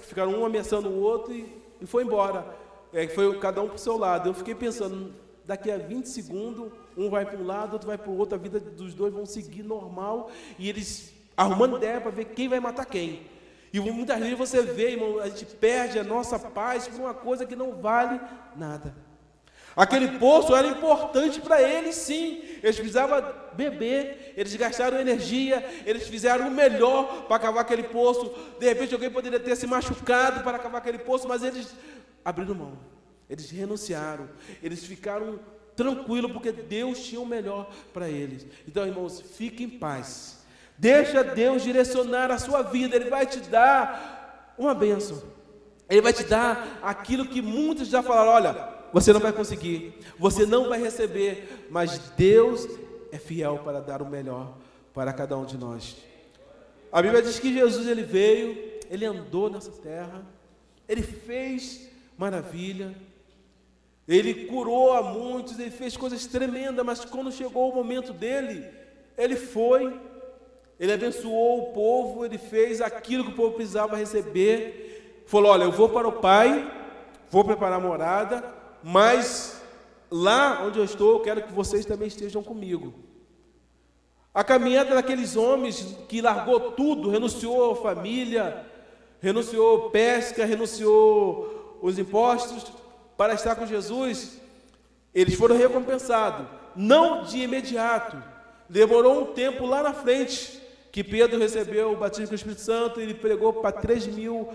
ficaram 0.00 0.32
um 0.32 0.46
ameaçando 0.46 0.88
o 0.88 1.00
outro 1.00 1.34
e, 1.34 1.54
e 1.82 1.86
foi 1.86 2.02
embora. 2.02 2.56
É, 2.94 3.06
foi 3.08 3.38
cada 3.38 3.60
um 3.60 3.66
para 3.66 3.76
o 3.76 3.78
seu 3.78 3.98
lado. 3.98 4.30
Eu 4.30 4.34
fiquei 4.34 4.54
pensando, 4.54 5.12
daqui 5.44 5.70
a 5.70 5.76
20 5.76 6.06
segundos, 6.06 6.72
um 6.96 7.10
vai 7.10 7.26
para 7.26 7.38
um 7.38 7.46
lado, 7.46 7.74
outro 7.74 7.88
vai 7.88 7.98
para 7.98 8.10
o 8.10 8.16
outro, 8.16 8.36
a 8.36 8.38
vida 8.38 8.58
dos 8.58 8.94
dois 8.94 9.12
vão 9.12 9.26
seguir 9.26 9.62
normal 9.62 10.30
e 10.58 10.66
eles 10.66 11.12
arrumando 11.36 11.76
ideia 11.76 12.00
para 12.00 12.10
ver 12.10 12.24
quem 12.26 12.48
vai 12.48 12.58
matar 12.58 12.86
quem. 12.86 13.20
E 13.70 13.80
muitas 13.80 14.18
vezes 14.18 14.38
você 14.38 14.62
vê, 14.62 14.92
irmão, 14.92 15.18
a 15.18 15.28
gente 15.28 15.44
perde 15.44 15.98
a 15.98 16.04
nossa 16.04 16.38
paz 16.38 16.88
por 16.88 17.00
uma 17.00 17.12
coisa 17.12 17.44
que 17.44 17.56
não 17.56 17.72
vale 17.82 18.18
nada. 18.56 18.94
Aquele 19.76 20.18
poço 20.18 20.54
era 20.54 20.68
importante 20.68 21.40
para 21.40 21.60
eles, 21.60 21.96
sim. 21.96 22.42
Eles 22.62 22.76
precisavam 22.76 23.22
beber, 23.54 24.32
eles 24.36 24.54
gastaram 24.54 25.00
energia, 25.00 25.64
eles 25.84 26.06
fizeram 26.06 26.48
o 26.48 26.50
melhor 26.50 27.24
para 27.26 27.38
cavar 27.40 27.62
aquele 27.62 27.82
poço. 27.82 28.32
De 28.58 28.66
repente, 28.66 28.94
alguém 28.94 29.10
poderia 29.10 29.40
ter 29.40 29.56
se 29.56 29.66
machucado 29.66 30.44
para 30.44 30.58
cavar 30.58 30.80
aquele 30.80 30.98
poço, 30.98 31.26
mas 31.26 31.42
eles 31.42 31.74
abriram 32.24 32.54
mão, 32.54 32.78
eles 33.28 33.50
renunciaram, 33.50 34.28
eles 34.62 34.84
ficaram 34.84 35.40
tranquilos, 35.74 36.30
porque 36.30 36.52
Deus 36.52 37.00
tinha 37.00 37.20
o 37.20 37.26
melhor 37.26 37.68
para 37.92 38.08
eles. 38.08 38.46
Então, 38.66 38.86
irmãos, 38.86 39.20
fique 39.20 39.64
em 39.64 39.70
paz. 39.70 40.44
Deixa 40.78 41.22
Deus 41.22 41.62
direcionar 41.62 42.30
a 42.30 42.38
sua 42.38 42.62
vida, 42.62 42.94
Ele 42.94 43.10
vai 43.10 43.26
te 43.26 43.40
dar 43.40 44.54
uma 44.56 44.74
bênção. 44.74 45.22
Ele 45.88 46.00
vai 46.00 46.12
te 46.12 46.24
dar 46.24 46.78
aquilo 46.82 47.26
que 47.26 47.42
muitos 47.42 47.88
já 47.88 48.02
falaram: 48.02 48.30
olha, 48.30 48.73
você 48.94 49.12
não 49.12 49.18
vai 49.18 49.32
conseguir, 49.32 49.92
você 50.16 50.46
não 50.46 50.68
vai 50.68 50.80
receber, 50.80 51.66
mas 51.68 51.98
Deus 52.16 52.64
é 53.10 53.18
fiel 53.18 53.58
para 53.64 53.80
dar 53.80 54.00
o 54.00 54.08
melhor 54.08 54.54
para 54.94 55.12
cada 55.12 55.36
um 55.36 55.44
de 55.44 55.58
nós. 55.58 55.96
A 56.92 57.02
Bíblia 57.02 57.20
diz 57.20 57.40
que 57.40 57.52
Jesus 57.52 57.88
ele 57.88 58.04
veio, 58.04 58.56
ele 58.88 59.04
andou 59.04 59.50
nessa 59.50 59.72
terra, 59.72 60.24
ele 60.88 61.02
fez 61.02 61.90
maravilha, 62.16 62.94
ele 64.06 64.46
curou 64.46 64.92
a 64.92 65.02
muitos, 65.02 65.58
ele 65.58 65.72
fez 65.72 65.96
coisas 65.96 66.24
tremendas, 66.28 66.86
mas 66.86 67.04
quando 67.04 67.32
chegou 67.32 67.72
o 67.72 67.74
momento 67.74 68.12
dele, 68.12 68.64
ele 69.18 69.34
foi, 69.34 69.92
ele 70.78 70.92
abençoou 70.92 71.64
o 71.64 71.72
povo, 71.72 72.24
ele 72.24 72.38
fez 72.38 72.80
aquilo 72.80 73.24
que 73.24 73.32
o 73.32 73.36
povo 73.36 73.56
precisava 73.56 73.96
receber. 73.96 75.24
Falou: 75.26 75.50
Olha, 75.50 75.64
eu 75.64 75.72
vou 75.72 75.88
para 75.88 76.06
o 76.06 76.12
Pai, 76.12 76.70
vou 77.28 77.44
preparar 77.44 77.78
a 77.80 77.82
morada, 77.82 78.53
mas 78.86 79.62
lá 80.10 80.62
onde 80.62 80.78
eu 80.78 80.84
estou, 80.84 81.14
eu 81.14 81.20
quero 81.20 81.42
que 81.42 81.52
vocês 81.52 81.86
também 81.86 82.06
estejam 82.06 82.42
comigo. 82.42 82.92
A 84.34 84.44
caminhada 84.44 84.94
daqueles 84.94 85.36
homens 85.36 85.96
que 86.06 86.20
largou 86.20 86.72
tudo, 86.72 87.08
renunciou 87.08 87.72
a 87.72 87.76
família, 87.76 88.62
renunciou 89.22 89.88
pesca, 89.88 90.44
renunciou 90.44 91.78
os 91.80 91.98
impostos 91.98 92.70
para 93.16 93.32
estar 93.32 93.54
com 93.54 93.64
Jesus, 93.64 94.38
eles 95.14 95.34
foram 95.34 95.56
recompensados, 95.56 96.46
não 96.76 97.22
de 97.22 97.38
imediato. 97.38 98.22
Demorou 98.68 99.22
um 99.22 99.32
tempo 99.32 99.64
lá 99.64 99.82
na 99.82 99.94
frente 99.94 100.60
que 100.92 101.02
Pedro 101.02 101.38
recebeu 101.38 101.92
o 101.92 101.96
batismo 101.96 102.26
com 102.26 102.32
o 102.32 102.36
Espírito 102.36 102.60
Santo, 102.60 103.00
ele 103.00 103.14
pregou 103.14 103.54
para 103.54 103.72
3 103.72 104.08
mil 104.08 104.50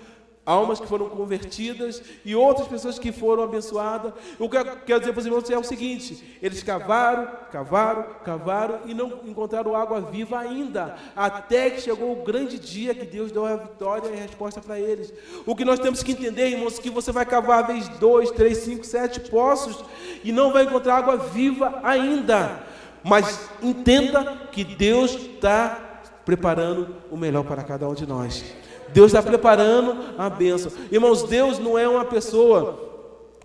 almas 0.46 0.80
que 0.80 0.88
foram 0.88 1.10
convertidas 1.10 2.02
e 2.26 2.36
outras 2.36 2.68
pessoas 2.68 2.98
que 2.98 3.12
foram 3.12 3.44
abençoadas. 3.44 4.14
O 4.40 4.50
que 4.50 4.58
eu 4.58 4.66
quero 4.78 5.00
dizer 5.00 5.12
para 5.12 5.20
os 5.20 5.26
irmãos 5.26 5.50
é 5.50 5.58
o 5.58 5.64
seguinte: 5.64 6.38
eles 6.42 6.64
cavaram, 6.64 7.28
cavaram, 7.52 8.06
cavaram 8.24 8.80
e 8.86 8.94
não 8.94 9.20
encontraram 9.26 9.76
água 9.76 10.02
viva 10.02 10.40
ainda, 10.40 10.96
até 11.16 11.70
que 11.70 11.82
chegou 11.82 12.12
o 12.12 12.24
grande 12.24 12.58
dia 12.58 12.96
que 12.96 13.06
Deus 13.06 13.32
deu 13.32 13.46
a 13.46 13.56
vitória 13.56 14.10
e 14.10 14.14
a 14.14 14.22
resposta 14.22 14.60
para 14.60 14.80
eles. 14.80 15.14
O 15.46 15.56
que 15.56 15.66
nós 15.66 15.80
temos 15.80 16.02
que 16.02 16.14
entender, 16.14 16.50
irmãos, 16.50 16.80
é 16.80 16.82
que 16.82 16.90
você 16.90 17.12
vai 17.12 17.26
cavar 17.26 17.68
vez 17.68 17.88
dois, 18.00 18.32
três, 18.32 18.60
cinco, 18.60 18.86
sete 18.86 19.20
poços 19.20 19.84
e 20.24 20.32
não 20.32 20.52
vai 20.52 20.64
encontrar 20.64 20.98
água 20.98 21.18
viva 21.18 21.80
ainda. 21.84 22.64
Mas 23.04 23.50
entenda 23.62 24.48
que 24.52 24.64
Deus 24.64 25.12
está 25.14 26.04
preparando 26.26 26.96
o 27.10 27.16
melhor 27.16 27.44
para 27.44 27.64
cada 27.64 27.88
um 27.88 27.94
de 27.94 28.06
nós. 28.06 28.44
Deus 28.94 29.08
está 29.14 29.22
preparando 29.22 29.96
a 30.18 30.30
bênção. 30.30 30.72
Irmãos, 30.92 31.24
Deus 31.24 31.60
não 31.60 31.78
é 31.78 31.88
uma 31.88 32.06
pessoa 32.06 32.90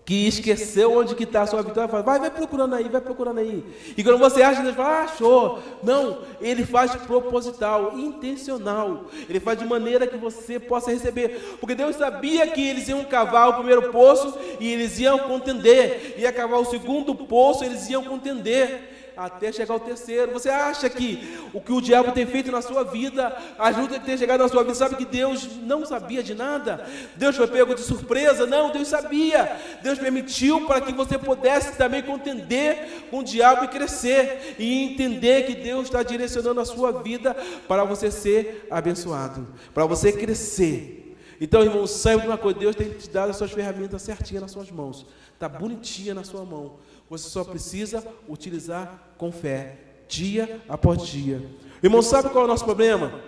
que 0.04 0.26
esqueceu 0.26 0.98
onde 0.98 1.14
está 1.22 1.42
a 1.42 1.46
sua 1.46 1.62
vitória, 1.62 1.88
fala, 1.88 2.02
vai, 2.02 2.20
vai 2.20 2.30
procurando 2.30 2.74
aí, 2.74 2.88
vai 2.88 3.00
procurando 3.00 3.38
aí. 3.38 3.64
E 3.96 4.04
quando 4.04 4.18
você 4.18 4.42
acha, 4.42 4.62
Deus 4.62 4.76
fala, 4.76 5.00
ah, 5.00 5.04
achou. 5.04 5.60
Não, 5.82 6.18
ele 6.42 6.64
faz 6.66 6.94
proposital, 6.94 7.98
intencional. 7.98 9.06
Ele 9.28 9.40
faz 9.40 9.58
de 9.58 9.64
maneira 9.64 10.06
que 10.06 10.18
você 10.18 10.60
possa 10.60 10.90
receber. 10.90 11.56
Porque 11.58 11.74
Deus 11.74 11.96
sabia 11.96 12.46
que 12.46 12.68
eles 12.68 12.86
iam 12.88 13.02
cavar 13.04 13.48
o 13.48 13.54
primeiro 13.54 13.90
poço 13.90 14.38
e 14.60 14.70
eles 14.70 14.98
iam 14.98 15.18
contender. 15.20 16.16
Ia 16.18 16.32
cavar 16.32 16.60
o 16.60 16.66
segundo 16.66 17.14
poço, 17.14 17.64
eles 17.64 17.88
iam 17.88 18.04
contender 18.04 18.93
até 19.16 19.52
chegar 19.52 19.74
ao 19.74 19.80
terceiro. 19.80 20.32
Você 20.32 20.48
acha 20.48 20.88
que 20.88 21.38
o 21.52 21.60
que 21.60 21.72
o 21.72 21.80
diabo 21.80 22.12
tem 22.12 22.26
feito 22.26 22.50
na 22.50 22.60
sua 22.60 22.84
vida, 22.84 23.36
a 23.58 23.68
luta 23.70 23.98
que 23.98 24.06
tem 24.06 24.18
chegado 24.18 24.40
na 24.40 24.48
sua 24.48 24.62
vida, 24.62 24.74
sabe 24.74 24.96
que 24.96 25.04
Deus 25.04 25.48
não 25.62 25.84
sabia 25.84 26.22
de 26.22 26.34
nada? 26.34 26.86
Deus 27.16 27.36
foi 27.36 27.46
pego 27.46 27.74
de 27.74 27.82
surpresa? 27.82 28.46
Não, 28.46 28.70
Deus 28.70 28.88
sabia. 28.88 29.56
Deus 29.82 29.98
permitiu 29.98 30.66
para 30.66 30.80
que 30.80 30.92
você 30.92 31.18
pudesse 31.18 31.76
também 31.76 32.02
contender 32.02 33.06
com 33.10 33.18
o 33.18 33.24
diabo 33.24 33.64
e 33.64 33.68
crescer 33.68 34.56
e 34.58 34.84
entender 34.84 35.46
que 35.46 35.54
Deus 35.54 35.84
está 35.84 36.02
direcionando 36.02 36.60
a 36.60 36.64
sua 36.64 36.92
vida 37.02 37.34
para 37.68 37.84
você 37.84 38.10
ser 38.10 38.66
abençoado, 38.70 39.46
para 39.72 39.86
você 39.86 40.12
crescer. 40.12 41.04
Então, 41.40 41.62
irmão, 41.62 41.86
saiba 41.86 42.22
de 42.22 42.28
uma 42.28 42.38
coisa: 42.38 42.58
Deus 42.58 42.76
tem 42.76 42.90
te 42.90 43.08
dado 43.10 43.30
as 43.30 43.36
suas 43.36 43.52
ferramentas 43.52 44.02
certinhas 44.02 44.42
nas 44.42 44.50
suas 44.50 44.70
mãos, 44.70 45.06
está 45.32 45.48
bonitinha 45.48 46.14
na 46.14 46.24
sua 46.24 46.44
mão. 46.44 46.76
Você 47.08 47.28
só 47.28 47.44
precisa 47.44 48.04
utilizar 48.28 49.02
com 49.18 49.30
fé, 49.30 49.76
dia 50.08 50.60
após 50.68 51.02
dia. 51.02 51.48
Irmão, 51.82 52.02
sabe 52.02 52.30
qual 52.30 52.42
é 52.42 52.44
o 52.46 52.48
nosso 52.48 52.64
problema? 52.64 53.20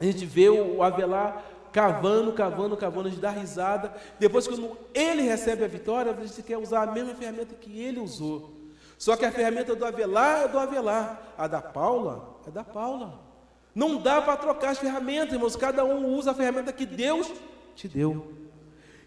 A 0.00 0.04
gente 0.04 0.26
vê 0.26 0.48
o 0.48 0.82
Avelar 0.82 1.44
cavando, 1.72 2.32
cavando, 2.32 2.76
cavando, 2.76 3.10
de 3.10 3.16
dar 3.16 3.30
risada. 3.30 3.94
Depois, 4.18 4.46
quando 4.46 4.76
ele 4.92 5.22
recebe 5.22 5.64
a 5.64 5.68
vitória, 5.68 6.12
a 6.12 6.26
gente 6.26 6.42
quer 6.42 6.58
usar 6.58 6.82
a 6.82 6.92
mesma 6.92 7.14
ferramenta 7.14 7.54
que 7.54 7.80
ele 7.80 8.00
usou. 8.00 8.52
Só 8.98 9.16
que 9.16 9.24
a 9.24 9.32
ferramenta 9.32 9.74
do 9.74 9.84
Avelar 9.84 10.42
é 10.42 10.48
do 10.48 10.58
Avelar, 10.58 11.34
a 11.38 11.46
da 11.46 11.62
Paula 11.62 12.40
é 12.46 12.50
da 12.50 12.62
Paula. 12.62 13.20
Não 13.74 13.96
dá 13.96 14.20
para 14.20 14.36
trocar 14.36 14.70
as 14.70 14.78
ferramentas, 14.78 15.32
irmãos. 15.32 15.56
Cada 15.56 15.84
um 15.84 16.14
usa 16.14 16.32
a 16.32 16.34
ferramenta 16.34 16.72
que 16.72 16.84
Deus 16.84 17.32
te 17.74 17.88
deu. 17.88 18.41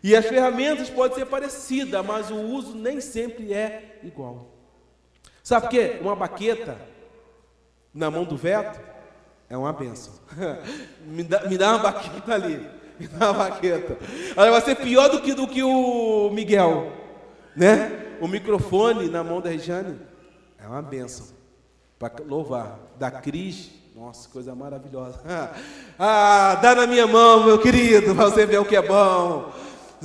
E 0.05 0.15
as 0.15 0.23
ferramentas 0.27 0.87
podem 0.87 1.17
ser 1.17 1.25
parecidas, 1.25 2.05
mas 2.05 2.29
o 2.29 2.35
uso 2.35 2.75
nem 2.75 3.01
sempre 3.01 3.51
é 3.51 3.97
igual. 4.03 4.51
Sabe 5.43 5.63
por 5.63 5.71
quê? 5.71 5.97
Uma 5.99 6.15
baqueta 6.15 6.77
na 7.91 8.11
mão 8.11 8.23
do 8.23 8.37
veto 8.37 8.79
é 9.49 9.57
uma 9.57 9.73
benção. 9.73 10.13
me, 11.07 11.23
dá, 11.23 11.47
me 11.47 11.57
dá 11.57 11.69
uma 11.71 11.79
baqueta 11.79 12.35
ali. 12.35 12.69
Me 12.99 13.07
dá 13.07 13.31
uma 13.31 13.49
baqueta. 13.49 13.97
Ela 14.37 14.51
vai 14.51 14.61
ser 14.61 14.75
pior 14.75 15.09
do 15.09 15.21
que, 15.21 15.33
do 15.33 15.47
que 15.47 15.63
o 15.63 16.29
Miguel. 16.29 16.93
Né? 17.55 18.17
O 18.21 18.27
microfone 18.27 19.09
na 19.09 19.23
mão 19.23 19.41
da 19.41 19.49
Regiane 19.49 19.99
é 20.57 20.67
uma 20.67 20.83
benção. 20.83 21.27
Para 21.97 22.13
louvar. 22.25 22.79
Da 22.97 23.09
Cris, 23.09 23.71
nossa, 23.93 24.29
coisa 24.29 24.53
maravilhosa. 24.53 25.19
ah, 25.97 26.55
dá 26.61 26.75
na 26.75 26.85
minha 26.85 27.07
mão, 27.07 27.43
meu 27.43 27.57
querido, 27.59 28.13
para 28.15 28.29
você 28.29 28.45
ver 28.45 28.59
o 28.59 28.65
que 28.65 28.75
é 28.75 28.81
bom. 28.83 29.51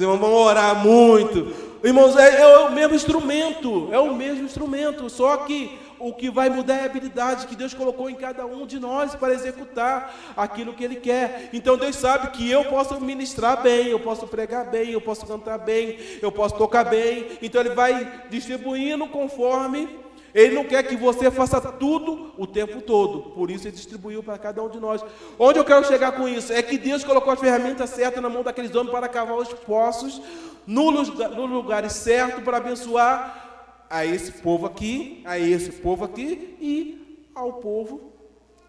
Os 0.00 0.02
irmãos 0.02 0.18
vão 0.18 0.32
orar 0.32 0.74
muito. 0.76 1.52
Irmãos, 1.84 2.16
é, 2.16 2.40
é, 2.40 2.58
o 2.60 2.72
mesmo 2.72 2.94
instrumento, 2.94 3.90
é 3.92 3.98
o 3.98 4.14
mesmo 4.14 4.46
instrumento, 4.46 5.10
só 5.10 5.36
que 5.36 5.78
o 5.98 6.14
que 6.14 6.30
vai 6.30 6.48
mudar 6.48 6.76
é 6.76 6.82
a 6.84 6.84
habilidade 6.86 7.46
que 7.46 7.54
Deus 7.54 7.74
colocou 7.74 8.08
em 8.08 8.14
cada 8.14 8.46
um 8.46 8.66
de 8.66 8.80
nós 8.80 9.14
para 9.14 9.34
executar 9.34 10.14
aquilo 10.34 10.72
que 10.72 10.82
Ele 10.82 10.96
quer. 10.96 11.50
Então 11.52 11.76
Deus 11.76 11.96
sabe 11.96 12.30
que 12.30 12.50
eu 12.50 12.64
posso 12.64 12.98
ministrar 12.98 13.62
bem, 13.62 13.88
eu 13.88 14.00
posso 14.00 14.26
pregar 14.26 14.70
bem, 14.70 14.88
eu 14.88 15.02
posso 15.02 15.26
cantar 15.26 15.58
bem, 15.58 15.98
eu 16.22 16.32
posso 16.32 16.56
tocar 16.56 16.84
bem. 16.84 17.26
Então 17.42 17.60
Ele 17.60 17.74
vai 17.74 18.24
distribuindo 18.30 19.06
conforme 19.06 19.86
ele 20.34 20.54
não 20.54 20.64
quer 20.64 20.82
que 20.82 20.96
você 20.96 21.30
faça 21.30 21.60
tudo 21.60 22.32
o 22.36 22.46
tempo 22.46 22.80
todo. 22.80 23.30
Por 23.30 23.50
isso 23.50 23.66
ele 23.66 23.76
distribuiu 23.76 24.22
para 24.22 24.38
cada 24.38 24.62
um 24.62 24.68
de 24.68 24.78
nós. 24.78 25.04
Onde 25.38 25.58
eu 25.58 25.64
quero 25.64 25.86
chegar 25.86 26.12
com 26.12 26.28
isso? 26.28 26.52
É 26.52 26.62
que 26.62 26.78
Deus 26.78 27.04
colocou 27.04 27.32
as 27.32 27.40
ferramentas 27.40 27.90
certas 27.90 28.22
na 28.22 28.28
mão 28.28 28.42
daqueles 28.42 28.74
homens 28.74 28.92
para 28.92 29.08
cavar 29.08 29.36
os 29.36 29.52
poços 29.52 30.20
no 30.66 30.90
lugar, 30.90 31.30
no 31.30 31.46
lugar 31.46 31.88
certo 31.90 32.42
para 32.42 32.58
abençoar 32.58 33.86
a 33.88 34.06
esse 34.06 34.32
povo 34.32 34.66
aqui, 34.66 35.22
a 35.24 35.38
esse 35.38 35.72
povo 35.72 36.04
aqui 36.04 36.56
e 36.60 37.28
ao 37.34 37.54
povo 37.54 38.12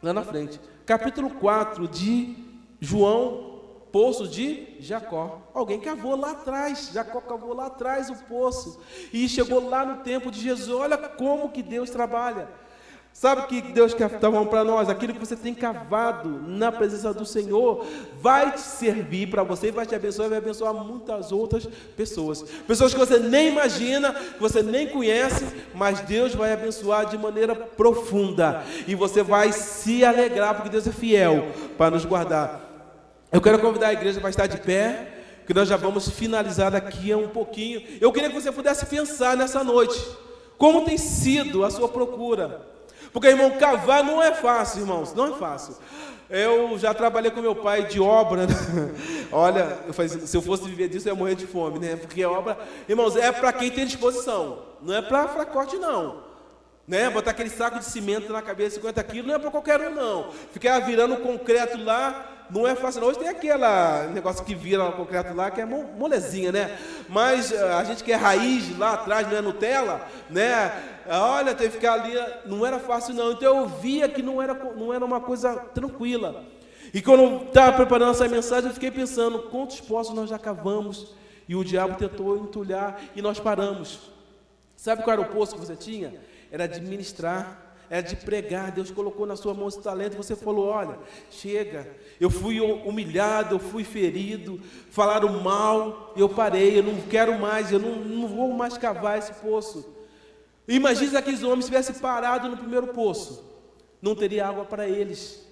lá 0.02 0.14
na 0.14 0.24
frente. 0.24 0.60
Capítulo 0.86 1.30
4 1.30 1.88
de 1.88 2.36
João 2.80 3.51
poço 3.92 4.28
de 4.28 4.76
Jacó. 4.80 5.42
Alguém 5.54 5.80
cavou 5.80 6.16
lá 6.16 6.32
atrás, 6.32 6.92
Jacó 6.94 7.22
cavou 7.22 7.54
lá 7.54 7.68
atrás 7.68 8.10
o 8.10 8.16
poço 8.26 8.80
e 9.12 9.28
chegou 9.28 9.70
lá 9.70 9.86
no 9.86 10.04
tempo 10.04 10.32
de 10.32 10.40
Jesus. 10.40 10.70
Olha 10.70 10.98
como 10.98 11.52
que 11.52 11.62
Deus 11.62 11.90
trabalha. 11.90 12.48
Sabe 13.14 13.42
o 13.42 13.48
que 13.48 13.62
Deus 13.62 13.94
quer 13.94 14.10
estar 14.10 14.32
para 14.46 14.64
nós? 14.64 14.90
Aquilo 14.90 15.14
que 15.14 15.20
você 15.20 15.36
tem 15.36 15.54
cavado 15.54 16.30
na 16.48 16.72
presença 16.72 17.14
do 17.14 17.26
Senhor 17.26 17.86
vai 18.22 18.54
te 18.54 18.62
servir 18.62 19.30
para 19.30 19.44
você, 19.44 19.70
vai 19.70 19.86
te 19.86 19.94
abençoar, 19.94 20.30
vai 20.30 20.38
abençoar 20.38 20.74
muitas 20.74 21.30
outras 21.32 21.68
pessoas. 21.96 22.42
Pessoas 22.66 22.94
que 22.94 23.00
você 23.00 23.20
nem 23.20 23.50
imagina, 23.50 24.14
que 24.14 24.40
você 24.40 24.64
nem 24.64 24.88
conhece, 24.88 25.46
mas 25.76 26.00
Deus 26.02 26.34
vai 26.34 26.54
abençoar 26.54 27.06
de 27.06 27.18
maneira 27.18 27.54
profunda. 27.54 28.64
E 28.88 28.96
você 28.96 29.22
vai 29.22 29.52
se 29.52 30.06
alegrar, 30.06 30.56
porque 30.56 30.70
Deus 30.70 30.88
é 30.88 30.92
fiel 30.92 31.50
para 31.78 31.92
nos 31.92 32.06
guardar. 32.06 32.71
Eu 33.32 33.40
quero 33.40 33.60
convidar 33.60 33.88
a 33.88 33.94
igreja 33.94 34.20
para 34.20 34.30
estar 34.30 34.46
de 34.46 34.58
pé, 34.58 35.08
que 35.48 35.54
nós 35.54 35.70
já 35.70 35.78
vamos 35.78 36.10
finalizar 36.10 36.70
daqui 36.70 37.14
a 37.14 37.18
um 37.18 37.30
pouquinho. 37.30 37.82
Eu 38.02 38.12
queria 38.12 38.30
que 38.30 38.36
você 38.36 38.52
pudesse 38.52 38.86
pensar 38.86 39.38
nessa 39.38 39.64
noite, 39.64 39.98
como 40.58 40.84
tem 40.84 40.98
sido 40.98 41.64
a 41.64 41.72
sua 41.72 41.88
procura. 41.88 42.62
Porque, 43.14 43.28
irmão, 43.28 43.52
cavar 43.52 44.04
não 44.04 44.22
é 44.22 44.34
fácil, 44.34 44.82
irmãos, 44.82 45.14
não 45.14 45.34
é 45.34 45.38
fácil. 45.38 45.76
Eu 46.30 46.78
já 46.78 46.94
trabalhei 46.94 47.32
com 47.32 47.42
meu 47.42 47.56
pai 47.56 47.86
de 47.86 48.02
obra. 48.02 48.48
Né? 48.48 48.54
Olha, 49.32 49.80
eu 49.88 50.10
se 50.10 50.36
eu 50.36 50.42
fosse 50.42 50.64
viver 50.64 50.90
disso, 50.90 51.08
eu 51.08 51.14
ia 51.14 51.20
morrer 51.20 51.36
de 51.36 51.48
fome, 51.48 51.80
né? 51.80 51.96
Porque 51.96 52.24
obra, 52.26 52.58
irmãos, 52.88 53.16
é 53.16 53.32
para 53.32 53.54
quem 53.54 53.72
tem 53.72 53.86
disposição, 53.86 54.60
não 54.82 54.94
é 54.94 55.02
para 55.02 55.28
fracote, 55.30 55.78
não. 55.78 56.24
Né? 56.88 57.10
Botar 57.10 57.32
aquele 57.32 57.50
saco 57.50 57.80
de 57.80 57.86
cimento 57.86 58.32
na 58.32 58.42
cabeça, 58.42 58.76
50 58.76 59.04
quilos, 59.04 59.28
não 59.28 59.36
é 59.36 59.40
para 59.40 59.52
qualquer 59.52 59.80
um, 59.82 59.94
não. 59.94 60.32
Ficar 60.52 60.80
virando 60.80 61.18
concreto 61.18 61.82
lá, 61.84 62.41
não 62.52 62.68
é 62.68 62.76
fácil. 62.76 63.02
Não. 63.02 63.08
Hoje 63.08 63.20
tem 63.20 63.30
aquele 63.30 63.66
negócio 64.14 64.44
que 64.44 64.54
vira 64.54 64.92
concreto 64.92 65.34
lá, 65.34 65.50
que 65.50 65.62
é 65.62 65.66
molezinha, 65.66 66.52
né? 66.52 66.78
Mas 67.08 67.52
eh, 67.52 67.74
a 67.74 67.84
gente 67.84 68.04
que 68.04 68.12
é 68.12 68.16
raiz 68.16 68.78
lá 68.78 68.94
atrás, 68.94 69.28
não 69.28 69.38
é 69.38 69.42
Nutella, 69.42 70.06
né? 70.30 70.72
Olha, 71.08 71.56
tem 71.56 71.68
que 71.68 71.76
ficar 71.76 71.94
ali, 71.94 72.14
não 72.46 72.66
era 72.66 72.78
fácil 72.78 73.14
não. 73.14 73.32
Então 73.32 73.58
eu 73.58 73.68
via 73.68 74.08
que 74.10 74.22
não 74.22 74.42
era, 74.42 74.54
não 74.54 74.94
era 74.94 75.04
uma 75.04 75.22
coisa 75.22 75.56
tranquila. 75.56 76.44
E 76.94 77.02
quando 77.02 77.48
estava 77.48 77.78
preparando 77.78 78.12
essa 78.12 78.28
mensagem, 78.28 78.70
eu 78.70 78.74
fiquei 78.74 78.92
pensando, 78.92 79.40
quantos 79.44 79.80
poços 79.80 80.14
nós 80.14 80.30
já 80.30 80.38
cavamos 80.38 81.16
e 81.48 81.56
o 81.56 81.64
diabo 81.64 81.96
tentou 81.96 82.38
entulhar 82.38 83.02
e 83.16 83.22
nós 83.22 83.40
paramos. 83.40 84.12
Sabe 84.76 85.04
qual 85.04 85.14
era 85.14 85.22
o 85.22 85.34
poço 85.34 85.56
que 85.56 85.62
você 85.62 85.76
tinha? 85.76 86.14
Era 86.52 86.68
de 86.68 86.82
ministrar 86.82 87.71
é 87.92 88.02
de 88.02 88.16
pregar. 88.16 88.72
Deus 88.72 88.90
colocou 88.90 89.28
na 89.28 89.36
sua 89.36 89.54
mão 89.54 89.68
esse 89.68 89.82
talento. 89.82 90.16
Você 90.16 90.34
falou: 90.34 90.68
olha, 90.68 90.98
chega. 91.30 91.86
Eu 92.20 92.30
fui 92.30 92.62
humilhado, 92.62 93.56
eu 93.56 93.60
fui 93.60 93.84
ferido, 93.84 94.60
falaram 94.90 95.42
mal, 95.42 96.14
eu 96.16 96.30
parei, 96.30 96.80
eu 96.80 96.84
não 96.84 97.02
quero 97.02 97.38
mais, 97.38 97.72
eu 97.72 97.80
não, 97.80 97.96
não 97.96 98.28
vou 98.28 98.54
mais 98.54 98.78
cavar 98.78 99.18
esse 99.18 99.34
poço. 99.34 99.86
Imagina 100.68 101.12
se 101.12 101.18
aqueles 101.18 101.44
homens 101.44 101.66
tivessem 101.66 101.96
parado 101.96 102.48
no 102.48 102.56
primeiro 102.56 102.88
poço, 102.88 103.44
não 104.02 104.16
teria 104.16 104.48
água 104.48 104.64
para 104.64 104.88
eles. 104.88 105.46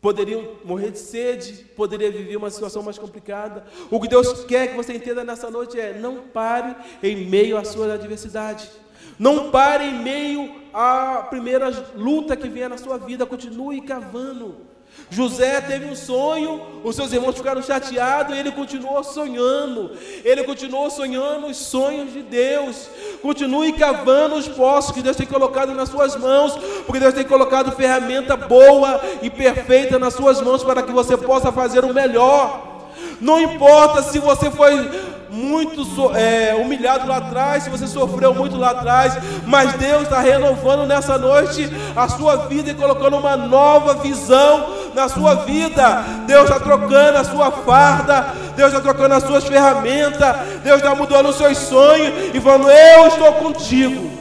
Poderiam 0.00 0.56
morrer 0.64 0.90
de 0.90 0.98
sede, 0.98 1.64
poderia 1.74 2.12
viver 2.12 2.36
uma 2.36 2.50
situação 2.50 2.82
mais 2.82 2.98
complicada. 2.98 3.64
O 3.90 3.98
que 3.98 4.06
Deus 4.06 4.44
quer 4.44 4.68
que 4.68 4.76
você 4.76 4.92
entenda 4.92 5.24
nessa 5.24 5.50
noite 5.50 5.80
é: 5.80 5.98
não 5.98 6.28
pare 6.28 6.76
em 7.02 7.24
meio 7.24 7.56
à 7.56 7.64
sua 7.64 7.94
adversidade. 7.94 8.70
Não 9.18 9.50
pare 9.50 9.84
em 9.84 10.02
meio 10.02 10.54
à 10.72 11.26
primeira 11.30 11.70
luta 11.94 12.36
que 12.36 12.48
vier 12.48 12.68
na 12.68 12.78
sua 12.78 12.98
vida, 12.98 13.24
continue 13.24 13.80
cavando. 13.80 14.66
José 15.08 15.60
teve 15.60 15.86
um 15.86 15.94
sonho, 15.94 16.60
os 16.82 16.96
seus 16.96 17.12
irmãos 17.12 17.36
ficaram 17.36 17.62
chateados 17.62 18.34
e 18.34 18.38
ele 18.38 18.50
continuou 18.50 19.02
sonhando. 19.04 19.92
Ele 20.24 20.42
continuou 20.42 20.90
sonhando 20.90 21.46
os 21.46 21.56
sonhos 21.56 22.12
de 22.12 22.22
Deus. 22.22 22.88
Continue 23.22 23.72
cavando 23.72 24.34
os 24.34 24.48
poços 24.48 24.92
que 24.92 25.02
Deus 25.02 25.16
tem 25.16 25.26
colocado 25.26 25.74
nas 25.74 25.88
suas 25.88 26.16
mãos, 26.16 26.56
porque 26.84 27.00
Deus 27.00 27.14
tem 27.14 27.24
colocado 27.24 27.72
ferramenta 27.72 28.36
boa 28.36 29.00
e 29.22 29.30
perfeita 29.30 29.98
nas 29.98 30.14
suas 30.14 30.40
mãos 30.40 30.64
para 30.64 30.82
que 30.82 30.92
você 30.92 31.16
possa 31.16 31.52
fazer 31.52 31.84
o 31.84 31.94
melhor. 31.94 32.75
Não 33.20 33.40
importa 33.40 34.02
se 34.02 34.18
você 34.18 34.50
foi 34.50 34.90
muito 35.30 35.82
é, 36.14 36.54
humilhado 36.54 37.06
lá 37.06 37.18
atrás, 37.18 37.64
se 37.64 37.70
você 37.70 37.86
sofreu 37.86 38.32
muito 38.32 38.56
lá 38.56 38.70
atrás, 38.70 39.16
mas 39.46 39.72
Deus 39.74 40.04
está 40.04 40.20
renovando 40.20 40.86
nessa 40.86 41.18
noite 41.18 41.70
a 41.94 42.08
sua 42.08 42.36
vida 42.46 42.70
e 42.70 42.74
colocando 42.74 43.16
uma 43.16 43.36
nova 43.36 43.94
visão 43.94 44.68
na 44.94 45.08
sua 45.08 45.34
vida. 45.34 46.04
Deus 46.26 46.44
está 46.44 46.60
trocando 46.60 47.18
a 47.18 47.24
sua 47.24 47.50
farda, 47.50 48.28
Deus 48.56 48.72
está 48.72 48.80
trocando 48.80 49.14
as 49.14 49.24
suas 49.24 49.44
ferramentas, 49.44 50.36
Deus 50.62 50.76
está 50.78 50.94
mudando 50.94 51.28
os 51.28 51.36
seus 51.36 51.58
sonhos 51.58 52.34
e 52.34 52.40
falando: 52.40 52.70
Eu 52.70 53.08
estou 53.08 53.32
contigo. 53.34 54.15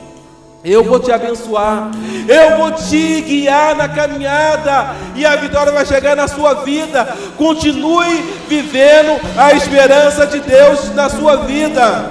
Eu 0.66 0.84
vou 0.84 1.00
te 1.00 1.12
abençoar, 1.12 1.92
eu 2.28 2.58
vou 2.58 2.72
te 2.72 3.22
guiar 3.22 3.76
na 3.76 3.88
caminhada 3.88 4.96
e 5.16 5.24
a 5.24 5.36
vitória 5.36 5.72
vai 5.72 5.86
chegar 5.86 6.16
na 6.16 6.28
sua 6.28 6.56
vida. 6.56 7.08
Continue 7.38 8.34
vivendo 8.48 9.22
a 9.38 9.54
esperança 9.54 10.26
de 10.26 10.40
Deus 10.40 10.92
na 10.96 11.08
sua 11.08 11.36
vida. 11.36 12.10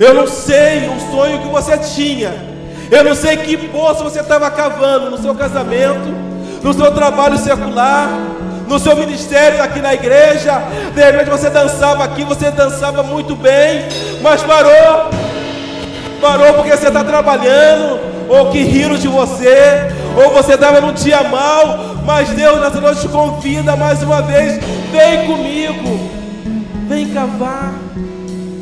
Eu 0.00 0.14
não 0.14 0.26
sei 0.26 0.88
o 0.88 1.12
sonho 1.12 1.38
que 1.38 1.48
você 1.48 1.78
tinha, 1.78 2.34
eu 2.90 3.04
não 3.04 3.14
sei 3.14 3.36
que 3.36 3.56
poço 3.56 4.02
você 4.02 4.18
estava 4.18 4.50
cavando 4.50 5.08
no 5.08 5.18
seu 5.22 5.32
casamento, 5.32 6.12
no 6.60 6.74
seu 6.74 6.90
trabalho 6.90 7.38
secular, 7.38 8.10
no 8.66 8.80
seu 8.80 8.96
ministério 8.96 9.62
aqui 9.62 9.78
na 9.80 9.94
igreja. 9.94 10.60
De 10.92 11.00
repente 11.00 11.30
você 11.30 11.48
dançava 11.50 12.02
aqui, 12.02 12.24
você 12.24 12.50
dançava 12.50 13.04
muito 13.04 13.36
bem, 13.36 13.84
mas 14.20 14.42
parou 14.42 15.08
parou 16.16 16.54
porque 16.54 16.76
você 16.76 16.88
está 16.88 17.04
trabalhando, 17.04 18.00
ou 18.28 18.50
que 18.50 18.62
riram 18.62 18.96
de 18.96 19.08
você, 19.08 19.88
ou 20.16 20.30
você 20.30 20.54
estava 20.54 20.80
num 20.80 20.92
dia 20.92 21.22
mal, 21.24 21.96
mas 22.04 22.28
Deus 22.30 22.60
nessa 22.60 22.80
noite 22.80 23.00
te 23.00 23.08
convida 23.08 23.76
mais 23.76 24.02
uma 24.02 24.22
vez: 24.22 24.58
vem 24.90 25.26
comigo, 25.26 26.10
vem 26.88 27.08
cavar. 27.10 27.74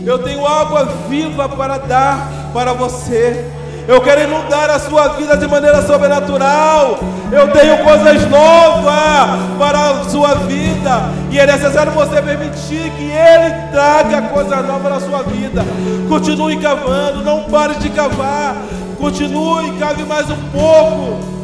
Eu 0.05 0.19
tenho 0.19 0.47
água 0.47 0.85
viva 1.09 1.49
para 1.49 1.79
dar 1.79 2.29
para 2.53 2.73
você. 2.75 3.45
Eu 3.87 4.01
quero 4.01 4.23
inundar 4.23 4.71
a 4.71 4.79
sua 4.79 5.09
vida 5.09 5.37
de 5.37 5.47
maneira 5.47 5.83
sobrenatural. 5.83 6.99
Eu 7.31 7.51
tenho 7.53 7.85
coisas 7.85 8.29
novas 8.31 9.59
para 9.59 9.91
a 9.91 10.05
sua 10.05 10.35
vida. 10.37 11.11
E 11.31 11.39
é 11.39 11.47
necessário 11.47 11.93
você 11.93 12.23
permitir 12.23 12.91
que 12.93 13.11
Ele 13.11 13.71
traga 13.71 14.23
coisas 14.29 14.67
novas 14.67 14.93
na 14.93 15.01
sua 15.01 15.23
vida. 15.25 15.63
Continue 16.09 16.57
cavando, 16.57 17.23
não 17.23 17.45
pare 17.45 17.75
de 17.75 17.91
cavar. 17.91 18.57
Continue, 18.99 19.79
cave 19.79 20.05
mais 20.05 20.31
um 20.31 20.37
pouco. 20.51 21.35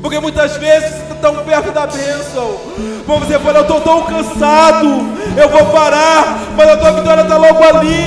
Porque 0.00 0.20
muitas 0.20 0.56
vezes 0.56 0.90
você 0.90 1.02
está 1.02 1.14
tão 1.16 1.36
perto 1.44 1.72
da 1.72 1.86
bênção. 1.86 2.56
Como 3.04 3.24
você 3.24 3.38
fala, 3.40 3.58
eu 3.58 3.62
estou 3.62 3.80
tão 3.80 4.02
cansado. 4.02 4.86
Eu 5.36 5.48
vou 5.48 5.66
parar, 5.66 6.38
mas 6.56 6.68
a 6.68 6.76
tua 6.76 6.92
vitória 6.92 7.22
está 7.22 7.36
logo 7.36 7.64
ali. 7.64 8.06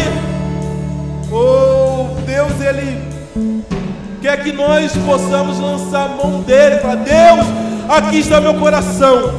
Oh, 1.32 2.22
Deus, 2.26 2.62
Ele 2.62 3.05
quer 4.26 4.42
que 4.42 4.52
nós 4.52 4.92
possamos 5.06 5.60
lançar 5.60 6.06
a 6.06 6.08
mão 6.08 6.42
dele, 6.42 6.80
falar: 6.80 6.96
Deus, 6.96 7.46
aqui 7.88 8.18
está 8.18 8.42
meu 8.42 8.56
coração, 8.56 9.32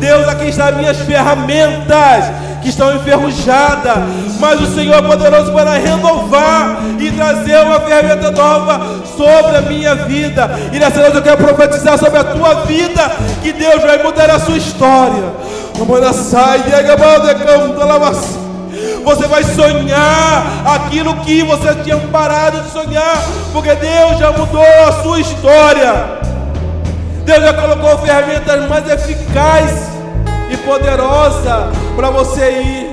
Deus, 0.00 0.26
aqui 0.26 0.48
estão 0.48 0.72
minhas 0.76 0.96
ferramentas 1.00 2.24
que 2.62 2.70
estão 2.70 2.96
enferrujadas, 2.96 3.98
mas 4.40 4.62
o 4.62 4.74
Senhor 4.74 4.94
é 4.94 5.02
poderoso 5.02 5.52
para 5.52 5.72
renovar 5.72 6.78
e 6.98 7.10
trazer 7.10 7.60
uma 7.60 7.80
ferramenta 7.80 8.30
nova 8.30 8.80
sobre 9.14 9.58
a 9.58 9.60
minha 9.60 9.94
vida. 9.94 10.58
E 10.72 10.78
nessa 10.78 11.00
noite 11.00 11.16
eu 11.16 11.22
quero 11.22 11.36
profetizar 11.36 11.98
sobre 11.98 12.18
a 12.18 12.24
tua 12.24 12.64
vida, 12.64 13.12
que 13.42 13.52
Deus 13.52 13.82
vai 13.82 14.02
mudar 14.02 14.30
a 14.30 14.40
sua 14.40 14.56
história. 14.56 15.22
Vamos 15.74 16.16
sai, 16.16 16.62
você 19.04 19.26
vai 19.26 19.42
sonhar 19.44 20.46
aquilo 20.66 21.14
que 21.16 21.42
você 21.42 21.74
tinha 21.82 21.96
parado 21.96 22.60
de 22.60 22.70
sonhar, 22.70 23.22
porque 23.52 23.74
Deus 23.74 24.18
já 24.18 24.32
mudou 24.32 24.64
a 24.86 24.92
sua 25.02 25.20
história. 25.20 26.18
Deus 27.24 27.42
já 27.42 27.52
colocou 27.52 27.98
ferramentas 27.98 28.68
mais 28.68 28.88
eficazes 28.88 29.88
e 30.50 30.56
poderosas 30.58 31.76
para 31.94 32.10
você 32.10 32.50
ir. 32.50 32.92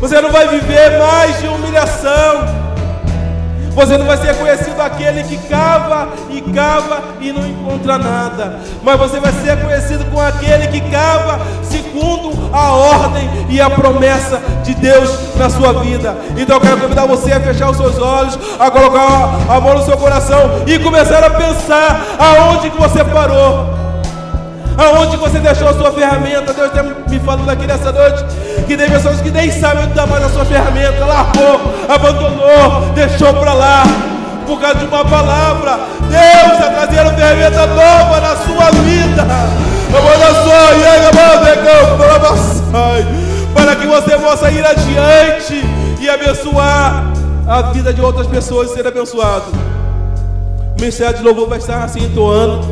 Você 0.00 0.20
não 0.20 0.32
vai 0.32 0.48
viver 0.48 0.98
mais 0.98 1.38
de 1.40 1.46
humilhação. 1.46 2.60
Você 3.74 3.96
não 3.96 4.06
vai 4.06 4.16
ser 4.16 4.34
conhecido 4.36 4.80
aquele 4.82 5.22
que 5.22 5.36
cava 5.48 6.08
e 6.30 6.40
cava 6.40 7.02
e 7.20 7.32
não 7.32 7.46
encontra 7.46 7.96
nada. 7.98 8.58
Mas 8.82 8.98
você 8.98 9.20
vai 9.20 9.32
ser 9.32 9.56
conhecido 9.60 10.04
com 10.06 10.20
aquele 10.20 10.66
que 10.66 10.80
cava 10.90 11.40
segundo 11.62 12.50
a 12.52 12.72
ordem 12.72 13.30
e 13.48 13.60
a 13.60 13.70
promessa 13.70 14.40
de 14.64 14.74
Deus 14.74 15.10
na 15.40 15.48
sua 15.48 15.72
vida. 15.72 16.14
Então 16.36 16.56
eu 16.56 16.60
quero 16.60 16.76
convidar 16.78 17.06
você 17.06 17.32
a 17.32 17.40
fechar 17.40 17.70
os 17.70 17.76
seus 17.76 17.98
olhos, 17.98 18.38
a 18.58 18.70
colocar 18.70 19.30
a 19.48 19.60
mão 19.60 19.74
no 19.74 19.84
seu 19.84 19.96
coração 19.96 20.62
e 20.66 20.78
começar 20.78 21.24
a 21.24 21.30
pensar 21.30 22.02
aonde 22.18 22.70
que 22.70 22.78
você 22.78 23.02
parou. 23.02 23.80
Aonde 24.76 25.16
você 25.16 25.38
deixou 25.40 25.68
a 25.68 25.74
sua 25.74 25.92
ferramenta? 25.92 26.52
Deus 26.52 26.68
está 26.68 26.82
me 26.82 27.20
falando 27.20 27.48
aqui 27.50 27.66
nessa 27.66 27.90
noite 27.90 28.24
que 28.66 28.76
tem 28.76 28.88
pessoas 28.88 29.20
que 29.20 29.30
nem 29.30 29.50
sabem 29.50 29.84
o 29.84 29.88
tamanho 29.88 30.22
da 30.22 30.28
sua 30.28 30.44
ferramenta, 30.44 31.04
largou, 31.04 31.60
abandonou, 31.88 32.92
deixou 32.94 33.34
para 33.34 33.52
lá 33.52 33.82
por 34.46 34.60
causa 34.60 34.78
de 34.78 34.84
uma 34.84 35.04
palavra. 35.04 35.80
Deus 36.08 36.52
está 36.52 36.70
trazendo 36.70 37.14
ferramenta 37.16 37.66
nova 37.66 38.20
na 38.20 38.36
sua 38.36 38.70
vida. 38.82 39.26
Para 43.54 43.76
que 43.76 43.86
você 43.86 44.16
possa 44.18 44.50
ir 44.50 44.64
adiante 44.64 45.62
e 46.00 46.08
abençoar 46.08 47.12
a 47.46 47.62
vida 47.72 47.92
de 47.92 48.00
outras 48.00 48.26
pessoas 48.26 48.70
e 48.70 48.74
ser 48.74 48.86
abençoado. 48.86 49.50
O 50.76 50.80
ministério 50.80 51.18
de 51.18 51.22
louvor 51.22 51.48
vai 51.48 51.58
estar 51.58 51.84
assim 51.84 52.04
entoando 52.04 52.66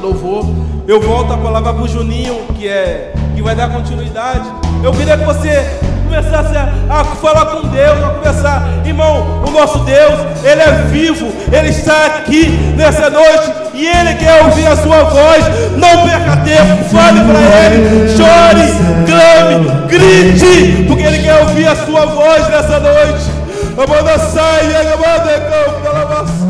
louvor. 0.00 0.44
Eu 0.86 1.00
volto 1.00 1.32
a 1.32 1.36
palavra 1.36 1.74
para 1.74 1.82
o 1.82 1.88
Juninho, 1.88 2.46
que 2.56 2.68
é 2.68 3.12
que 3.36 3.42
vai 3.42 3.54
dar 3.54 3.68
continuidade. 3.68 4.50
Eu 4.82 4.92
queria 4.92 5.16
que 5.16 5.24
você 5.24 5.78
começasse 6.06 6.56
a, 6.56 6.72
a, 6.88 7.04
falar 7.04 7.46
com 7.46 7.68
Deus, 7.68 8.02
a 8.02 8.08
conversar. 8.08 8.68
Irmão, 8.84 9.44
o 9.46 9.50
nosso 9.50 9.80
Deus, 9.80 10.14
Ele 10.42 10.62
é 10.62 10.72
vivo, 10.90 11.30
Ele 11.52 11.68
está 11.68 12.06
aqui 12.06 12.48
nessa 12.76 13.10
noite 13.10 13.52
e 13.74 13.86
Ele 13.86 14.14
quer 14.14 14.42
ouvir 14.42 14.66
a 14.66 14.76
sua 14.76 15.04
voz. 15.04 15.44
Não 15.76 16.08
perca 16.08 16.36
tempo, 16.38 16.84
fale 16.84 17.20
para 17.20 17.66
Ele, 17.66 18.08
chore, 18.16 18.72
clame, 19.04 19.86
grite, 19.86 20.84
porque 20.88 21.02
Ele 21.02 21.18
quer 21.18 21.42
ouvir 21.42 21.68
a 21.68 21.76
sua 21.76 22.06
voz 22.06 22.48
nessa 22.48 22.80
noite. 22.80 23.36
Amanda 23.76 24.18
sai, 24.18 24.64
amanda 24.94 25.38
campo, 25.40 26.45